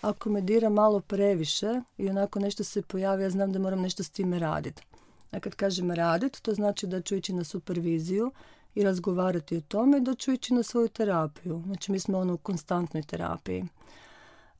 Ako 0.00 0.30
me 0.30 0.40
dira 0.40 0.68
malo 0.68 1.00
previše 1.00 1.80
i 1.98 2.10
onako 2.10 2.40
nešto 2.40 2.64
se 2.64 2.82
pojavi, 2.82 3.22
ja 3.22 3.30
znam 3.30 3.52
da 3.52 3.58
moram 3.58 3.80
nešto 3.80 4.02
s 4.02 4.10
time 4.10 4.38
raditi. 4.38 4.82
A 5.30 5.40
kad 5.40 5.54
kažem 5.54 5.90
raditi, 5.90 6.42
to 6.42 6.54
znači 6.54 6.86
da 6.86 7.00
ću 7.00 7.16
ići 7.16 7.32
na 7.32 7.44
superviziju 7.44 8.32
i 8.74 8.84
razgovarati 8.84 9.56
o 9.56 9.60
tome 9.60 10.00
da 10.00 10.14
ću 10.14 10.32
ići 10.32 10.54
na 10.54 10.62
svoju 10.62 10.88
terapiju. 10.88 11.62
Znači 11.66 11.92
mi 11.92 12.00
smo 12.00 12.18
ono 12.18 12.34
u 12.34 12.38
konstantnoj 12.38 13.02
terapiji. 13.02 13.64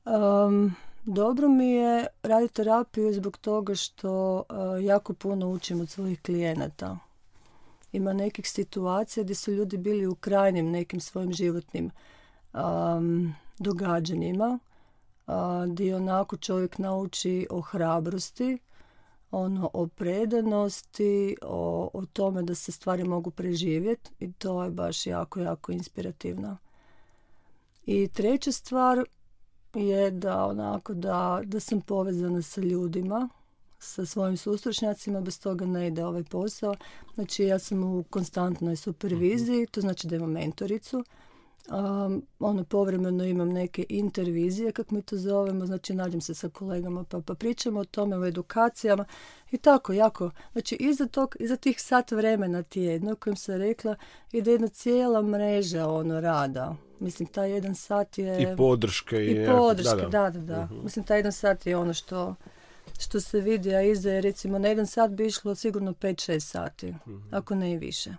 Um, 0.05 0.75
dobro 1.05 1.49
mi 1.49 1.71
je 1.71 2.07
raditi 2.23 2.53
terapiju 2.53 3.13
zbog 3.13 3.37
toga 3.37 3.75
što 3.75 4.35
uh, 4.35 4.85
jako 4.85 5.13
puno 5.13 5.49
učim 5.49 5.81
od 5.81 5.89
svojih 5.89 6.21
klijenata. 6.21 6.97
Ima 7.91 8.13
nekih 8.13 8.49
situacija 8.49 9.23
gdje 9.23 9.35
su 9.35 9.51
ljudi 9.51 9.77
bili 9.77 10.07
u 10.07 10.15
krajnim 10.15 10.71
nekim 10.71 10.99
svojim 10.99 11.33
životnim 11.33 11.91
um, 12.53 13.33
događanjima, 13.59 14.59
uh, 15.27 15.33
gdje 15.67 15.95
onako 15.95 16.37
čovjek 16.37 16.77
nauči 16.77 17.47
o 17.49 17.61
hrabrosti, 17.61 18.57
ono 19.31 19.69
o 19.73 19.87
predanosti, 19.87 21.35
o, 21.41 21.89
o 21.93 22.05
tome 22.05 22.43
da 22.43 22.55
se 22.55 22.71
stvari 22.71 23.03
mogu 23.03 23.31
preživjeti 23.31 24.11
i 24.19 24.31
to 24.31 24.63
je 24.63 24.69
baš 24.69 25.07
jako, 25.07 25.39
jako 25.39 25.71
inspirativno. 25.71 26.57
I 27.85 28.07
treća 28.07 28.51
stvar 28.51 29.03
je 29.73 30.11
da 30.11 30.45
onako 30.45 30.93
da, 30.93 31.41
da 31.45 31.59
sam 31.59 31.81
povezana 31.81 32.41
sa 32.41 32.61
ljudima, 32.61 33.29
sa 33.79 34.05
svojim 34.05 34.37
sustručnjacima, 34.37 35.21
bez 35.21 35.39
toga 35.39 35.65
ne 35.65 35.87
ide 35.87 36.05
ovaj 36.05 36.23
posao. 36.23 36.75
Znači 37.15 37.43
ja 37.43 37.59
sam 37.59 37.83
u 37.83 38.03
konstantnoj 38.03 38.75
superviziji, 38.75 39.61
mhm. 39.61 39.71
to 39.71 39.81
znači 39.81 40.07
da 40.07 40.15
imam 40.15 40.31
mentoricu 40.31 41.03
Um, 41.71 42.25
ono 42.39 42.63
povremeno 42.63 43.23
imam 43.23 43.49
neke 43.49 43.85
intervizije, 43.89 44.71
kako 44.71 44.95
mi 44.95 45.01
to 45.01 45.17
zovemo, 45.17 45.65
znači 45.65 45.93
nađem 45.93 46.21
se 46.21 46.33
sa 46.33 46.49
kolegama 46.49 47.03
pa, 47.03 47.21
pa 47.21 47.35
pričamo 47.35 47.79
o 47.79 47.85
tome, 47.85 48.17
o 48.17 48.25
edukacijama 48.25 49.05
i 49.51 49.57
tako, 49.57 49.93
jako. 49.93 50.31
Znači 50.51 50.75
iza, 50.75 51.07
tog, 51.07 51.35
iza 51.39 51.55
tih 51.55 51.81
sat 51.81 52.11
vremena 52.11 52.63
tjedno 52.63 53.15
kojem 53.15 53.35
sam 53.35 53.55
rekla 53.55 53.95
ide 54.31 54.51
jedna 54.51 54.67
cijela 54.67 55.21
mreža 55.21 55.87
ono 55.87 56.21
rada. 56.21 56.75
Mislim, 56.99 57.27
taj 57.27 57.51
jedan 57.51 57.75
sat 57.75 58.17
je... 58.17 58.41
I 58.41 58.57
podrške. 58.57 59.25
I, 59.25 59.47
podrške, 59.47 59.95
da, 59.95 60.29
da, 60.29 60.29
da. 60.29 60.39
da. 60.39 60.65
Mhm. 60.65 60.83
Mislim, 60.83 61.05
taj 61.05 61.17
jedan 61.17 61.31
sat 61.31 61.65
je 61.65 61.77
ono 61.77 61.93
što, 61.93 62.35
što 62.99 63.21
se 63.21 63.41
vidi, 63.41 63.75
a 63.75 63.81
iza 63.81 64.11
je 64.11 64.21
recimo 64.21 64.59
na 64.59 64.67
jedan 64.67 64.87
sat 64.87 65.11
bi 65.11 65.25
išlo 65.25 65.55
sigurno 65.55 65.91
5-6 65.91 66.39
sati, 66.39 66.87
mhm. 66.87 67.17
ako 67.31 67.55
ne 67.55 67.71
i 67.71 67.77
više. 67.77 68.15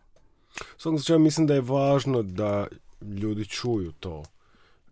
U 0.77 0.99
svakom 0.99 1.23
mislim 1.23 1.47
da 1.47 1.55
je 1.55 1.61
važno 1.61 2.23
da 2.23 2.67
ljudi 3.01 3.45
čuju 3.45 3.93
to. 3.93 4.23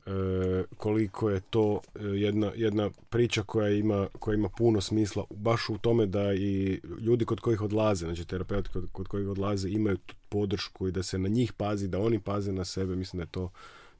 E, 0.07 0.64
koliko 0.76 1.30
je 1.30 1.40
to 1.40 1.80
e, 1.94 2.05
jedna, 2.05 2.53
jedna 2.57 2.90
priča 3.11 3.42
koja 3.42 3.68
ima, 3.68 4.09
koja 4.18 4.34
ima 4.34 4.48
puno 4.48 4.80
smisla 4.80 5.24
baš 5.30 5.68
u 5.68 5.78
tome 5.78 6.07
da 6.07 6.34
i 6.34 6.80
ljudi 7.00 7.24
kod 7.24 7.40
kojih 7.40 7.62
odlaze, 7.62 8.07
znači 8.07 8.24
terapeuti 8.24 8.70
kod, 8.72 8.88
kod 8.92 9.09
kojih 9.09 9.28
odlaze 9.28 9.68
imaju 9.68 9.98
podršku 10.28 10.88
i 10.88 10.92
da 10.92 11.03
se 11.03 11.18
na 11.18 11.28
njih 11.28 11.53
pazi, 11.53 11.88
da 11.88 12.00
oni 12.00 12.20
paze 12.20 12.53
na 12.53 12.64
sebe, 12.64 12.96
mislim 12.96 13.18
da 13.18 13.22
je 13.22 13.30
to 13.30 13.50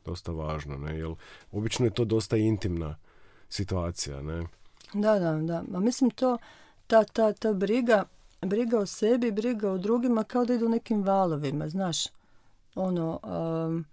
dosta 0.05 0.33
važno, 0.33 0.79
ne, 0.79 0.99
jer 0.99 1.11
obično 1.53 1.87
je 1.87 1.91
to 1.91 2.05
dosta 2.05 2.37
intimna 2.37 2.97
situacija, 3.49 4.23
ne. 4.23 4.47
Da, 4.95 5.19
da, 5.19 5.33
da, 5.33 5.63
a 5.75 5.81
mislim 5.81 6.11
to, 6.11 6.39
ta, 6.87 7.05
ta, 7.05 7.33
ta 7.33 7.53
briga, 7.53 8.05
briga 8.41 8.79
o 8.79 8.87
sebi, 8.87 9.31
briga 9.31 9.71
o 9.71 9.79
drugima 9.79 10.25
kao 10.25 10.45
da 10.45 10.55
idu 10.55 10.69
nekim 10.69 11.03
valovima, 11.03 11.69
znaš, 11.69 12.07
ono, 12.75 13.21
um, 13.67 13.85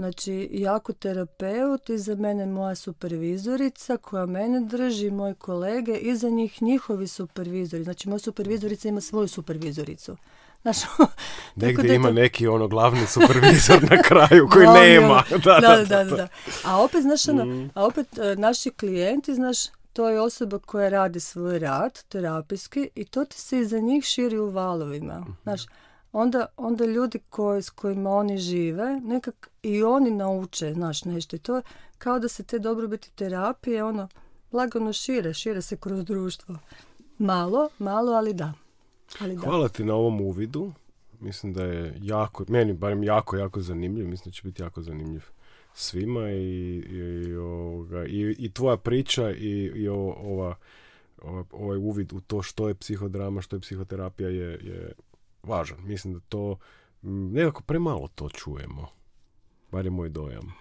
Znači, 0.00 0.48
jako 0.52 0.92
terapeut, 0.92 1.88
iza 1.88 2.14
mene 2.14 2.46
moja 2.46 2.74
supervizorica 2.74 3.96
koja 3.96 4.26
mene 4.26 4.60
drži, 4.60 5.10
moji 5.10 5.34
kolege, 5.34 5.96
iza 5.96 6.28
njih 6.28 6.62
njihovi 6.62 7.06
supervizori. 7.06 7.84
Znači, 7.84 8.08
moja 8.08 8.18
supervizorica 8.18 8.88
ima 8.88 9.00
svoju 9.00 9.28
supervizoricu. 9.28 10.16
Znaš, 10.62 10.76
Negdje 11.56 11.94
ima 11.94 12.10
neki 12.10 12.46
ono 12.46 12.68
glavni 12.68 13.06
supervizor 13.06 13.82
na 13.90 14.02
kraju 14.02 14.48
koji 14.52 14.66
nema. 14.66 15.22
Da 15.44 15.60
da, 15.60 15.76
da, 15.76 16.04
da, 16.04 16.16
da, 16.16 16.28
A 16.64 16.82
opet, 16.82 17.02
znaš, 17.02 17.28
ono, 17.28 17.44
mm. 17.44 17.70
a 17.74 17.86
opet 17.86 18.18
e, 18.18 18.36
naši 18.36 18.70
klijenti, 18.70 19.34
znaš, 19.34 19.58
to 19.92 20.08
je 20.08 20.20
osoba 20.20 20.58
koja 20.58 20.88
radi 20.88 21.20
svoj 21.20 21.58
rad 21.58 22.02
terapijski 22.08 22.90
i 22.94 23.04
to 23.04 23.24
ti 23.24 23.40
se 23.40 23.58
iza 23.58 23.78
njih 23.78 24.04
širi 24.04 24.38
u 24.38 24.50
valovima. 24.50 25.20
mm 25.20 25.36
Znaš, 25.42 25.62
onda, 26.12 26.46
onda 26.56 26.84
ljudi 26.84 27.18
koji, 27.30 27.62
s 27.62 27.70
kojima 27.70 28.10
oni 28.10 28.38
žive, 28.38 29.00
nekak 29.00 29.50
i 29.62 29.82
oni 29.82 30.10
nauče, 30.10 30.72
znaš, 30.72 31.04
nešto. 31.04 31.36
I 31.36 31.38
to 31.38 31.62
kao 31.98 32.18
da 32.18 32.28
se 32.28 32.42
te 32.42 32.58
dobrobiti 32.58 33.12
terapije, 33.12 33.84
ono, 33.84 34.08
lagano 34.52 34.92
šire, 34.92 35.34
šire 35.34 35.62
se 35.62 35.76
kroz 35.76 36.04
društvo. 36.04 36.58
Malo, 37.18 37.68
malo, 37.78 38.12
ali 38.12 38.34
da. 38.34 38.52
Ali 39.20 39.34
da. 39.34 39.40
Hvala 39.40 39.68
ti 39.68 39.84
na 39.84 39.94
ovom 39.94 40.20
uvidu. 40.20 40.72
Mislim 41.20 41.52
da 41.52 41.64
je 41.64 41.94
jako, 42.00 42.44
meni 42.48 42.72
barem 42.72 43.02
jako, 43.02 43.36
jako 43.36 43.60
zanimljiv. 43.60 44.08
Mislim 44.08 44.30
da 44.30 44.34
će 44.34 44.42
biti 44.44 44.62
jako 44.62 44.82
zanimljiv 44.82 45.22
svima 45.74 46.30
i, 46.30 46.78
i, 46.78 47.34
ovoga, 47.34 48.04
i, 48.04 48.36
i 48.38 48.52
tvoja 48.52 48.76
priča 48.76 49.30
i, 49.30 49.72
i 49.74 49.88
ova, 49.88 50.54
ovaj 51.52 51.78
uvid 51.78 52.12
u 52.12 52.20
to 52.20 52.42
što 52.42 52.68
je 52.68 52.74
psihodrama, 52.74 53.42
što 53.42 53.56
je 53.56 53.60
psihoterapija 53.60 54.28
je, 54.28 54.50
je 54.50 54.92
važan. 55.42 55.78
Mislim 55.82 56.14
da 56.14 56.20
to 56.28 56.58
nekako 57.02 57.62
premalo 57.62 58.08
to 58.08 58.28
čujemo. 58.28 58.86
Bar 59.72 59.84
je 59.84 59.90
moj 59.90 60.08
dojam. 60.08 60.52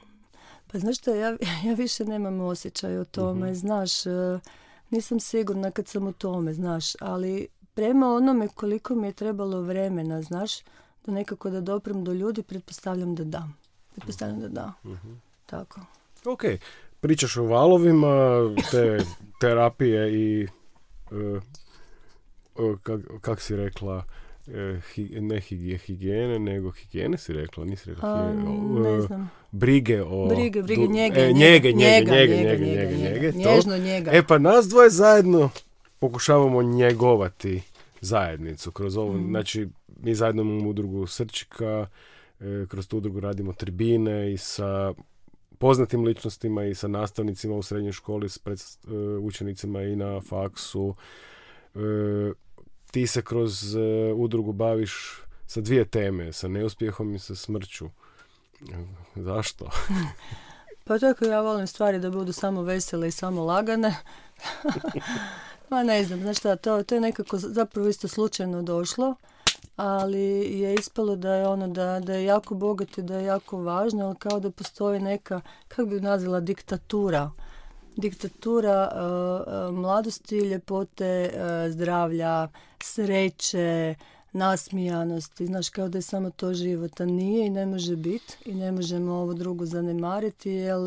Pa 0.72 0.80
znaš 0.80 0.98
što, 0.98 1.16
ja, 1.16 1.30
ja 1.68 1.74
više 1.78 2.06
nemam 2.06 2.42
osjećaj 2.42 2.98
o 2.98 3.06
tome, 3.06 3.46
mhm. 3.46 3.56
znaš, 3.56 4.06
e, 4.06 4.40
nisam 4.90 5.20
sigurna 5.20 5.72
kad 5.72 5.88
sam 5.88 6.08
u 6.08 6.14
tome, 6.14 6.54
znaš, 6.54 6.94
ali 7.00 7.48
prema 7.74 8.08
onome 8.08 8.48
koliko 8.48 8.96
mi 8.96 9.08
je 9.08 9.14
trebalo 9.14 9.62
vremena, 9.62 10.22
znaš, 10.22 10.60
da 11.06 11.12
nekako 11.12 11.50
da 11.50 11.62
doprem 11.62 12.04
do 12.04 12.14
ljudi, 12.14 12.44
pretpostavljam 12.44 13.16
da 13.16 13.24
da. 13.24 13.48
Pretpostavljam 13.92 14.40
da 14.40 14.48
da. 14.48 14.74
Mhm. 14.86 15.14
Tako. 15.46 15.82
Ok, 16.26 16.44
pričaš 17.00 17.38
o 17.38 17.44
valovima, 17.44 18.40
te 18.72 19.00
terapije 19.40 20.14
i 20.14 20.48
uh, 21.12 21.44
kak 23.22 23.42
si 23.42 23.56
rekla, 23.56 24.04
E, 24.54 25.22
ne 25.22 25.40
higijene, 25.78 26.40
nego 26.40 26.72
higijene 26.72 27.18
si 27.18 27.34
rekla, 27.34 27.66
nisi 27.66 27.90
rekla 27.90 28.34
ne 28.84 29.02
znam. 29.02 29.32
Brige 29.52 30.02
o... 30.04 30.28
Brige, 30.28 30.62
brige, 30.62 30.88
njege, 30.88 31.22
e, 31.22 31.34
njege, 31.34 31.74
njege, 31.74 32.12
njege, 32.12 32.36
njege, 32.36 32.66
njege, 32.66 32.98
njege, 32.98 33.32
Nježno 33.38 33.78
njega. 33.78 34.12
E 34.12 34.24
pa 34.28 34.38
nas 34.38 34.68
dvoje 34.68 34.90
zajedno 34.90 35.50
pokušavamo 36.00 36.64
njegovati 36.64 37.62
zajednicu 38.02 38.72
kroz 38.72 38.98
ovo, 38.98 39.14
mm. 39.14 39.28
znači 39.30 39.68
mi 40.02 40.16
zajedno 40.16 40.42
imamo 40.42 40.70
udrugu 40.70 41.08
Srčika, 41.08 41.88
e, 42.40 42.66
kroz 42.70 42.88
tu 42.88 42.98
udrugu 42.98 43.20
radimo 43.20 43.54
tribine 43.54 44.34
i 44.34 44.38
sa 44.38 44.94
poznatim 45.58 46.04
ličnostima 46.04 46.66
i 46.66 46.76
sa 46.76 46.88
nastavnicima 46.88 47.56
u 47.56 47.64
srednjoj 47.64 47.92
školi, 47.92 48.30
s 48.30 48.38
pred, 48.38 48.60
učenicima 49.22 49.82
i 49.82 49.96
na 49.96 50.22
faksu, 50.22 50.96
ti 52.92 53.08
se 53.08 53.22
kroz 53.22 53.76
uh, 53.76 53.82
udrugu 54.16 54.54
baviš 54.54 55.22
sa 55.48 55.62
dvije 55.62 55.86
teme, 55.86 56.34
sa 56.34 56.48
neuspjehom 56.48 57.16
i 57.16 57.20
sa 57.20 57.36
smrću. 57.36 57.90
Zašto? 59.16 59.70
pa 60.86 61.00
tako 61.00 61.26
ja 61.26 61.42
volim 61.42 61.68
stvari 61.68 62.00
da 62.00 62.10
budu 62.10 62.34
samo 62.34 62.62
vesele 62.62 63.08
i 63.08 63.12
samo 63.12 63.46
lagane. 63.46 63.96
Ma 65.70 65.84
ne 65.84 66.04
znam, 66.04 66.20
znaš 66.20 66.38
šta, 66.38 66.56
to, 66.56 66.84
to 66.84 66.96
je 66.96 67.02
nekako 67.02 67.38
zapravo 67.38 67.88
isto 67.88 68.08
slučajno 68.08 68.62
došlo. 68.62 69.16
ali 69.76 70.22
je 70.60 70.76
ispalo 70.76 71.16
da 71.16 71.34
je 71.34 71.48
ono 71.48 71.68
da, 71.68 72.00
da 72.00 72.14
je 72.14 72.26
jako 72.26 72.56
bogat 72.56 72.98
i 72.98 73.02
da 73.02 73.18
je 73.18 73.26
jako 73.26 73.58
važno, 73.58 74.06
ali 74.06 74.16
kao 74.16 74.40
da 74.40 74.52
postoji 74.52 75.00
neka, 75.00 75.42
kako 75.68 75.86
bi 75.86 76.00
nazvala, 76.00 76.40
diktatura. 76.40 77.32
Diktatura 78.00 78.92
uh, 78.92 79.76
mladosti, 79.76 80.38
ljepote, 80.38 81.32
uh, 81.34 81.74
zdravlja, 81.74 82.48
sreće, 82.84 83.96
nasmijanosti, 84.32 85.46
znaš, 85.46 85.70
kao 85.70 85.90
da 85.90 85.98
je 85.98 86.02
samo 86.02 86.30
to 86.30 86.54
života. 86.54 87.06
Nije 87.06 87.48
i 87.48 87.50
ne 87.50 87.66
može 87.66 87.96
biti 87.96 88.38
i 88.46 88.54
ne 88.54 88.72
možemo 88.72 89.14
ovo 89.14 89.34
drugo 89.34 89.66
zanemariti, 89.66 90.52
jer 90.52 90.78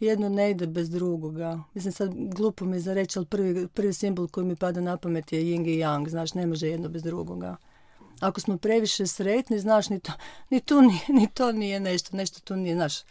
jedno 0.00 0.28
ne 0.28 0.50
ide 0.50 0.66
bez 0.66 0.90
drugoga. 0.90 1.60
Mislim 1.74 1.92
sad 1.92 2.10
glupo 2.14 2.64
mi 2.64 2.76
je 2.76 2.80
za 2.80 2.94
ali 3.16 3.26
prvi, 3.26 3.68
prvi 3.68 3.92
simbol 3.92 4.28
koji 4.28 4.46
mi 4.46 4.56
pada 4.56 4.80
na 4.80 4.96
pamet 4.96 5.32
je 5.32 5.40
yin 5.40 5.66
i 5.66 5.78
yang, 5.78 6.08
znaš, 6.08 6.34
ne 6.34 6.46
može 6.46 6.68
jedno 6.68 6.88
bez 6.88 7.02
drugoga. 7.02 7.56
Ako 8.20 8.40
smo 8.40 8.56
previše 8.56 9.06
sretni, 9.06 9.58
znaš, 9.58 9.88
ni 9.88 10.00
to, 10.00 10.12
ni, 10.50 10.60
tu 10.60 10.82
ni 11.08 11.28
to 11.34 11.52
nije 11.52 11.80
nešto, 11.80 12.16
nešto 12.16 12.40
tu 12.40 12.56
nije, 12.56 12.74
znaš, 12.74 13.02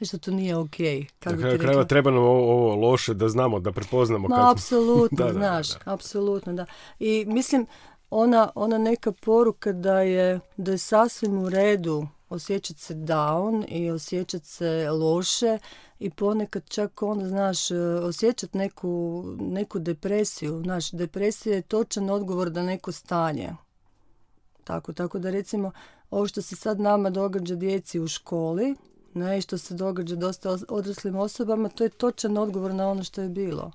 nešto 0.00 0.18
tu 0.18 0.30
nije 0.30 0.56
ok. 0.56 0.76
Kako 1.18 1.36
kraju 1.58 1.84
treba 1.84 2.10
nam 2.10 2.22
ovo, 2.22 2.52
ovo, 2.52 2.74
loše 2.74 3.14
da 3.14 3.28
znamo, 3.28 3.60
da 3.60 3.72
prepoznamo. 3.72 4.28
No, 4.28 4.50
apsolutno, 4.50 5.32
znaš, 5.38 5.68
apsolutno, 5.84 6.52
da. 6.52 6.66
I 6.98 7.24
mislim, 7.28 7.66
ona, 8.10 8.50
ona 8.54 8.78
neka 8.78 9.12
poruka 9.12 9.72
da 9.72 10.00
je, 10.00 10.40
da 10.56 10.70
je 10.70 10.78
sasvim 10.78 11.38
u 11.38 11.48
redu 11.48 12.06
osjećati 12.28 12.80
se 12.80 12.94
down 12.94 13.64
i 13.68 13.90
osjećati 13.90 14.46
se 14.46 14.90
loše 14.90 15.58
i 15.98 16.10
ponekad 16.10 16.68
čak 16.68 17.02
ono, 17.02 17.28
znaš, 17.28 17.70
osjećati 18.02 18.58
neku, 18.58 19.24
neku 19.38 19.78
depresiju. 19.78 20.60
Znaš, 20.62 20.90
depresija 20.90 21.54
je 21.54 21.62
točan 21.62 22.10
odgovor 22.10 22.50
da 22.50 22.62
neko 22.62 22.92
stanje. 22.92 23.56
Tako, 24.64 24.92
tako 24.92 25.18
da 25.18 25.30
recimo 25.30 25.72
ovo 26.10 26.26
što 26.26 26.42
se 26.42 26.56
sad 26.56 26.80
nama 26.80 27.10
događa 27.10 27.54
djeci 27.54 28.00
u 28.00 28.08
školi, 28.08 28.74
ne, 29.16 29.40
što 29.40 29.58
se 29.58 29.74
događa 29.74 30.16
dosta 30.16 30.58
odraslim 30.68 31.16
osobama, 31.16 31.68
to 31.68 31.84
je 31.84 31.90
točan 31.90 32.38
odgovor 32.38 32.74
na 32.74 32.88
ono 32.88 33.04
što 33.04 33.22
je 33.22 33.28
bilo. 33.28 33.72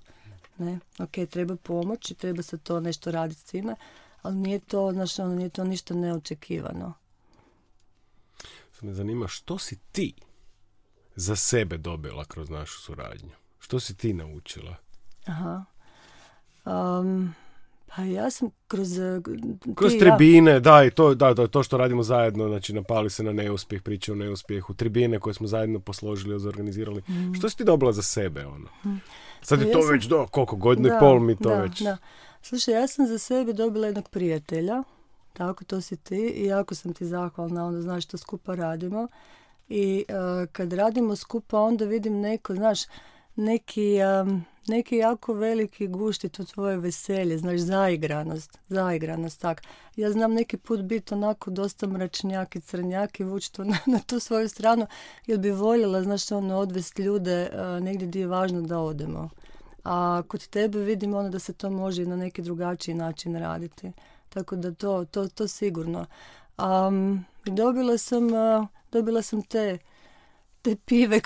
Ne, 0.58 0.80
ok, 1.00 1.30
treba 1.30 1.56
pomoć 1.56 2.12
i 2.12 2.16
treba 2.16 2.44
se 2.44 2.58
to 2.58 2.80
nešto 2.80 3.12
raditi 3.12 3.42
s 3.42 3.44
time, 3.44 3.76
ali 4.22 4.36
nije 4.36 4.60
to, 4.60 4.92
znaš, 4.92 5.20
ono, 5.20 5.36
nije 5.36 5.50
to 5.50 5.64
ništa 5.64 5.94
neočekivano. 5.94 6.94
Sad 8.74 8.84
me 8.84 8.94
zanima 8.94 9.28
što 9.28 9.58
si 9.58 9.78
ti 9.92 10.14
za 11.16 11.36
sebe 11.36 11.78
dobila 11.78 12.26
kroz 12.26 12.50
našu 12.50 12.82
suradnju? 12.82 13.32
Što 13.60 13.80
si 13.80 13.96
ti 13.96 14.14
naučila? 14.14 14.76
Aha. 15.26 15.66
Um, 16.66 17.34
pa 17.96 18.02
ja 18.02 18.30
sam 18.30 18.50
kroz... 18.68 19.00
Eh, 19.00 19.22
kroz 19.76 19.94
tribine, 20.00 20.60
da, 20.60 20.84
i 20.84 20.92
to, 20.92 21.16
da, 21.16 21.48
to 21.48 21.64
što 21.64 21.78
radimo 21.78 22.04
zajedno, 22.04 22.48
znači 22.48 22.74
napali 22.74 23.10
se 23.10 23.24
na 23.24 23.34
neuspjeh, 23.34 23.82
priče 23.82 24.12
o 24.12 24.16
neuspjehu, 24.16 24.74
tribine 24.74 25.20
koje 25.20 25.34
smo 25.34 25.48
zajedno 25.48 25.80
posložili, 25.80 26.40
zorganizirali. 26.40 27.02
Mm. 27.08 27.34
Što 27.34 27.50
si 27.50 27.58
ti 27.58 27.64
dobila 27.64 27.92
za 27.92 28.02
sebe, 28.02 28.46
ono? 28.46 28.70
Mm. 28.86 29.02
Sad 29.42 29.60
pa 29.60 29.66
je 29.66 29.72
to 29.72 29.80
već 29.92 30.06
do, 30.06 30.28
koliko, 30.32 30.56
godinu 30.56 30.88
i 30.88 31.00
pol 31.00 31.20
mi 31.20 31.36
to 31.36 31.50
da, 31.50 31.62
već... 31.62 31.82
Da. 31.82 31.98
Slušaj, 32.42 32.74
ja 32.74 32.88
sam 32.88 33.08
za 33.08 33.18
sebe 33.18 33.54
dobila 33.54 33.88
jednog 33.88 34.10
prijatelja, 34.10 34.84
tako 35.34 35.64
to 35.64 35.82
si 35.82 35.98
ti, 35.98 36.34
i 36.36 36.46
jako 36.46 36.76
sam 36.76 36.94
ti 36.94 37.06
zahvalna, 37.06 37.66
onda 37.66 37.82
znaš 37.82 38.04
što 38.04 38.18
skupa 38.18 38.56
radimo. 38.56 39.08
I 39.70 40.06
uh, 40.10 40.50
kad 40.52 40.74
radimo 40.74 41.16
skupa, 41.16 41.60
onda 41.60 41.86
vidim 41.86 42.20
neko, 42.20 42.56
znaš, 42.56 42.80
neki, 43.36 43.96
neki 44.68 44.98
jako 44.98 45.34
veliki 45.34 45.88
gušti 45.88 46.30
to 46.30 46.44
tvoje 46.44 46.78
veselje, 46.78 47.38
znaš, 47.38 47.60
zaigranost, 47.60 48.60
zaigranost, 48.70 49.42
tak. 49.42 49.62
Ja 49.96 50.12
znam 50.12 50.34
neki 50.34 50.58
put 50.58 50.82
biti 50.82 51.14
onako 51.14 51.52
dosta 51.52 51.88
mračnjak 51.88 52.56
i 52.56 52.62
crnjak 52.62 53.20
i 53.20 53.24
vući 53.24 53.54
to 53.54 53.64
na, 53.72 53.78
na, 53.86 54.00
tu 54.00 54.20
svoju 54.20 54.50
stranu, 54.50 54.88
jer 55.28 55.40
bi 55.40 55.52
voljela, 55.52 56.04
znaš, 56.04 56.32
ono, 56.32 56.58
odvesti 56.58 57.02
ljude 57.02 57.50
uh, 57.54 57.84
negdje 57.84 58.08
gdje 58.08 58.20
je 58.20 58.28
važno 58.28 58.62
da 58.62 58.80
odemo. 58.80 59.30
A 59.84 60.24
kod 60.28 60.48
tebe 60.48 60.80
vidim 60.80 61.14
ono 61.14 61.30
da 61.30 61.40
se 61.40 61.54
to 61.54 61.70
može 61.70 62.06
na 62.06 62.16
neki 62.16 62.42
drugačiji 62.42 62.96
način 62.96 63.36
raditi. 63.36 63.92
Tako 64.30 64.56
da 64.56 64.74
to, 64.74 65.06
to, 65.06 65.28
to 65.28 65.48
sigurno. 65.48 66.06
Um, 66.58 67.26
dobila 67.46 67.98
sam, 67.98 68.28
dobila 68.92 69.22
sam 69.22 69.42
te 69.42 69.78
te 70.62 70.76
pive 70.76 71.22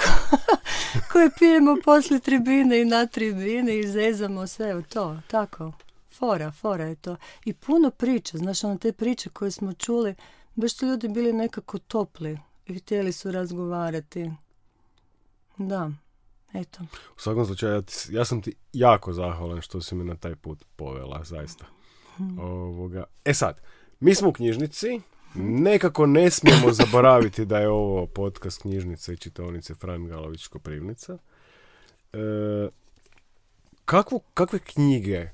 koje 1.11 1.29
pijemo 1.39 1.77
poslije 1.85 2.19
tribine 2.19 2.81
i 2.81 2.85
na 2.85 3.05
tribine 3.05 3.79
i 3.79 3.87
zezamo 3.87 4.47
sve 4.47 4.83
to, 4.83 5.17
tako. 5.27 5.71
Fora, 6.17 6.51
fora 6.51 6.85
je 6.85 6.95
to. 6.95 7.15
I 7.45 7.53
puno 7.53 7.91
priča, 7.91 8.37
znaš, 8.37 8.63
ono 8.63 8.77
te 8.77 8.91
priče 8.91 9.29
koje 9.29 9.51
smo 9.51 9.73
čuli, 9.73 10.15
baš 10.55 10.75
su 10.75 10.85
ljudi 10.85 11.07
bili 11.07 11.33
nekako 11.33 11.79
topli 11.79 12.39
i 12.65 12.79
htjeli 12.79 13.11
su 13.11 13.31
razgovarati. 13.31 14.31
Da, 15.57 15.91
eto. 16.53 16.83
U 17.15 17.19
svakom 17.19 17.45
slučaju, 17.45 17.83
ja 18.09 18.25
sam 18.25 18.41
ti 18.41 18.55
jako 18.73 19.13
zahvalan 19.13 19.61
što 19.61 19.81
si 19.81 19.95
me 19.95 20.03
na 20.03 20.15
taj 20.15 20.35
put 20.35 20.65
povela, 20.75 21.23
zaista. 21.23 21.65
Hmm. 22.15 22.39
Ovoga. 22.39 23.03
E 23.25 23.33
sad, 23.33 23.61
mi 23.99 24.15
smo 24.15 24.29
u 24.29 24.33
knjižnici, 24.33 25.01
Nekako 25.37 26.05
ne 26.05 26.31
smijemo 26.31 26.71
zaboraviti 26.81 27.45
da 27.45 27.59
je 27.59 27.69
ovo 27.69 28.07
podcast 28.07 28.61
knjižnice 28.61 29.13
i 29.13 29.17
čitaonice 29.17 29.75
Fran 29.75 30.07
Galović 30.07 30.47
Koprivnica. 30.47 31.17
E, 32.13 32.17
kakvu, 33.85 34.21
kakve 34.33 34.59
knjige, 34.59 35.29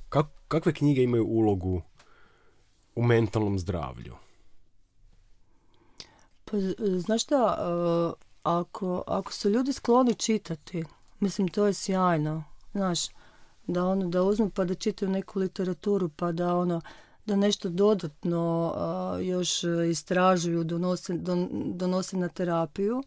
kakve 0.47 0.73
knjige 0.73 1.03
imaju 1.03 1.25
ulogu 1.25 1.81
u 2.95 3.03
mentalnom 3.03 3.59
zdravlju? 3.59 4.15
Pa, 6.45 6.57
znaš 6.99 7.23
šta, 7.23 7.57
e, 7.59 8.23
ako, 8.43 9.03
ako 9.07 9.33
su 9.33 9.49
ljudi 9.49 9.73
skloni 9.73 10.15
čitati, 10.15 10.83
mislim 11.19 11.47
to 11.47 11.65
je 11.65 11.73
sjajno, 11.73 12.43
znaš, 12.71 12.99
da 13.67 13.85
ono, 13.85 14.07
da 14.07 14.23
uzmu 14.23 14.49
pa 14.49 14.65
da 14.65 14.75
čitaju 14.75 15.11
neku 15.11 15.39
literaturu, 15.39 16.09
pa 16.09 16.31
da 16.31 16.55
ono, 16.55 16.81
da 17.31 17.35
nešto 17.35 17.69
dodatno 17.69 18.75
još 19.21 19.63
istražuju, 19.89 20.63
donose, 20.63 21.13
donose 21.73 22.17
na 22.17 22.27
terapiju. 22.27 23.03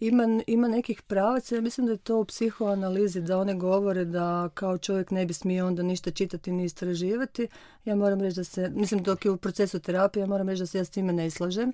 ima, 0.00 0.42
ima 0.46 0.68
nekih 0.68 1.02
pravaca, 1.02 1.54
ja 1.54 1.60
mislim 1.60 1.86
da 1.86 1.92
je 1.92 1.98
to 1.98 2.18
u 2.18 2.24
psihoanalizi, 2.24 3.20
da 3.20 3.38
one 3.38 3.54
govore 3.54 4.04
da 4.04 4.48
kao 4.54 4.78
čovjek 4.78 5.10
ne 5.10 5.26
bi 5.26 5.34
smio 5.34 5.66
onda 5.66 5.82
ništa 5.82 6.10
čitati 6.10 6.52
ni 6.52 6.64
istraživati. 6.64 7.48
Ja 7.84 7.96
moram 7.96 8.20
reći 8.20 8.36
da 8.36 8.44
se, 8.44 8.70
mislim 8.74 9.02
dok 9.02 9.24
je 9.24 9.30
u 9.30 9.36
procesu 9.36 9.80
terapije, 9.80 10.20
ja 10.20 10.26
moram 10.26 10.48
reći 10.48 10.62
da 10.62 10.66
se 10.66 10.78
ja 10.78 10.84
s 10.84 10.90
time 10.90 11.12
ne 11.12 11.30
slažem. 11.30 11.72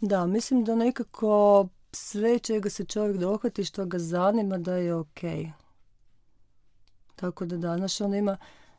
da, 0.00 0.26
mislim 0.26 0.64
da 0.64 0.74
nekako 0.74 1.68
sve 1.92 2.38
čega 2.38 2.70
se 2.70 2.84
čovjek 2.84 3.16
dohvati 3.16 3.64
što 3.64 3.86
ga 3.86 3.98
zanima 3.98 4.58
da 4.58 4.74
je 4.74 4.94
ok. 4.94 5.20
Tako 7.16 7.46
da 7.46 7.56
danas 7.56 8.00
on 8.00 8.14
ima, 8.14 8.36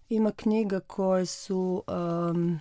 ima 0.10 0.32
knjiga 0.32 0.80
koje 0.80 1.26
su, 1.26 1.84
um, 1.88 2.60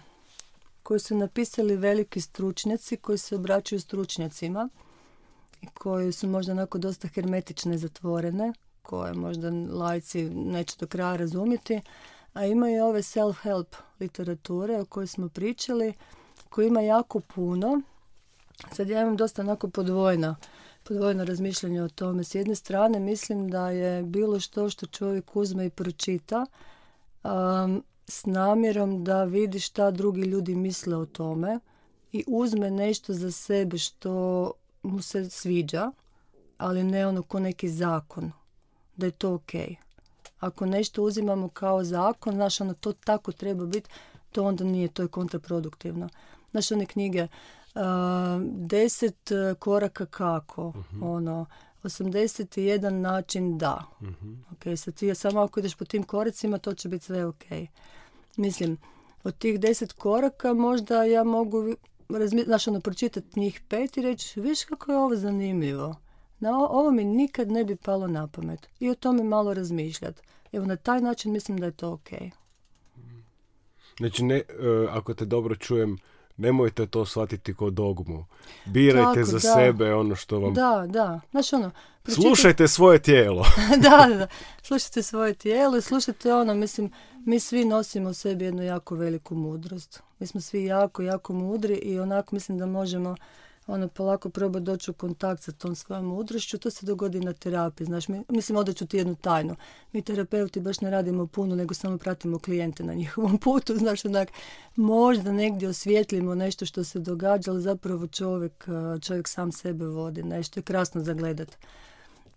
koje 0.83 1.01
su 1.01 1.16
napisali 1.16 1.77
veliki 1.77 2.20
stručnjaci 2.20 2.97
koji 2.97 3.18
se 3.18 3.37
obraćaju 3.37 3.81
stručnjacima 3.81 4.68
i 5.62 5.66
koji 5.66 6.12
su 6.12 6.29
možda 6.29 6.53
onako 6.53 6.79
dosta 6.79 7.09
hermetične 7.09 7.79
zatvorene, 7.79 8.53
koje 8.83 9.14
možda 9.14 9.51
lajci 9.70 10.31
neće 10.31 10.77
do 10.81 10.87
kraja 10.87 11.16
razumjeti, 11.16 11.81
a 12.35 12.47
ima 12.47 12.70
i 12.70 12.81
ove 12.81 13.03
self-help 13.03 13.77
literature 14.01 14.81
o 14.81 14.85
kojoj 14.85 15.07
smo 15.07 15.29
pričali, 15.29 15.95
koji 16.49 16.66
ima 16.66 16.81
jako 16.81 17.20
puno. 17.20 17.81
Sad 18.72 18.89
ja 18.89 19.03
imam 19.03 19.16
dosta 19.16 19.43
onako 19.43 19.68
podvojna 19.68 20.37
podvojeno 20.89 21.24
razmišljanje 21.24 21.82
o 21.82 21.89
tome. 21.89 22.24
S 22.24 22.34
jedne 22.34 22.55
strane 22.55 23.01
mislim 23.01 23.49
da 23.49 23.70
je 23.70 24.03
bilo 24.03 24.41
što 24.41 24.70
što 24.70 24.87
čovjek 24.87 25.37
uzme 25.37 25.66
i 25.66 25.70
pročita 25.70 26.47
um, 27.24 27.84
s 28.09 28.26
namjerom 28.26 29.05
da 29.05 29.24
vidi 29.24 29.61
šta 29.61 29.91
drugi 29.91 30.20
ljudi 30.20 30.55
misle 30.55 30.97
o 30.97 31.07
tome 31.07 31.61
i 32.12 32.24
uzme 32.26 32.70
nešto 32.70 33.12
za 33.12 33.32
sebe 33.32 33.78
što 33.78 34.53
mu 34.82 35.03
se 35.03 35.30
sviđa, 35.30 35.91
ali 36.59 36.84
ne 36.84 37.07
ono 37.07 37.22
ko 37.22 37.41
neki 37.41 37.68
zakon, 37.68 38.32
da 38.97 39.07
je 39.07 39.12
to 39.12 39.34
ok. 39.34 39.53
Ako 40.41 40.66
nešto 40.66 41.03
uzimamo 41.03 41.49
kao 41.49 41.84
zakon, 41.84 42.34
znaš, 42.34 42.61
ono 42.61 42.74
to 42.74 42.93
tako 42.93 43.32
treba 43.32 43.66
biti, 43.66 43.91
to 44.32 44.45
onda 44.45 44.64
nije, 44.64 44.89
to 44.89 45.03
je 45.03 45.09
kontraproduktivno. 45.09 46.09
Znaš, 46.51 46.72
one 46.72 46.87
knjige 46.87 47.28
deset 48.43 49.31
e, 49.31 49.55
koraka 49.59 50.07
kako, 50.07 50.62
uh-huh. 50.62 51.16
ono, 51.16 51.47
81 51.83 52.91
način 52.91 53.59
da. 53.59 53.85
Uh-huh. 54.01 54.37
Ok, 54.53 54.79
sad 54.79 54.95
ti 54.95 55.14
samo 55.14 55.41
ako 55.41 55.61
ideš 55.61 55.74
po 55.74 55.85
tim 55.85 56.03
koracima, 56.03 56.59
to 56.59 56.74
će 56.74 56.89
biti 56.89 57.05
sve 57.05 57.27
ok. 57.27 57.45
Mislim, 58.37 58.79
od 59.24 59.39
tih 59.39 59.61
deset 59.61 59.93
koraka 59.93 60.55
možda 60.55 61.05
ja 61.05 61.24
mogu 61.24 61.74
razmi- 62.09 62.45
znaš, 62.45 62.68
ono, 62.68 62.81
pročitati 62.81 63.41
njih 63.41 63.61
pet 63.68 63.97
i 63.97 64.03
reći, 64.03 64.41
viš 64.41 64.64
kako 64.64 64.93
je 64.93 64.99
ovo 64.99 65.16
zanimljivo. 65.16 65.97
Na 66.39 66.59
ovo 66.59 66.91
mi 66.91 67.05
nikad 67.05 67.51
ne 67.51 67.64
bi 67.64 67.77
palo 67.77 68.07
na 68.07 68.27
pamet. 68.29 68.68
I 68.81 68.91
o 68.91 68.95
tome 68.95 69.22
malo 69.24 69.55
razmišljati. 69.55 70.22
Evo, 70.53 70.66
na 70.66 70.77
taj 70.77 71.01
način 71.01 71.33
mislim 71.33 71.59
da 71.59 71.66
je 71.66 71.72
to 71.72 71.93
ok. 71.93 72.09
Znači, 73.97 74.24
ne, 74.24 74.37
e, 74.37 74.43
ako 74.91 75.14
te 75.14 75.24
dobro 75.24 75.57
čujem, 75.57 75.99
nemojte 76.37 76.87
to 76.87 77.07
shvatiti 77.07 77.55
kao 77.55 77.70
dogmu. 77.70 78.24
Birajte 78.64 79.20
Tako, 79.20 79.24
za 79.24 79.32
da. 79.32 79.55
sebe 79.55 79.95
ono 79.95 80.16
što 80.16 80.39
vam... 80.39 80.55
Da, 80.55 80.84
da. 80.89 81.20
Znaš 81.30 81.53
ono, 81.53 81.70
pročitaj- 82.05 82.14
Slušajte 82.22 82.68
svoje 82.68 82.99
tijelo. 82.99 83.45
da, 83.82 84.07
da, 84.09 84.16
da. 84.16 84.26
Slušajte 84.62 85.03
svoje 85.03 85.34
tijelo 85.34 85.76
i 85.76 85.82
slušajte 85.82 86.34
ono, 86.34 86.55
mislim, 86.55 86.91
mi 87.24 87.41
svi 87.41 87.64
nosimo 87.64 88.09
u 88.09 88.14
sebi 88.14 88.45
jednu 88.45 88.62
jako 88.62 88.95
veliku 88.95 89.34
mudrost. 89.34 90.03
Mi 90.18 90.26
smo 90.26 90.41
svi 90.41 90.64
jako, 90.64 91.03
jako 91.03 91.32
mudri 91.32 91.74
i 91.74 92.01
onako 92.01 92.34
mislim 92.37 92.59
da 92.59 92.66
možemo 92.66 93.16
ono 93.66 93.88
polako 93.88 94.30
probati 94.30 94.64
doći 94.64 94.90
u 94.90 94.94
kontakt 94.94 95.42
sa 95.42 95.52
tom 95.52 95.74
svojom 95.74 96.04
mudrošću. 96.04 96.58
To 96.58 96.70
se 96.70 96.86
dogodi 96.86 97.20
na 97.20 97.32
terapiji, 97.32 97.84
znaš, 97.84 98.08
mi, 98.08 98.22
mislim 98.28 98.58
ovdje 98.58 98.74
ću 98.74 98.86
ti 98.86 98.96
jednu 98.96 99.14
tajnu. 99.14 99.56
Mi 99.92 100.02
terapeuti 100.02 100.60
baš 100.60 100.80
ne 100.80 100.90
radimo 100.90 101.26
puno, 101.26 101.54
nego 101.54 101.74
samo 101.74 101.98
pratimo 101.98 102.38
klijente 102.38 102.84
na 102.84 102.94
njihovom 102.94 103.38
putu, 103.44 103.76
znaš, 103.76 104.04
onak, 104.04 104.28
možda 104.76 105.32
negdje 105.32 105.68
osvijetlimo 105.68 106.34
nešto 106.34 106.66
što 106.66 106.84
se 106.84 106.98
događa, 106.98 107.50
ali 107.50 107.62
zapravo 107.62 108.06
čovjek, 108.06 108.68
eh, 108.68 109.00
čovjek 109.00 109.28
sam 109.28 109.52
sebe 109.52 109.86
vodi, 109.86 110.22
nešto 110.22 110.60
je 110.60 110.64
krasno 110.64 111.02
zagledat. 111.02 111.56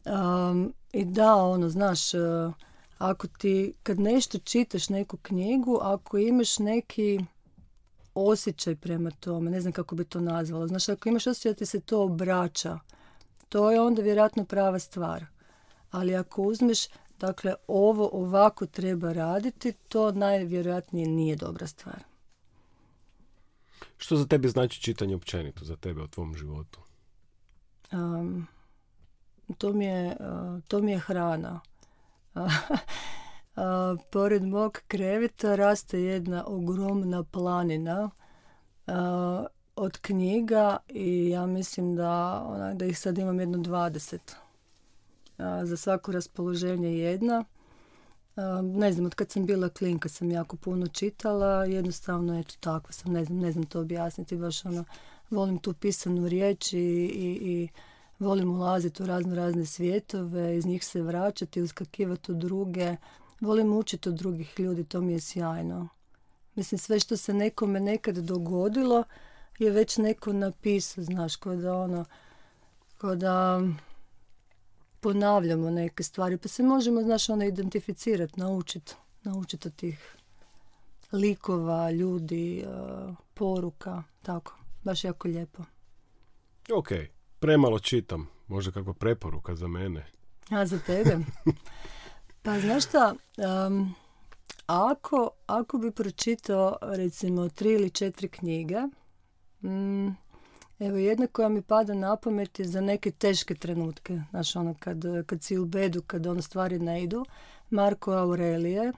Um, 0.05 0.73
I 0.93 1.05
da, 1.05 1.35
ono, 1.35 1.69
znaš, 1.69 2.13
uh, 2.13 2.53
ako 2.97 3.27
ti, 3.27 3.73
kad 3.83 3.99
nešto 3.99 4.39
čitaš 4.39 4.89
neku 4.89 5.17
knjigu, 5.17 5.79
ako 5.81 6.17
imaš 6.17 6.59
neki 6.59 7.19
osjećaj 8.13 8.75
prema 8.75 9.11
tome, 9.11 9.51
ne 9.51 9.61
znam 9.61 9.73
kako 9.73 9.95
bi 9.95 10.05
to 10.05 10.19
nazvala, 10.19 10.67
znaš, 10.67 10.89
ako 10.89 11.09
imaš 11.09 11.27
osjećaj 11.27 11.51
da 11.51 11.57
ti 11.57 11.65
se 11.65 11.79
to 11.79 12.03
obraća, 12.03 12.79
to 13.49 13.71
je 13.71 13.81
onda 13.81 14.01
vjerojatno 14.01 14.45
prava 14.45 14.79
stvar. 14.79 15.25
Ali 15.91 16.15
ako 16.15 16.41
uzmeš, 16.41 16.79
dakle, 17.19 17.53
ovo 17.67 18.09
ovako 18.13 18.65
treba 18.65 19.13
raditi, 19.13 19.71
to 19.71 20.11
najvjerojatnije 20.11 21.07
nije 21.07 21.35
dobra 21.35 21.67
stvar. 21.67 22.03
Što 23.97 24.15
za 24.15 24.25
tebe 24.25 24.47
znači 24.47 24.81
čitanje 24.81 25.15
općenito, 25.15 25.65
za 25.65 25.75
tebe 25.75 26.01
u 26.01 26.07
tvom 26.07 26.35
životu? 26.35 26.79
Um, 27.91 28.47
to, 29.57 29.73
mi 29.73 29.85
je, 29.85 30.17
uh, 30.19 30.63
to 30.67 30.81
mi 30.81 30.91
je 30.91 30.99
hrana. 30.99 31.59
A, 33.55 33.95
pored 34.11 34.43
mog 34.43 34.81
kreveta 34.87 35.55
raste 35.55 36.01
jedna 36.01 36.45
ogromna 36.47 37.23
planina 37.23 38.09
a, 38.87 39.45
od 39.75 39.97
knjiga 39.97 40.77
i 40.87 41.29
ja 41.29 41.45
mislim 41.45 41.95
da, 41.95 42.43
onak, 42.47 42.75
da 42.77 42.85
ih 42.85 42.99
sad 42.99 43.17
imam 43.17 43.39
jedno 43.39 43.57
20. 43.57 44.17
A, 45.37 45.65
za 45.65 45.77
svako 45.77 46.11
raspoloženje 46.11 46.97
jedna. 46.97 47.43
Ne 48.63 48.93
znam, 48.93 49.05
od 49.05 49.15
kad 49.15 49.31
sam 49.31 49.45
bila 49.45 49.69
klinka 49.69 50.09
sam 50.09 50.31
jako 50.31 50.57
puno 50.57 50.87
čitala, 50.87 51.65
jednostavno 51.65 52.39
eto 52.39 52.55
tako 52.59 52.93
sam, 52.93 53.13
ne 53.13 53.25
znam, 53.25 53.39
ne 53.39 53.51
znam 53.51 53.65
to 53.65 53.79
objasniti, 53.79 54.37
baš 54.37 54.65
ono, 54.65 54.85
volim 55.29 55.57
tu 55.57 55.73
pisanu 55.73 56.27
riječ 56.27 56.73
i, 56.73 56.77
i, 56.77 57.37
i 57.41 57.69
volim 58.19 58.51
ulaziti 58.51 59.03
u 59.03 59.05
razno 59.05 59.35
razne 59.35 59.65
svijetove, 59.65 60.57
iz 60.57 60.65
njih 60.65 60.85
se 60.85 61.01
vraćati, 61.01 61.61
uskakivati 61.61 62.31
u 62.31 62.35
druge, 62.35 62.95
volim 63.41 63.73
učiti 63.73 64.09
od 64.09 64.15
drugih 64.15 64.59
ljudi, 64.59 64.83
to 64.83 65.01
mi 65.01 65.13
je 65.13 65.19
sjajno. 65.19 65.87
Mislim, 66.55 66.79
sve 66.79 66.99
što 66.99 67.17
se 67.17 67.33
nekome 67.33 67.79
nekad 67.79 68.17
dogodilo 68.17 69.03
je 69.59 69.71
već 69.71 69.97
neko 69.97 70.33
napisao, 70.33 71.03
znaš, 71.03 71.35
kao 71.35 71.55
da 71.55 71.77
ono, 71.77 72.05
kao 72.97 73.15
da 73.15 73.61
ponavljamo 74.99 75.69
neke 75.69 76.03
stvari, 76.03 76.37
pa 76.37 76.47
se 76.47 76.63
možemo, 76.63 77.01
znaš, 77.01 77.29
ono, 77.29 77.45
identificirati, 77.45 78.39
naučiti, 78.39 78.93
naučiti 79.23 79.67
od 79.67 79.75
tih 79.75 80.15
likova, 81.11 81.91
ljudi, 81.91 82.65
uh, 82.67 83.15
poruka, 83.33 84.03
tako, 84.21 84.55
baš 84.83 85.03
jako 85.03 85.27
lijepo. 85.27 85.63
Ok, 86.73 86.89
premalo 87.39 87.79
čitam. 87.79 88.27
Možda 88.47 88.71
kakva 88.71 88.93
preporuka 88.93 89.55
za 89.55 89.67
mene. 89.67 90.05
A 90.49 90.65
za 90.65 90.79
tebe? 90.79 91.17
Pa 92.49 92.59
znaš 92.59 92.85
šta, 92.85 93.15
um, 93.67 93.95
ako, 94.67 95.29
ako 95.47 95.77
bi 95.77 95.91
pročitao 95.91 96.77
recimo 96.81 97.49
tri 97.49 97.73
ili 97.73 97.89
četiri 97.89 98.27
knjige, 98.29 98.77
mm, 99.61 100.07
evo 100.79 100.97
jedna 100.97 101.27
koja 101.27 101.49
mi 101.49 101.61
pada 101.61 101.93
na 101.93 102.15
pamet 102.15 102.59
je 102.59 102.65
za 102.65 102.81
neke 102.81 103.11
teške 103.11 103.55
trenutke, 103.55 104.21
znaš 104.29 104.55
ono 104.55 104.75
kad, 104.79 105.03
kad 105.25 105.43
si 105.43 105.57
u 105.57 105.65
bedu, 105.65 106.01
kad 106.01 106.27
ono 106.27 106.41
stvari 106.41 106.79
ne 106.79 107.03
idu, 107.03 107.25
Marko 107.69 108.11
Aurelije, 108.11 108.93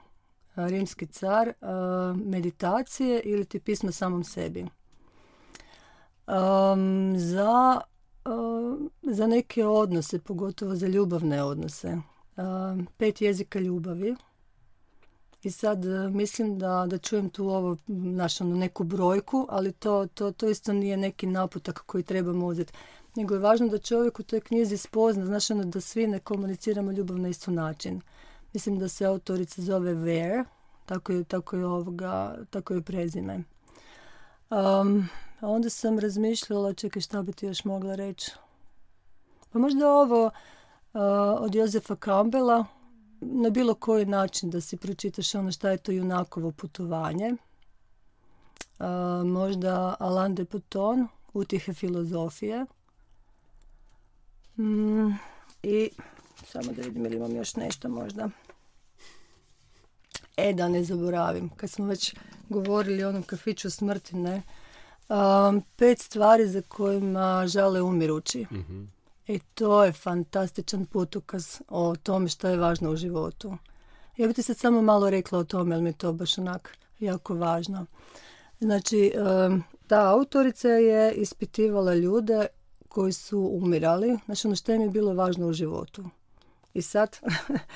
rimski 0.56 1.06
car, 1.06 1.52
a, 1.60 2.14
meditacije 2.24 3.20
ili 3.24 3.44
ti 3.44 3.60
pismo 3.60 3.92
samom 3.92 4.24
sebi. 4.24 4.66
Um, 6.26 7.14
za, 7.16 7.80
um, 8.24 8.90
za 9.02 9.26
neke 9.26 9.66
odnose, 9.66 10.18
pogotovo 10.18 10.76
za 10.76 10.86
ljubavne 10.86 11.42
odnose. 11.42 12.11
Pet 12.96 13.20
jezika 13.20 13.58
ljubavi. 13.58 14.16
I 15.42 15.50
sad 15.50 15.84
uh, 15.84 16.14
mislim 16.14 16.58
da, 16.58 16.86
da 16.88 16.98
čujem 16.98 17.30
tu 17.30 17.48
ovo, 17.48 17.76
znaš, 17.88 18.40
ono, 18.40 18.56
neku 18.56 18.84
brojku, 18.84 19.46
ali 19.50 19.72
to, 19.72 20.06
to, 20.06 20.32
to 20.32 20.48
isto 20.48 20.72
nije 20.72 20.96
neki 20.96 21.26
naputak 21.26 21.82
koji 21.86 22.04
trebamo 22.04 22.46
uzeti. 22.46 22.72
Nego 23.16 23.34
je 23.34 23.40
važno 23.40 23.68
da 23.68 23.78
čovjek 23.78 24.20
u 24.20 24.22
toj 24.22 24.40
knjizi 24.40 24.76
spozna, 24.76 25.26
znaš, 25.26 25.50
ono, 25.50 25.64
da 25.64 25.80
svi 25.80 26.06
ne 26.06 26.18
komuniciramo 26.18 26.92
ljubav 26.92 27.18
na 27.18 27.28
isti 27.28 27.50
način. 27.50 28.00
Mislim 28.52 28.78
da 28.78 28.88
se 28.88 29.04
autorica 29.04 29.62
zove 29.62 29.94
Ware, 29.94 30.44
tako 30.86 31.12
je, 31.12 31.24
tako 31.24 31.56
je, 31.56 31.66
ovoga, 31.66 32.38
tako 32.50 32.74
je 32.74 32.82
prezime. 32.82 33.42
Um, 34.50 35.08
onda 35.40 35.70
sam 35.70 35.98
razmišljala, 35.98 36.74
čekaj 36.74 37.02
šta 37.02 37.22
bi 37.22 37.32
ti 37.32 37.46
još 37.46 37.64
mogla 37.64 37.94
reći. 37.94 38.30
Pa 39.52 39.58
možda 39.58 39.92
ovo 39.92 40.30
od 41.40 41.54
Jozefa 41.54 41.96
Campbella, 41.96 42.64
na 43.20 43.50
bilo 43.50 43.74
koji 43.74 44.06
način 44.06 44.50
da 44.50 44.60
si 44.60 44.76
pročitaš 44.76 45.34
ono 45.34 45.52
šta 45.52 45.70
je 45.70 45.76
to 45.76 45.92
junakovo 45.92 46.50
putovanje. 46.50 47.32
Uh, 48.78 48.86
možda 49.26 49.96
Alain 49.98 50.34
de 50.34 50.44
Botton, 50.44 51.08
Utihe 51.34 51.72
filozofije. 51.72 52.66
Mm, 54.58 55.10
I 55.62 55.90
samo 56.46 56.72
da 56.72 56.82
vidim 56.82 57.06
ili 57.06 57.16
imam 57.16 57.36
još 57.36 57.56
nešto 57.56 57.88
možda. 57.88 58.28
E, 60.36 60.52
da 60.52 60.68
ne 60.68 60.84
zaboravim, 60.84 61.48
kad 61.48 61.70
smo 61.70 61.86
već 61.86 62.14
govorili 62.48 63.04
o 63.04 63.08
onom 63.08 63.22
kafiću 63.22 63.70
smrti, 63.70 64.16
ne? 64.16 64.42
Um, 65.08 65.62
pet 65.76 65.98
stvari 65.98 66.48
za 66.48 66.62
kojima 66.68 67.44
žale 67.46 67.82
umirući. 67.82 68.46
Mhm. 68.52 68.84
I 69.32 69.38
to 69.38 69.84
je 69.84 69.92
fantastičan 69.92 70.86
putokaz 70.86 71.60
o 71.68 71.96
tome 72.02 72.28
što 72.28 72.48
je 72.48 72.56
važno 72.56 72.90
u 72.90 72.96
životu. 72.96 73.56
Ja 74.16 74.26
bih 74.26 74.36
ti 74.36 74.42
sad 74.42 74.58
samo 74.58 74.82
malo 74.82 75.10
rekla 75.10 75.38
o 75.38 75.44
tome, 75.44 75.74
jer 75.74 75.82
mi 75.82 75.88
je 75.88 75.98
to 75.98 76.12
baš 76.12 76.38
onak 76.38 76.76
jako 76.98 77.34
važno. 77.34 77.86
Znači, 78.60 79.12
ta 79.86 80.10
autorica 80.10 80.68
je 80.68 81.12
ispitivala 81.12 81.94
ljude 81.94 82.46
koji 82.88 83.12
su 83.12 83.50
umirali, 83.52 84.18
znači 84.24 84.46
ono 84.46 84.56
što 84.56 84.72
im 84.72 84.82
je 84.82 84.90
bilo 84.90 85.14
važno 85.14 85.46
u 85.46 85.52
životu. 85.52 86.04
I 86.74 86.82
sad, 86.82 87.18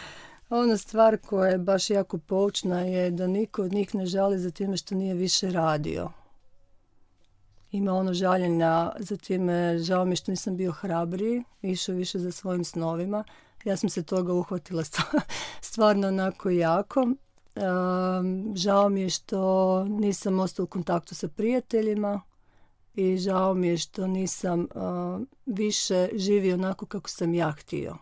ona 0.51 0.77
stvar 0.77 1.19
koja 1.19 1.51
je 1.51 1.59
baš 1.59 1.91
jako 1.91 2.19
poučna 2.19 2.81
je 2.81 3.11
da 3.11 3.27
niko 3.27 3.63
od 3.63 3.73
njih 3.73 3.95
ne 3.95 4.07
žali 4.07 4.39
za 4.39 4.51
time 4.51 4.77
što 4.77 4.95
nije 4.95 5.15
više 5.15 5.51
radio. 5.51 6.11
Ima 7.77 7.93
ono 7.93 8.15
žaljenja 8.15 8.93
za 8.99 9.17
time, 9.17 9.79
žao 9.79 10.05
mi 10.05 10.13
je 10.13 10.17
što 10.17 10.33
nisam 10.33 10.57
bio 10.57 10.73
hrabriji, 10.73 11.45
išao 11.63 11.95
više 11.95 12.19
za 12.19 12.33
svojim 12.33 12.65
snovima. 12.65 13.25
Ja 13.65 13.77
sam 13.77 13.89
se 13.89 14.03
toga 14.03 14.33
uhvatila 14.33 14.85
stva- 14.91 15.21
stvarno 15.61 16.09
onako 16.09 16.51
jako. 16.51 17.01
Um, 17.01 18.53
žao 18.57 18.89
mi 18.89 19.01
je 19.01 19.11
što 19.11 19.85
nisam 19.85 20.41
ostao 20.41 20.65
u 20.65 20.67
kontaktu 20.67 21.15
sa 21.15 21.29
prijateljima 21.29 22.21
i 22.95 23.17
žao 23.17 23.55
mi 23.55 23.69
je 23.69 23.79
što 23.79 24.07
nisam 24.07 24.61
uh, 24.61 25.21
više 25.47 26.09
živio 26.15 26.55
onako 26.55 26.87
kako 26.87 27.11
sam 27.11 27.35
ja 27.35 27.53
htio 27.53 27.97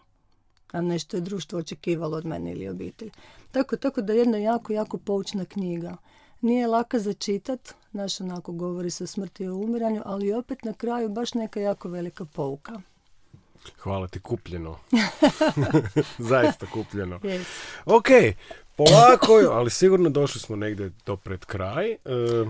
a 0.75 0.81
ne 0.81 0.99
što 0.99 1.17
je 1.17 1.21
društvo 1.21 1.59
očekivalo 1.59 2.17
od 2.17 2.27
mene 2.27 2.53
ili 2.53 2.69
obitelj. 2.69 3.11
Tako, 3.51 3.77
tako 3.77 4.03
da 4.03 4.13
jedna 4.13 4.39
jako, 4.39 4.73
jako 4.73 4.99
poučna 4.99 5.45
knjiga. 5.45 5.97
Nije 6.45 6.67
laka 6.67 6.99
za 6.99 7.13
čitat, 7.13 7.61
naš 7.93 8.21
onako 8.21 8.53
govori 8.53 8.91
se 8.91 9.05
o 9.05 9.07
smrti 9.07 9.45
i 9.45 9.49
o 9.49 9.55
umiranju, 9.55 10.03
ali 10.05 10.33
opet 10.33 10.65
na 10.65 10.73
kraju 10.73 11.09
baš 11.09 11.35
neka 11.35 11.61
jako 11.61 11.89
velika 11.89 12.25
pouka. 12.25 12.73
Hvala 13.79 14.09
ti, 14.09 14.21
kupljeno. 14.21 14.79
Zaista 16.21 16.67
kupljeno. 16.67 17.19
Yes. 17.19 17.45
Ok, 17.85 18.07
polako, 18.77 19.33
ali 19.33 19.71
sigurno 19.71 20.11
došli 20.11 20.41
smo 20.41 20.57
negdje 20.57 20.91
do 21.07 21.17
pred 21.17 21.45
kraj. 21.45 21.93
E, 21.93 21.99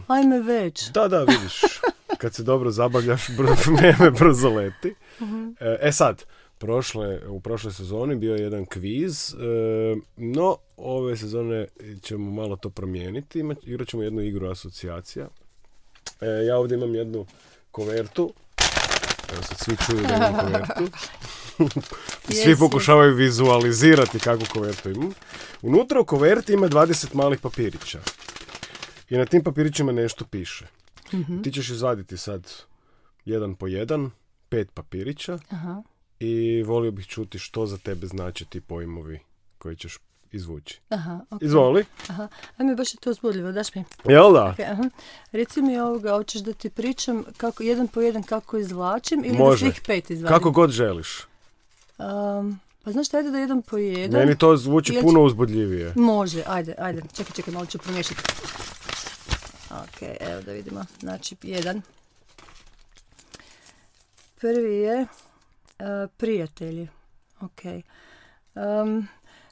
Ajme 0.06 0.40
već. 0.40 0.88
da, 0.88 1.08
da, 1.08 1.18
vidiš. 1.20 1.60
Kad 2.18 2.34
se 2.34 2.42
dobro 2.42 2.70
zabavljaš, 2.70 3.26
br- 3.28 3.70
vrijeme 3.76 4.10
brzo 4.10 4.48
leti. 4.48 4.94
E, 5.60 5.78
E 5.80 5.92
sad, 5.92 6.22
prošle, 6.64 7.28
u 7.28 7.40
prošloj 7.40 7.72
sezoni 7.72 8.16
bio 8.16 8.34
je 8.34 8.42
jedan 8.42 8.66
kviz, 8.66 9.34
e, 9.34 9.36
no 10.16 10.56
ove 10.76 11.16
sezone 11.16 11.66
ćemo 12.02 12.30
malo 12.32 12.56
to 12.56 12.70
promijeniti. 12.70 13.38
Ima- 13.38 13.54
Igrat 13.62 13.88
ćemo 13.88 14.02
jednu 14.02 14.20
igru 14.22 14.50
asocijacija. 14.50 15.28
E, 16.20 16.26
ja 16.26 16.58
ovdje 16.58 16.74
imam 16.74 16.94
jednu 16.94 17.26
kovertu. 17.70 18.32
Evo 19.32 19.42
sad 19.42 19.58
svi 19.58 19.76
čuju 19.86 20.06
da 20.08 20.14
imam 20.16 20.34
kovertu. 20.40 20.84
svi 22.44 22.56
pokušavaju 22.58 23.14
vizualizirati 23.14 24.18
kakvu 24.18 24.46
kovertu 24.52 24.90
imam. 24.90 25.12
Unutra 25.62 26.00
u 26.00 26.04
koverti 26.04 26.52
ima 26.52 26.68
20 26.68 27.14
malih 27.14 27.40
papirića. 27.40 28.00
I 29.10 29.16
na 29.16 29.26
tim 29.26 29.42
papirićima 29.44 29.92
nešto 29.92 30.24
piše. 30.24 30.66
Mhm. 31.14 31.42
Ti 31.42 31.52
ćeš 31.52 31.70
izvaditi 31.70 32.16
sad 32.16 32.52
jedan 33.24 33.54
po 33.54 33.66
jedan, 33.66 34.10
pet 34.48 34.70
papirića 34.74 35.38
Aha. 35.48 35.82
I 36.20 36.62
volio 36.62 36.90
bih 36.90 37.06
čuti 37.06 37.38
što 37.38 37.66
za 37.66 37.78
tebe 37.78 38.06
znače 38.06 38.44
ti 38.44 38.60
pojmovi 38.60 39.20
koji 39.58 39.76
ćeš 39.76 39.98
izvući. 40.32 40.80
Aha, 40.88 41.20
ok. 41.30 41.42
Izvoli. 41.42 41.84
Aha. 42.08 42.28
Ajme, 42.56 42.74
baš 42.74 42.94
je 42.94 42.98
to 43.00 43.10
uzbudljivo, 43.10 43.52
daš 43.52 43.74
mi. 43.74 43.84
Jel 44.04 44.32
da? 44.32 44.44
Ok, 44.44 44.60
aha. 44.60 44.82
Reci 45.32 45.62
mi 45.62 45.78
ovoga, 45.78 46.10
hoćeš 46.12 46.40
da 46.40 46.52
ti 46.52 46.70
pričam 46.70 47.24
kako, 47.36 47.62
jedan 47.62 47.88
po 47.88 48.00
jedan 48.00 48.22
kako 48.22 48.58
izvlačim 48.58 49.24
ili 49.24 49.38
Može. 49.38 49.66
da 49.66 49.72
svih 49.72 49.82
pet 49.86 50.10
izvadim? 50.10 50.36
Kako 50.36 50.50
god 50.50 50.70
želiš. 50.70 51.18
Um, 51.98 52.60
pa 52.84 52.92
znaš 52.92 53.06
šta, 53.06 53.16
ajde 53.16 53.30
da 53.30 53.38
jedan 53.38 53.62
po 53.62 53.76
jedan. 53.76 54.20
Meni 54.20 54.38
to 54.38 54.56
zvuči 54.56 54.98
puno 55.02 55.22
uzbudljivije. 55.22 55.92
Može, 55.96 56.42
ajde, 56.46 56.74
ajde. 56.78 57.02
Čekaj, 57.16 57.32
čekaj, 57.36 57.54
malo 57.54 57.66
ću 57.66 57.78
promiješati. 57.78 58.20
Ok, 59.70 60.02
evo 60.20 60.42
da 60.42 60.52
vidimo. 60.52 60.84
Znači, 61.00 61.36
jedan. 61.42 61.82
Prvi 64.40 64.76
je 64.76 65.06
prijatelji. 66.16 66.88
Ok. 67.40 67.60
Um, 68.54 69.08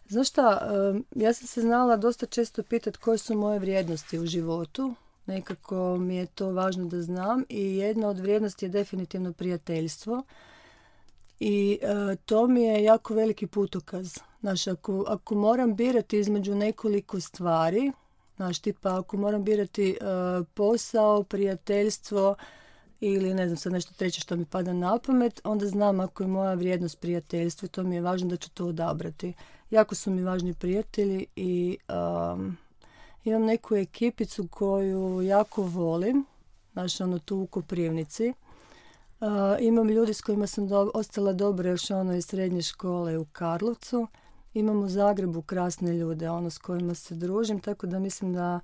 znaš 0.09 0.29
šta, 0.29 0.71
um, 0.93 1.05
ja 1.17 1.33
sam 1.33 1.47
se 1.47 1.61
znala 1.61 1.97
dosta 1.97 2.27
često 2.27 2.63
pitati 2.63 2.99
koje 2.99 3.19
su 3.19 3.37
moje 3.37 3.59
vrijednosti 3.59 4.19
u 4.19 4.27
životu. 4.27 4.95
Nekako 5.27 5.97
mi 5.99 6.17
je 6.17 6.27
to 6.27 6.51
važno 6.51 6.85
da 6.85 7.03
znam 7.03 7.45
i 7.49 7.77
jedna 7.77 8.09
od 8.09 8.19
vrijednosti 8.19 8.65
je 8.65 8.69
definitivno 8.69 9.33
prijateljstvo. 9.33 10.23
I 11.41 11.79
e, 11.83 12.17
to 12.17 12.47
mi 12.47 12.63
je 12.63 12.83
jako 12.83 13.15
veliki 13.15 13.47
putokaz. 13.47 14.19
Znaš, 14.41 14.67
ako, 14.67 15.05
ako 15.09 15.35
moram 15.35 15.75
birati 15.75 16.19
između 16.19 16.55
nekoliko 16.55 17.21
stvari, 17.21 17.93
znaš, 18.37 18.59
tipa 18.59 18.99
ako 18.99 19.17
moram 19.17 19.45
birati 19.45 19.91
e, 19.91 19.97
posao, 20.55 21.23
prijateljstvo 21.23 22.37
ili 23.05 23.35
ne 23.35 23.47
znam 23.47 23.57
sad 23.57 23.73
nešto 23.73 23.95
treće 23.95 24.21
što 24.21 24.37
mi 24.37 24.45
pada 24.45 24.73
na 24.73 24.99
pamet, 24.99 25.41
onda 25.45 25.67
znam 25.67 26.01
ako 26.01 26.23
je 26.23 26.27
moja 26.27 26.55
vrijednost 26.55 27.01
prijateljstvo 27.01 27.67
i 27.67 27.69
to 27.69 27.83
mi 27.83 27.95
je 27.95 28.01
važno 28.01 28.29
da 28.29 28.37
ću 28.37 28.51
to 28.51 28.67
odabrati. 28.67 29.35
Jako 29.71 29.95
su 29.95 30.11
mi 30.11 30.23
važni 30.23 30.55
prijatelji 30.55 31.27
i 31.37 31.79
um, 31.89 32.57
imam 33.25 33.45
neku 33.45 33.77
ekipicu 33.77 34.49
koju 34.49 35.23
jako 35.23 35.63
volim, 35.63 36.25
znaš, 36.73 37.01
ono 37.01 37.19
tu 37.19 37.39
u 37.39 37.47
Koprivnici. 37.47 38.33
Uh, 39.21 39.29
imam 39.61 39.89
ljudi 39.89 40.15
s 40.15 40.21
kojima 40.21 40.47
sam 40.47 40.69
do- 40.69 40.91
ostala 40.95 41.33
dobra 41.33 41.71
još 41.71 41.91
ono 41.91 42.15
iz 42.15 42.27
srednje 42.27 42.63
škole 42.63 43.19
u 43.19 43.25
Karlovcu. 43.25 44.07
Imam 44.55 44.83
u 44.83 44.89
Zagrebu 44.89 45.43
krasne 45.43 45.93
ljude, 45.93 46.31
ono 46.31 46.51
s 46.51 46.59
kojima 46.59 46.95
se 46.95 47.15
družim, 47.15 47.61
tako 47.61 47.87
da 47.87 47.99
mislim 47.99 48.33
da 48.33 48.61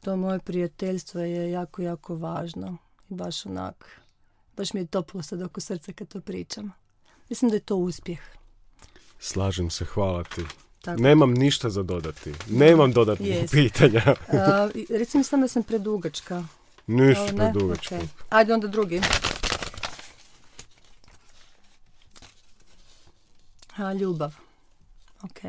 to 0.00 0.16
moje 0.16 0.38
prijateljstvo 0.38 1.20
je 1.20 1.50
jako, 1.50 1.82
jako 1.82 2.14
važno. 2.14 2.76
Baš 3.12 3.46
onak, 3.46 4.00
baš 4.56 4.72
mi 4.72 4.80
je 4.80 4.86
toplo 4.86 5.22
sad 5.22 5.42
oko 5.42 5.60
srca 5.60 5.92
kad 5.92 6.08
to 6.08 6.20
pričam. 6.20 6.72
Mislim 7.28 7.50
da 7.50 7.56
je 7.56 7.60
to 7.60 7.76
uspjeh. 7.76 8.20
Slažem 9.18 9.70
se, 9.70 9.84
hvala 9.84 10.24
ti. 10.24 10.42
Tako. 10.82 11.02
Nemam 11.02 11.34
ništa 11.34 11.70
za 11.70 11.82
dodati. 11.82 12.32
Nemam 12.50 12.92
dodatnih 12.92 13.30
Jest. 13.30 13.52
pitanja. 13.52 14.02
A, 14.32 14.68
reci 14.90 15.18
mi 15.18 15.24
samo 15.24 15.42
da 15.42 15.48
sam 15.48 15.62
predugačka. 15.62 16.44
Ništa 16.86 17.24
Jel 17.24 17.36
ne? 17.36 17.52
predugačko. 17.52 17.94
Ok. 17.94 18.02
Ajde 18.28 18.54
onda 18.54 18.66
drugi. 18.66 19.00
A, 23.76 23.92
ljubav. 23.92 24.34
Ok. 25.22 25.44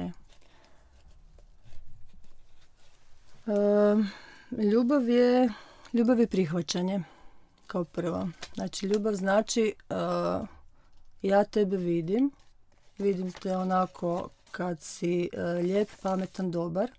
Ehm, 3.47 4.01
ljubav 4.72 5.09
je 5.09 5.49
ljubav 5.93 6.20
je 6.20 6.28
prihvaćanje 6.28 7.03
kao 7.74 7.84
prvo. 7.84 8.30
Znači 8.55 8.86
ljubav 8.86 9.13
znači 9.13 9.74
eh, 9.89 9.95
ja 11.21 11.43
tebe 11.43 11.78
vidim, 11.78 12.32
vidim 12.97 13.32
te 13.32 13.57
onako 13.57 14.30
kad 14.51 14.82
si 14.82 15.30
eh, 15.34 15.41
lijep, 15.41 15.89
pametan, 16.01 16.51
dobar. 16.51 16.91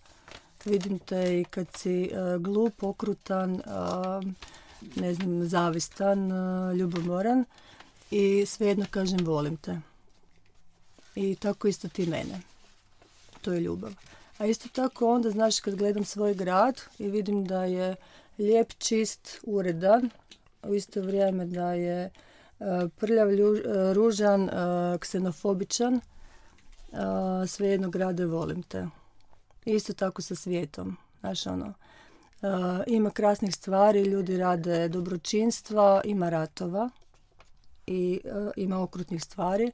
Vidim 0.65 0.99
te 0.99 1.41
i 1.41 1.45
kad 1.45 1.67
si 1.77 2.05
eh, 2.05 2.39
glup, 2.39 2.83
okrutan, 2.83 3.63
ne 4.97 5.15
znam, 5.15 5.49
zavistan, 5.49 6.31
ljubomoran 6.73 7.45
i 8.11 8.47
svejedno 8.47 8.87
kažem 8.91 9.25
volim 9.25 9.57
te. 9.57 9.81
I 11.15 11.37
tako 11.37 11.69
isto 11.69 11.89
ti 11.89 12.07
mene. 12.07 12.41
To 13.43 13.53
je 13.53 13.61
ljubav. 13.61 13.93
A 14.39 14.47
isto 14.47 14.69
tako 14.69 15.15
onda, 15.15 15.31
znaš, 15.31 15.61
kad 15.61 15.75
gledam 15.75 16.05
svoj 16.05 16.35
grad 16.35 16.81
i 16.99 17.09
vidim 17.09 17.45
da 17.45 17.65
je 17.65 17.97
lijep, 18.39 18.73
čist, 18.79 19.41
uredan, 19.43 20.11
u 20.67 20.75
isto 20.75 21.01
vrijeme 21.01 21.47
da 21.47 21.73
je 21.73 22.05
e, 22.05 22.11
prljav, 22.97 23.29
lju- 23.29 23.91
e, 23.91 23.95
ružan, 23.95 24.49
e, 24.49 24.53
ksenofobičan, 24.99 26.01
svejedno 27.47 27.91
grade 27.91 28.27
volim 28.27 28.63
te. 28.63 28.87
Isto 29.65 29.93
tako 29.93 30.23
sa 30.23 30.35
svijetom. 30.35 30.97
Znaš, 31.21 31.47
ono, 31.47 31.73
ima 32.87 33.11
krasnih 33.11 33.55
stvari, 33.55 34.03
ljudi 34.03 34.37
rade 34.37 34.89
dobročinstva, 34.89 36.01
ima 36.05 36.29
ratova 36.29 36.91
i 37.87 38.21
ima 38.57 38.83
okrutnih 38.83 39.23
stvari 39.23 39.73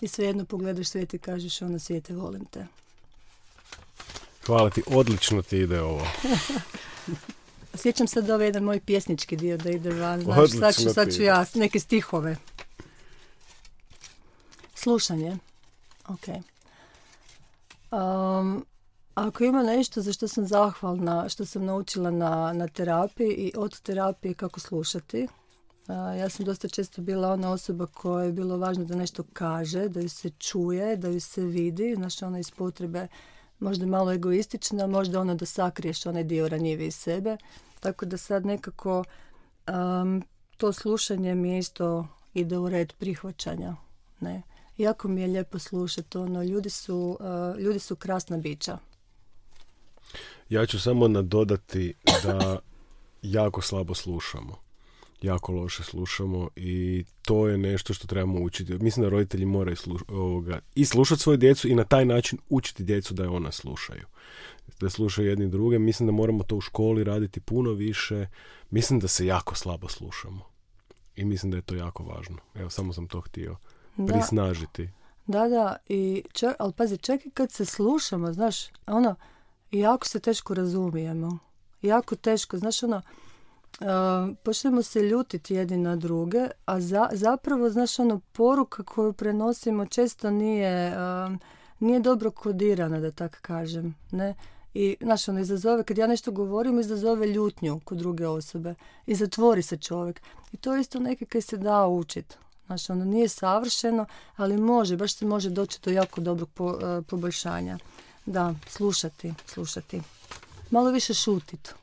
i 0.00 0.08
svejedno 0.08 0.44
pogledaš 0.44 0.88
svijet 0.88 1.14
i 1.14 1.18
kažeš 1.18 1.62
ono 1.62 1.78
svijete 1.78 2.14
volim 2.14 2.44
te. 2.44 2.66
Hvala 4.46 4.70
ti, 4.70 4.82
odlično 4.86 5.42
ti 5.42 5.58
ide 5.58 5.80
ovo. 5.80 6.06
Sjećam 7.78 8.06
sad 8.06 8.30
ovaj 8.30 8.46
jedan 8.46 8.62
moj 8.62 8.80
pjesnički 8.80 9.36
dio 9.36 9.56
da 9.56 9.70
ide 9.70 9.90
van, 9.90 10.20
znaš, 10.20 10.50
sad 10.50 10.74
ću, 10.74 10.90
sad 10.94 11.14
ću 11.14 11.22
ja 11.22 11.44
neke 11.54 11.80
stihove. 11.80 12.36
Slušanje. 14.74 15.38
Ok. 16.08 16.26
Um, 17.90 18.66
ako 19.14 19.44
ima 19.44 19.62
nešto 19.62 20.02
za 20.02 20.12
što 20.12 20.28
sam 20.28 20.46
zahvalna, 20.46 21.28
što 21.28 21.46
sam 21.46 21.64
naučila 21.64 22.10
na, 22.10 22.52
na 22.52 22.68
terapiji 22.68 23.28
i 23.28 23.52
od 23.56 23.80
terapije 23.80 24.34
kako 24.34 24.60
slušati, 24.60 25.28
ja 26.18 26.28
sam 26.28 26.44
dosta 26.44 26.68
često 26.68 27.02
bila 27.02 27.32
ona 27.32 27.50
osoba 27.50 27.86
koja 27.86 28.24
je 28.24 28.32
bilo 28.32 28.56
važno 28.56 28.84
da 28.84 28.96
nešto 28.96 29.24
kaže, 29.32 29.88
da 29.88 30.00
ju 30.00 30.08
se 30.08 30.30
čuje, 30.30 30.96
da 30.96 31.08
ju 31.08 31.20
se 31.20 31.42
vidi, 31.42 31.94
znaš, 31.94 32.22
ona 32.22 32.38
iz 32.38 32.50
potrebe 32.50 33.08
možda 33.58 33.86
malo 33.86 34.12
egoistična, 34.12 34.86
možda 34.86 35.20
ono 35.20 35.34
da 35.34 35.46
sakriješ 35.46 36.06
onaj 36.06 36.24
dio 36.24 36.48
ranjivi 36.48 36.86
iz 36.86 36.94
sebe. 36.94 37.36
Tako 37.80 38.06
da 38.06 38.16
sad 38.16 38.46
nekako 38.46 39.04
um, 39.68 40.22
to 40.56 40.72
slušanje 40.72 41.34
mi 41.34 41.58
isto 41.58 42.08
ide 42.34 42.58
u 42.58 42.68
red 42.68 42.92
prihvaćanja. 42.92 43.76
Ne? 44.20 44.42
Jako 44.76 45.08
mi 45.08 45.20
je 45.20 45.26
lijepo 45.26 45.58
slušati, 45.58 46.18
ono, 46.18 46.42
ljudi 46.42 46.70
su, 46.70 47.18
uh, 47.20 47.60
ljudi 47.60 47.78
su 47.78 47.96
krasna 47.96 48.36
bića. 48.36 48.78
Ja 50.48 50.66
ću 50.66 50.80
samo 50.80 51.08
nadodati 51.08 51.94
da 52.22 52.58
jako 53.22 53.62
slabo 53.62 53.94
slušamo. 53.94 54.67
Jako 55.22 55.52
loše 55.52 55.82
slušamo 55.82 56.48
i 56.56 57.04
to 57.22 57.48
je 57.48 57.58
nešto 57.58 57.94
što 57.94 58.06
trebamo 58.06 58.40
učiti. 58.40 58.72
Mislim 58.74 59.02
da 59.04 59.10
roditelji 59.10 59.46
moraju 59.46 59.76
sluš- 59.76 60.02
ovoga, 60.08 60.60
i 60.74 60.84
slušati 60.84 61.22
svoju 61.22 61.36
djecu 61.36 61.68
i 61.68 61.74
na 61.74 61.84
taj 61.84 62.04
način 62.04 62.38
učiti 62.48 62.84
djecu 62.84 63.14
da 63.14 63.22
je 63.22 63.28
ona 63.28 63.52
slušaju. 63.52 64.04
Da 64.80 64.90
slušaju 64.90 65.28
jedni 65.28 65.48
druge. 65.48 65.78
Mislim 65.78 66.06
da 66.06 66.12
moramo 66.12 66.42
to 66.42 66.56
u 66.56 66.60
školi 66.60 67.04
raditi 67.04 67.40
puno 67.40 67.72
više. 67.72 68.26
Mislim 68.70 69.00
da 69.00 69.08
se 69.08 69.26
jako 69.26 69.54
slabo 69.54 69.88
slušamo. 69.88 70.44
I 71.16 71.24
mislim 71.24 71.50
da 71.50 71.56
je 71.56 71.62
to 71.62 71.74
jako 71.74 72.02
važno. 72.04 72.36
Evo, 72.54 72.70
samo 72.70 72.92
sam 72.92 73.06
to 73.06 73.20
htio 73.20 73.56
Da, 73.96 74.12
prisnažiti. 74.12 74.88
da, 75.26 75.48
da, 75.48 75.76
i 75.88 76.22
čak, 76.32 76.56
ali 76.58 76.72
pazi, 76.72 76.98
čak 76.98 77.26
i 77.26 77.30
kad 77.30 77.52
se 77.52 77.64
slušamo, 77.64 78.32
znaš, 78.32 78.56
ono, 78.86 79.14
jako 79.70 80.06
se 80.06 80.20
teško 80.20 80.54
razumijemo. 80.54 81.38
Jako 81.82 82.16
teško, 82.16 82.58
znaš, 82.58 82.82
ono, 82.82 83.02
počnemo 84.42 84.82
se 84.82 85.02
ljutiti 85.02 85.54
jedni 85.54 85.76
na 85.76 85.96
druge, 85.96 86.48
a 86.64 86.80
za, 86.80 87.08
zapravo, 87.12 87.70
znaš, 87.70 87.98
ono, 87.98 88.20
poruka 88.32 88.82
koju 88.82 89.12
prenosimo 89.12 89.86
često 89.86 90.30
nije, 90.30 90.96
um, 91.26 91.40
nije 91.78 92.00
dobro 92.00 92.30
kodirana, 92.30 93.00
da 93.00 93.10
tak 93.10 93.40
kažem, 93.40 93.94
ne? 94.10 94.34
I, 94.74 94.96
znaš, 95.00 95.28
ono, 95.28 95.40
izazove, 95.40 95.84
kad 95.84 95.98
ja 95.98 96.06
nešto 96.06 96.30
govorim, 96.30 96.80
izazove 96.80 97.26
ljutnju 97.26 97.80
kod 97.84 97.98
druge 97.98 98.26
osobe. 98.26 98.74
I 99.06 99.14
zatvori 99.14 99.62
se 99.62 99.76
čovjek. 99.76 100.20
I 100.52 100.56
to 100.56 100.74
je 100.74 100.80
isto 100.80 101.00
neke 101.00 101.24
kaj 101.24 101.40
se 101.40 101.56
da 101.56 101.86
učit. 101.86 102.38
Znači, 102.66 102.92
ono 102.92 103.04
nije 103.04 103.28
savršeno, 103.28 104.06
ali 104.36 104.56
može, 104.56 104.96
baš 104.96 105.14
se 105.14 105.26
može 105.26 105.50
doći 105.50 105.78
do 105.84 105.90
jako 105.90 106.20
dobrog 106.20 106.48
po, 106.54 106.78
poboljšanja. 107.06 107.78
Da, 108.26 108.54
slušati, 108.68 109.34
slušati. 109.46 110.02
Malo 110.70 110.90
više 110.90 111.14
šutit. 111.14 111.74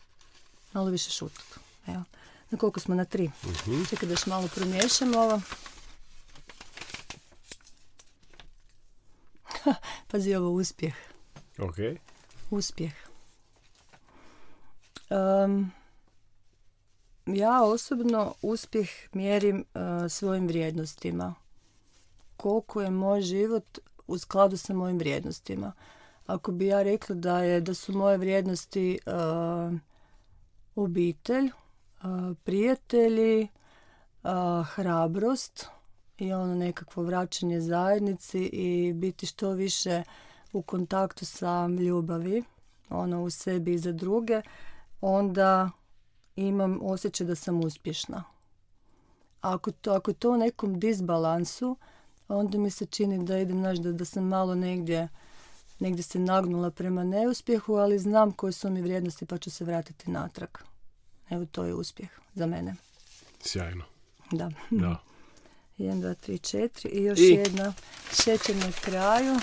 Malo 0.74 0.90
više 0.90 1.10
šutit. 1.10 1.65
Evo. 1.88 2.04
Na 2.50 2.58
koliko 2.58 2.80
smo? 2.80 2.96
Na 2.96 3.06
tri. 3.06 3.32
uh 3.44 3.90
Čekaj 3.90 4.08
da 4.08 4.14
još 4.14 4.26
malo 4.26 4.48
promiješamo 4.56 5.20
ovo. 5.20 5.42
Pazi 10.12 10.36
ovo, 10.36 10.50
uspjeh. 10.50 10.94
Ok. 11.60 11.76
Uspjeh. 12.50 12.94
Um, 15.10 15.72
ja 17.26 17.64
osobno 17.64 18.34
uspjeh 18.42 18.90
mjerim 19.14 19.66
uh, 19.74 20.12
svojim 20.12 20.48
vrijednostima. 20.48 21.36
Koliko 22.38 22.82
je 22.82 22.90
moj 22.90 23.22
život 23.22 23.80
u 24.08 24.18
skladu 24.18 24.58
sa 24.58 24.74
mojim 24.74 24.98
vrijednostima. 24.98 25.74
Ako 26.26 26.52
bi 26.52 26.66
ja 26.66 26.84
rekla 26.84 27.16
da 27.16 27.40
je 27.40 27.62
da 27.62 27.74
su 27.74 27.94
moje 27.94 28.18
vrijednosti 28.18 29.00
uh, 29.06 29.80
obitelj, 30.76 31.52
prijatelji, 32.44 33.48
hrabrost 34.66 35.68
i 36.18 36.34
ono 36.34 36.56
nekakvo 36.56 37.04
vraćanje 37.04 37.62
zajednici 37.62 38.40
i 38.40 38.94
biti 38.94 39.26
što 39.26 39.52
više 39.52 40.04
u 40.54 40.62
kontaktu 40.62 41.26
sa 41.26 41.68
ljubavi, 41.68 42.44
ono 42.90 43.24
u 43.24 43.30
sebi 43.30 43.74
i 43.74 43.78
za 43.78 43.92
druge, 43.92 44.42
onda 45.02 45.70
imam 46.36 46.80
osjećaj 46.82 47.28
da 47.28 47.36
sam 47.36 47.60
uspješna. 47.60 48.24
Ako 49.42 49.72
to, 49.72 49.92
ako 49.92 50.14
to 50.14 50.32
u 50.32 50.38
nekom 50.38 50.80
disbalansu, 50.80 51.78
onda 52.28 52.58
mi 52.58 52.70
se 52.70 52.86
čini 52.86 53.26
da 53.26 53.38
idem, 53.38 53.60
znaš, 53.60 53.78
da, 53.78 53.92
da 53.92 54.06
sam 54.06 54.28
malo 54.28 54.56
negdje, 54.56 55.10
negdje 55.80 56.04
se 56.04 56.20
nagnula 56.20 56.72
prema 56.72 57.04
neuspjehu, 57.04 57.74
ali 57.74 58.00
znam 58.00 58.32
koje 58.32 58.52
su 58.52 58.70
mi 58.70 58.82
vrijednosti 58.82 59.26
pa 59.26 59.38
ću 59.38 59.52
se 59.52 59.66
vratiti 59.66 60.12
natrag. 60.12 60.50
Evo, 61.30 61.46
to 61.46 61.64
je 61.64 61.74
uspjeh 61.74 62.10
za 62.36 62.46
mene. 62.46 62.76
Sjajno. 63.42 63.86
Da. 64.32 64.52
Da. 64.70 65.04
1, 65.78 66.02
2, 66.02 66.16
3, 66.28 66.58
4 66.58 66.90
i 66.90 67.04
još 67.04 67.20
I... 67.20 67.24
jedna 67.24 67.74
šećer 68.24 68.56
na 68.56 68.72
kraju. 68.82 69.40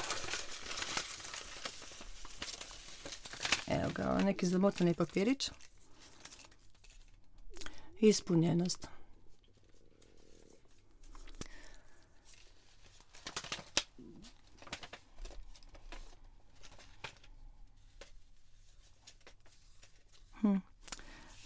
Evo 3.67 3.91
ga, 3.95 4.21
neki 4.25 4.47
zamotani 4.47 4.95
papirić. 4.95 5.51
Ispunjenost. 8.01 8.89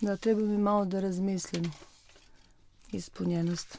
Da, 0.01 0.17
treba 0.17 0.41
mi 0.41 0.59
malo 0.59 0.85
da 0.85 1.01
razmislim. 1.01 1.73
Ispunjenost. 2.93 3.79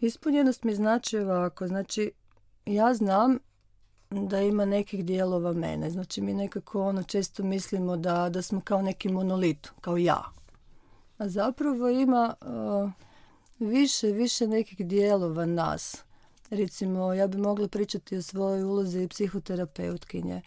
Ispunjenost 0.00 0.64
mi 0.64 0.74
znači 0.74 1.18
ovako, 1.18 1.66
znači 1.66 2.12
ja 2.66 2.94
znam 2.94 3.38
da 4.10 4.40
ima 4.40 4.64
nekih 4.64 5.04
dijelova 5.04 5.52
mene. 5.52 5.90
Znači 5.90 6.20
mi 6.20 6.34
nekako 6.34 6.82
ono 6.82 7.02
često 7.02 7.42
mislimo 7.42 7.96
da, 7.96 8.28
da 8.28 8.42
smo 8.42 8.60
kao 8.60 8.82
neki 8.82 9.08
monolit, 9.08 9.70
kao 9.80 9.96
ja. 9.96 10.24
A 11.18 11.28
zapravo 11.28 11.88
ima 11.88 12.34
uh, 12.40 12.90
više, 13.58 14.06
više 14.06 14.46
nekih 14.46 14.86
dijelova 14.86 15.46
nas. 15.46 16.04
Recimo, 16.50 17.14
ja 17.14 17.26
bi 17.26 17.38
mogla 17.38 17.68
pričati 17.68 18.16
o 18.16 18.22
svojoj 18.22 18.62
ulozi 18.62 19.08
psihoterapeutkinje, 19.08 20.42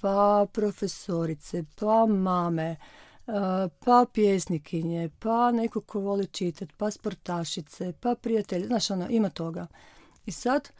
pa 0.00 0.46
profesorice, 0.52 1.64
pa 1.78 2.06
mame, 2.06 2.76
pa 3.84 4.06
pjesnikinje, 4.12 5.10
pa 5.18 5.52
neko 5.52 5.80
ko 5.80 6.00
voli 6.00 6.26
čitati, 6.26 6.74
pa 6.76 6.90
sportašice, 6.90 7.92
pa 8.00 8.14
prijatelji, 8.14 8.66
znaš 8.66 8.90
ono, 8.90 9.06
ima 9.10 9.28
toga. 9.28 9.66
I 10.26 10.32
sad, 10.32 10.70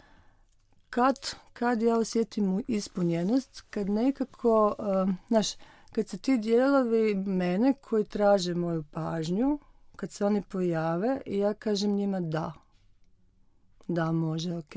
kad, 0.90 1.14
kad 1.52 1.82
ja 1.82 1.96
osjetim 1.96 2.64
ispunjenost, 2.68 3.64
kad 3.70 3.90
nekako, 3.90 4.74
znaš, 5.28 5.46
kad 5.92 6.08
se 6.08 6.18
ti 6.18 6.38
dijelovi 6.38 7.14
mene 7.14 7.74
koji 7.80 8.04
traže 8.04 8.54
moju 8.54 8.84
pažnju, 8.90 9.58
kad 9.96 10.12
se 10.12 10.24
oni 10.24 10.42
pojave 10.42 11.20
ja 11.26 11.54
kažem 11.54 11.94
njima 11.94 12.20
da. 12.20 12.52
Da, 13.94 14.12
može, 14.12 14.56
ok. 14.56 14.74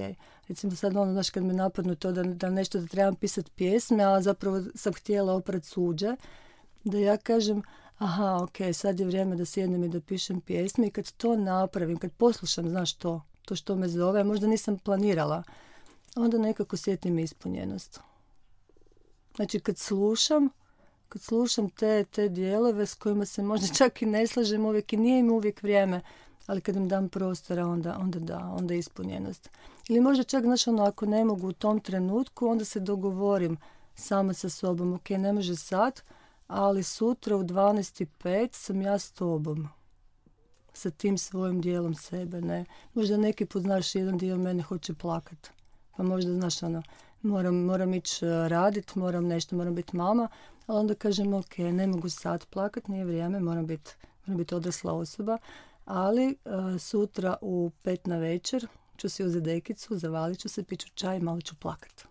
Recimo 0.47 0.76
sad 0.76 0.95
ono, 0.95 1.11
znaš, 1.11 1.30
kad 1.30 1.43
me 1.43 1.53
napadnu 1.53 1.95
to 1.95 2.11
da, 2.11 2.24
da 2.24 2.49
nešto 2.49 2.80
da 2.80 2.88
trebam 2.88 3.16
pisati 3.16 3.51
pjesme, 3.55 4.03
a 4.03 4.22
zapravo 4.22 4.61
sam 4.76 4.93
htjela 4.93 5.34
oprat 5.34 5.66
suđe, 5.66 6.16
da 6.84 6.97
ja 6.97 7.18
kažem, 7.18 7.61
aha, 7.97 8.39
ok, 8.43 8.57
sad 8.74 8.99
je 8.99 9.05
vrijeme 9.05 9.36
da 9.36 9.45
sjednem 9.45 9.84
i 9.84 9.89
da 9.89 10.01
pišem 10.01 10.41
pjesme 10.41 10.88
i 10.88 10.91
kad 10.91 11.11
to 11.11 11.36
napravim, 11.36 11.97
kad 11.97 12.11
poslušam, 12.11 12.70
znaš 12.70 12.93
to, 12.93 13.22
to 13.45 13.55
što 13.55 13.76
me 13.76 13.88
zove, 13.88 14.24
možda 14.24 14.47
nisam 14.47 14.78
planirala, 14.78 15.43
onda 16.16 16.38
nekako 16.38 16.78
sjetim 16.78 17.20
ispunjenost. 17.20 17.99
Znači 19.36 19.59
kad 19.59 19.78
slušam, 19.78 20.49
kad 21.09 21.22
slušam 21.22 21.70
te, 21.70 22.03
te 22.03 22.30
dijelove 22.30 22.86
s 22.86 22.93
kojima 22.93 23.26
se 23.26 23.41
možda 23.41 23.68
čak 23.78 24.01
i 24.01 24.05
ne 24.05 24.28
slažem 24.28 24.66
uvijek 24.66 24.93
i 24.93 24.97
nije 24.97 25.20
im 25.20 25.32
uvijek 25.32 25.64
vrijeme, 25.64 26.01
ali 26.45 26.61
kad 26.61 26.75
im 26.75 26.87
dam 26.87 27.09
prostora, 27.09 27.67
onda, 27.67 27.97
onda 27.99 28.19
da, 28.19 28.37
onda 28.57 28.73
je 28.73 28.79
ispunjenost. 28.79 29.49
Ili 29.89 30.01
možda 30.01 30.23
čak, 30.23 30.43
znaš, 30.43 30.67
ono, 30.67 30.83
ako 30.83 31.05
ne 31.05 31.25
mogu 31.25 31.47
u 31.47 31.53
tom 31.53 31.79
trenutku, 31.79 32.47
onda 32.47 32.65
se 32.65 32.79
dogovorim 32.79 33.57
sama 33.95 34.33
sa 34.33 34.49
sobom, 34.49 34.93
ok, 34.93 35.09
ne 35.09 35.33
može 35.33 35.55
sad, 35.55 36.01
ali 36.47 36.83
sutra 36.83 37.37
u 37.37 37.43
12.05 37.43 38.49
sam 38.51 38.81
ja 38.81 38.99
s 38.99 39.11
tobom. 39.11 39.69
Sa 40.73 40.89
tim 40.89 41.17
svojim 41.17 41.61
dijelom 41.61 41.95
sebe, 41.95 42.41
ne. 42.41 42.65
Možda 42.93 43.17
neki 43.17 43.45
put, 43.45 43.61
znaš, 43.61 43.95
jedan 43.95 44.17
dio 44.17 44.37
mene 44.37 44.63
hoće 44.63 44.93
plakat 44.93 45.49
pa 45.97 46.03
možda, 46.03 46.33
znaš, 46.33 46.63
ono, 46.63 46.83
moram, 47.21 47.55
moram 47.55 47.93
ići 47.93 48.25
e, 48.25 48.49
radit, 48.49 48.95
moram 48.95 49.27
nešto, 49.27 49.55
moram 49.55 49.75
biti 49.75 49.97
mama, 49.97 50.27
ali 50.67 50.79
onda 50.79 50.95
kažem, 50.95 51.33
ok, 51.33 51.57
ne 51.57 51.87
mogu 51.87 52.09
sad 52.09 52.45
plakat, 52.45 52.87
nije 52.87 53.05
vrijeme, 53.05 53.39
moram 53.39 53.65
biti 53.65 53.91
moram 54.25 54.37
biti 54.37 54.55
odrasla 54.55 54.93
osoba, 54.93 55.37
ali 55.86 56.36
uh, 56.45 56.81
sutra 56.81 57.38
u 57.41 57.71
pet 57.81 58.07
na 58.07 58.17
večer 58.17 58.67
ću 58.97 59.09
si 59.09 59.23
uzeti 59.23 59.41
dekicu, 59.43 59.97
zavalit 59.97 60.39
ću 60.39 60.49
se, 60.49 60.63
piću 60.63 60.88
čaj 60.95 61.17
i 61.17 61.21
malo 61.21 61.41
ću 61.41 61.55
plakat. 61.55 62.05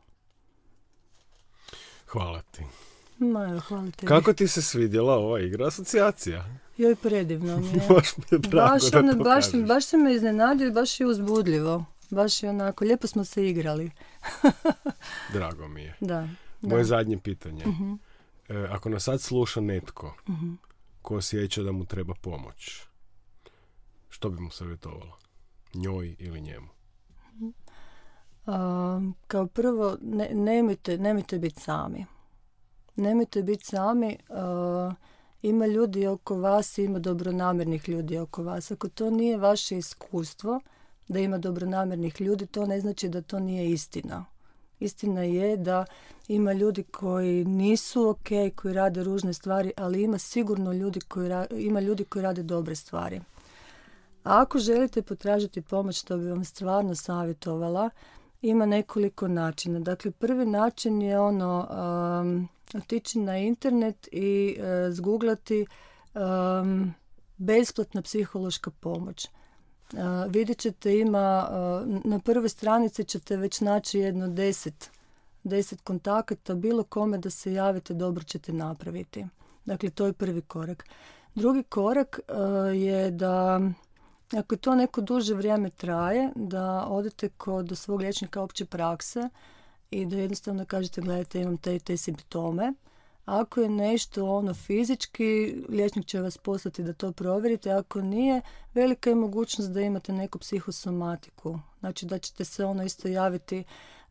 Hvala 2.07 2.43
ti. 2.43 2.63
Ma, 3.19 3.61
hvala 3.61 3.91
tebi. 3.91 4.07
Kako 4.07 4.33
ti 4.33 4.49
se 4.49 4.63
svidjela 4.63 5.15
ova 5.15 5.41
igra 5.41 5.67
asocijacija? 5.67 6.45
Joj, 6.77 6.97
predivno 6.97 7.57
mi 7.59 7.67
je. 7.69 7.87
baš 7.95 8.17
mi 8.17 8.25
je 8.31 8.39
drago 8.39 8.73
baš, 8.73 8.91
da 8.91 8.99
ono, 8.99 9.13
to 9.13 9.19
baš, 9.19 9.45
kažeš. 9.47 9.67
baš 9.69 9.85
se 9.85 9.97
me 9.97 10.15
iznenadio 10.15 10.67
i 10.67 10.73
baš 10.73 11.01
je 11.01 11.07
uzbudljivo. 11.07 11.85
Baš 12.11 12.43
je 12.43 12.51
onako, 12.51 12.85
lijepo 12.85 13.07
smo 13.07 13.25
se 13.25 13.49
igrali. 13.49 13.91
Drago 15.33 15.69
mi 15.69 15.83
je. 15.83 15.97
Da. 16.01 16.29
Moje 16.61 16.85
zadnje 16.85 17.19
pitanje. 17.19 17.67
Mhm. 17.67 17.93
E, 18.49 18.67
ako 18.71 18.89
nas 18.89 19.05
sad 19.05 19.21
sluša 19.21 19.61
netko 19.61 20.15
Mhm. 20.29 20.53
ko 21.03 21.17
osjeća 21.17 21.63
da 21.63 21.73
mu 21.73 21.85
treba 21.85 22.15
pomoć, 22.15 22.83
što 24.23 24.31
bi 24.31 24.41
mu 24.41 24.51
savjetovala? 24.51 25.17
Njoj 25.75 26.17
ili 26.19 26.41
njemu? 26.41 26.69
A, 28.47 29.01
kao 29.27 29.47
prvo, 29.47 29.97
ne, 30.03 30.31
nemojte, 30.35 30.99
nemojte 30.99 31.39
biti 31.39 31.61
sami. 31.61 32.07
Nemojte 32.97 33.43
biti 33.43 33.65
sami. 33.67 34.19
a, 34.29 34.93
ima 35.43 35.67
ljudi 35.67 36.07
oko 36.07 36.37
vas, 36.37 36.79
ima 36.79 36.99
dobronamjernih 36.99 37.89
ljudi 37.89 38.19
oko 38.19 38.43
vas. 38.43 38.71
Ako 38.71 38.89
to 38.89 39.11
nije 39.11 39.37
vaše 39.37 39.79
iskustvo, 39.79 40.61
da 41.09 41.19
ima 41.19 41.39
dobronamjernih 41.39 42.21
ljudi, 42.21 42.47
to 42.47 42.67
ne 42.67 42.81
znači 42.81 43.09
da 43.09 43.23
to 43.23 43.41
nije 43.41 43.71
istina. 43.71 44.25
Istina 44.81 45.23
je 45.23 45.57
da 45.57 45.85
ima 46.29 46.53
ljudi 46.53 46.83
koji 46.83 47.45
nisu 47.45 48.09
ok, 48.09 48.29
koji 48.57 48.75
rade 48.75 49.05
ružne 49.05 49.33
stvari, 49.35 49.73
ali 49.77 50.03
ima 50.03 50.19
sigurno 50.19 50.73
ljudi 50.73 51.01
koji, 51.01 51.29
ra- 51.29 51.59
ima 51.59 51.81
ljudi 51.81 52.05
koji 52.05 52.23
rade 52.23 52.43
dobre 52.43 52.75
stvari. 52.75 53.21
Ako 54.23 54.59
želite 54.59 55.03
potražiti 55.03 55.63
pomoć, 55.63 56.01
što 56.01 56.17
bi 56.17 56.31
vam 56.31 56.45
stvarno 56.45 56.95
savjetovala, 56.95 57.91
ima 58.43 58.67
nekoliko 58.67 59.29
načina. 59.29 59.81
Dakle, 59.81 60.11
prvi 60.11 60.47
način 60.47 61.03
je 61.03 61.21
ono 61.21 61.69
um, 62.21 62.49
otići 62.75 63.19
na 63.19 63.39
internet 63.39 64.09
i 64.13 64.57
uh, 64.59 64.95
zguglati 64.95 65.67
um, 66.15 66.95
besplatna 67.37 68.03
psihološka 68.03 68.71
pomoć. 68.71 69.29
Uh, 69.93 69.99
vidjet 70.29 70.59
ćete 70.59 70.99
ima, 70.99 71.49
uh, 71.51 72.05
na 72.05 72.19
prvoj 72.19 72.49
stranici 72.49 73.05
ćete 73.05 73.37
već 73.37 73.61
naći 73.61 73.99
jedno 73.99 74.29
deset, 74.29 74.91
deset 75.45 75.81
kontakata, 75.81 76.55
bilo 76.55 76.85
kome 76.85 77.19
da 77.19 77.31
se 77.31 77.53
javite 77.53 77.95
dobro 77.95 78.23
ćete 78.23 78.53
napraviti. 78.53 79.27
Dakle, 79.65 79.91
to 79.91 80.07
je 80.07 80.13
prvi 80.13 80.41
korak. 80.41 80.85
Drugi 81.35 81.63
korak 81.63 82.21
je 82.75 83.11
da 83.11 83.61
ako 84.39 84.57
to 84.57 84.75
neko 84.75 85.01
duže 85.01 85.35
vrijeme 85.35 85.71
traje, 85.71 86.31
da 86.35 86.87
odete 86.89 87.29
kod 87.29 87.79
svog 87.79 88.01
liječnika 88.01 88.43
opće 88.43 88.65
prakse 88.65 89.29
i 89.91 90.07
da 90.07 90.17
jednostavno 90.17 90.65
kažete 90.65 91.01
gledajte 91.01 91.41
imam 91.41 91.57
te 91.57 91.77
i 91.77 91.81
te 91.81 91.97
simptome. 91.97 92.73
Ako 93.25 93.61
je 93.61 93.69
nešto 93.69 94.27
ono 94.27 94.55
fizički, 94.55 95.57
liječnik 95.69 96.07
će 96.07 96.21
vas 96.21 96.39
poslati 96.39 96.83
da 96.83 96.93
to 96.93 97.13
provjerite. 97.13 97.71
Ako 97.71 98.01
nije, 98.01 98.41
velika 98.75 99.11
je 99.11 99.17
mogućnost 99.17 99.71
da 99.71 99.81
imate 99.81 100.13
neku 100.13 100.39
psihosomatiku. 100.39 101.59
Znači 101.81 102.07
da 102.07 102.19
ćete 102.19 102.45
se 102.45 102.65
ono 102.65 102.85
isto 102.85 103.09
javiti 103.09 103.65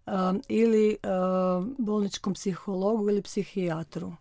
um, 0.05 0.41
ili 0.47 0.97
um, 1.03 1.75
bolničkom 1.79 2.33
psihologu 2.33 3.09
ili 3.09 3.21
psihijatru. 3.21 4.13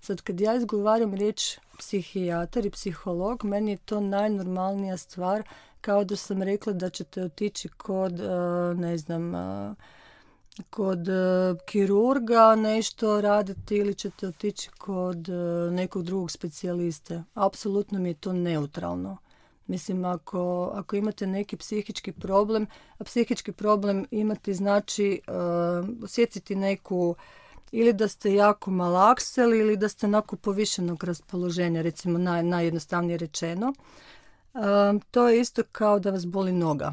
Sad 0.00 0.22
kad 0.22 0.40
ja 0.40 0.54
izgovaram 0.54 1.14
riječ 1.14 1.58
psihijatar 1.78 2.66
i 2.66 2.70
psiholog, 2.70 3.44
meni 3.44 3.70
je 3.70 3.76
to 3.76 4.00
najnormalnija 4.00 4.96
stvar 4.96 5.42
kao 5.80 6.04
da 6.04 6.16
sam 6.16 6.42
rekla 6.42 6.72
da 6.72 6.90
ćete 6.90 7.22
otići 7.22 7.68
kod, 7.68 8.20
uh, 8.20 8.78
ne 8.78 8.98
znam, 8.98 9.34
uh, 9.34 9.76
kod 10.70 11.08
uh, 11.08 11.58
kirurga 11.66 12.54
nešto 12.54 13.20
raditi 13.20 13.76
ili 13.76 13.94
ćete 13.94 14.28
otići 14.28 14.70
kod 14.70 15.28
nekog 15.72 16.02
drugog 16.02 16.30
specijaliste. 16.30 17.22
Apsolutno 17.34 17.98
mi 17.98 18.08
je 18.08 18.14
to 18.14 18.32
neutralno. 18.32 19.16
Mislim, 19.66 20.04
ako, 20.04 20.70
ako 20.74 20.96
imate 20.96 21.26
neki 21.26 21.56
psihički 21.56 22.12
problem, 22.12 22.66
a 22.98 23.04
psihički 23.04 23.52
problem 23.52 24.06
imati 24.10 24.54
znači 24.54 25.20
osjetiti 26.02 26.56
neku 26.56 27.14
ili 27.72 27.92
da 27.92 28.08
ste 28.08 28.34
jako 28.34 28.70
malakseli 28.70 29.58
ili 29.58 29.76
da 29.76 29.88
ste 29.88 30.06
onako 30.06 30.36
povišenog 30.36 31.04
raspoloženja, 31.04 31.82
recimo 31.82 32.18
naj, 32.18 32.42
najjednostavnije 32.42 33.18
rečeno. 33.18 33.72
to 35.10 35.28
je 35.28 35.40
isto 35.40 35.62
kao 35.72 35.98
da 35.98 36.10
vas 36.10 36.26
boli 36.26 36.52
noga. 36.52 36.92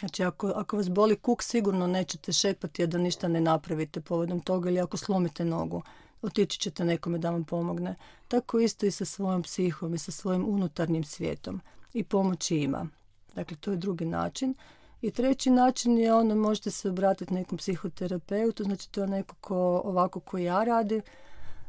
Znači, 0.00 0.24
ako, 0.24 0.48
ako 0.48 0.76
vas 0.76 0.90
boli 0.90 1.16
kuk, 1.16 1.42
sigurno 1.42 1.86
nećete 1.86 2.32
šepati 2.32 2.86
da 2.86 2.98
ništa 2.98 3.28
ne 3.28 3.40
napravite 3.40 4.00
povodom 4.00 4.40
toga 4.40 4.70
ili 4.70 4.80
ako 4.80 4.96
slomite 4.96 5.44
nogu, 5.44 5.82
otići 6.22 6.60
ćete 6.60 6.84
nekome 6.84 7.18
da 7.18 7.30
vam 7.30 7.44
pomogne. 7.44 7.94
Tako 8.28 8.58
isto 8.58 8.86
i 8.86 8.90
sa 8.90 9.04
svojom 9.04 9.42
psihom 9.42 9.94
i 9.94 9.98
sa 9.98 10.12
svojim 10.12 10.48
unutarnjim 10.48 11.04
svijetom. 11.04 11.60
I 11.94 12.04
pomoći 12.04 12.56
ima. 12.56 12.86
Dakle, 13.34 13.56
to 13.56 13.70
je 13.70 13.76
drugi 13.76 14.04
način. 14.04 14.54
I 15.02 15.10
treći 15.10 15.50
način 15.50 15.98
je 15.98 16.14
ono, 16.14 16.34
možete 16.34 16.70
se 16.70 16.88
obratiti 16.90 17.34
nekom 17.34 17.58
psihoterapeutu, 17.58 18.64
znači 18.64 18.90
to 18.90 19.00
je 19.00 19.06
neko 19.06 19.34
ko, 19.40 19.82
ovako 19.84 20.20
ko 20.20 20.38
ja 20.38 20.64
radi. 20.64 21.00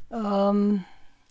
Um, 0.10 0.84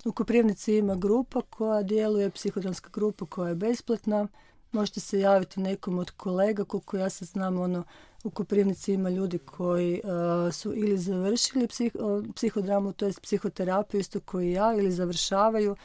u 0.05 0.13
Koprivnici 0.13 0.77
ima 0.77 0.95
grupa 0.95 1.41
koja 1.51 1.83
djeluje, 1.83 2.31
psihodramska 2.31 2.91
grupa 2.93 3.27
koja 3.27 3.49
je 3.49 3.55
besplatna. 3.55 4.29
Možete 4.73 5.01
se 5.01 5.21
javiti 5.21 5.61
nekom 5.61 5.99
od 5.99 6.11
kolega, 6.11 6.65
koliko 6.65 6.97
ja 6.97 7.11
se 7.11 7.25
znam, 7.25 7.61
ono, 7.61 7.85
u 8.25 8.31
Koprivnici 8.31 8.93
ima 8.93 9.11
ljudi 9.11 9.39
koji 9.39 10.01
uh, 10.05 10.55
su 10.55 10.75
ili 10.75 10.99
završili 10.99 11.67
psih, 11.69 11.93
psihodramu, 12.35 12.93
to 12.93 13.07
je 13.07 13.13
psihoterapiju, 13.23 14.01
isto 14.01 14.21
koji 14.21 14.53
ja, 14.53 14.75
ili 14.75 14.93
završavaju. 14.93 15.77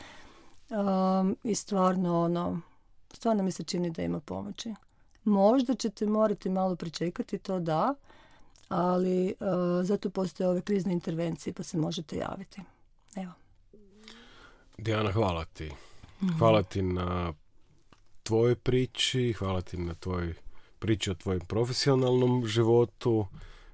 Um, 0.69 1.37
I 1.43 1.55
stvarno, 1.55 2.23
ono, 2.23 2.61
stvarno 3.13 3.43
mi 3.43 3.51
se 3.51 3.63
čini 3.63 3.91
da 3.91 4.01
ima 4.01 4.19
pomoći. 4.19 4.73
Možda 5.23 5.75
ćete 5.75 6.05
morati 6.05 6.49
malo 6.49 6.75
pričekati, 6.75 7.37
to 7.37 7.59
da, 7.59 7.95
ali 8.69 9.33
uh, 9.39 9.47
zato 9.85 10.09
postoje 10.09 10.49
ove 10.49 10.61
krizne 10.61 10.93
intervencije 10.93 11.53
pa 11.53 11.63
se 11.63 11.77
možete 11.77 12.17
javiti. 12.17 12.61
Evo. 13.15 13.31
Dijana, 14.77 15.11
hvala 15.11 15.45
ti. 15.45 15.71
Mhm. 16.23 16.37
Hvala 16.37 16.63
ti 16.63 16.81
na 16.81 17.33
tvojoj 18.23 18.55
priči, 18.55 19.33
hvala 19.33 19.61
ti 19.61 19.77
na 19.77 19.93
tvojoj 19.93 20.33
priči 20.79 21.11
o 21.11 21.15
tvojem 21.15 21.41
profesionalnom 21.41 22.47
životu, 22.47 23.27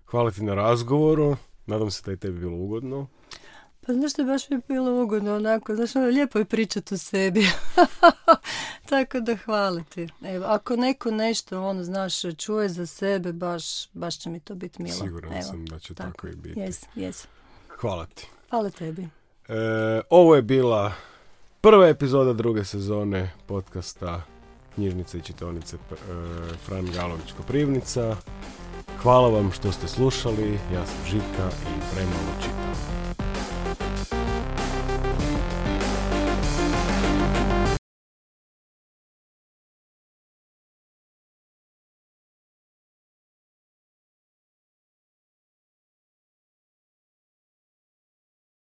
hvala 0.05 0.31
ti 0.31 0.43
na 0.43 0.55
razgovoru, 0.55 1.35
nadam 1.65 1.91
se 1.91 2.01
da 2.05 2.11
je 2.11 2.17
tebi 2.17 2.39
bilo 2.39 2.57
ugodno. 2.57 3.07
Pa 3.85 3.93
znaš 3.93 4.11
što 4.11 4.23
baš 4.23 4.49
mi 4.49 4.55
je 4.55 4.61
bilo 4.67 5.03
ugodno 5.03 5.35
onako, 5.35 5.75
znaš 5.75 5.95
ono 5.95 6.05
lijepo 6.05 6.39
je 6.39 6.45
pričati 6.45 6.93
o 6.93 6.97
sebi. 6.97 7.47
Tako 8.89 9.19
da 9.19 9.35
hvala 9.35 9.83
ti. 9.89 10.07
Evo, 10.23 10.45
ako 10.45 10.75
neko 10.75 11.11
nešto 11.11 11.63
ono 11.63 11.83
znaš 11.83 12.13
čuje 12.37 12.69
za 12.69 12.85
sebe, 12.85 13.33
baš, 13.33 13.89
baš 13.93 14.19
će 14.19 14.29
mi 14.29 14.39
to 14.39 14.55
biti 14.55 14.83
milo. 14.83 14.95
Siguran 14.95 15.43
sam 15.43 15.65
da 15.65 15.79
će 15.79 15.93
tako, 15.93 16.27
i 16.27 16.35
biti. 16.35 16.59
Yes, 16.59 16.85
yes. 16.95 17.25
Hvala 17.67 18.05
ti. 18.05 18.27
Hvala 18.49 18.69
tebi. 18.69 19.07
E, 19.47 20.01
ovo 20.09 20.35
je 20.35 20.41
bila 20.41 20.93
prva 21.61 21.87
epizoda 21.87 22.33
druge 22.33 22.63
sezone 22.63 23.31
podcasta 23.45 24.21
Knjižnice 24.75 25.17
i 25.17 25.21
čitonice 25.21 25.75
e, 25.75 25.95
Fran 26.65 26.85
Galović 26.95 27.31
Koprivnica. 27.37 28.15
Hvala 29.01 29.29
vam 29.29 29.51
što 29.51 29.71
ste 29.71 29.87
slušali, 29.87 30.59
ja 30.73 30.85
sam 30.85 31.05
Žika 31.05 31.49
i 31.61 31.95
premalo 31.95 32.33
čitam. 32.41 32.98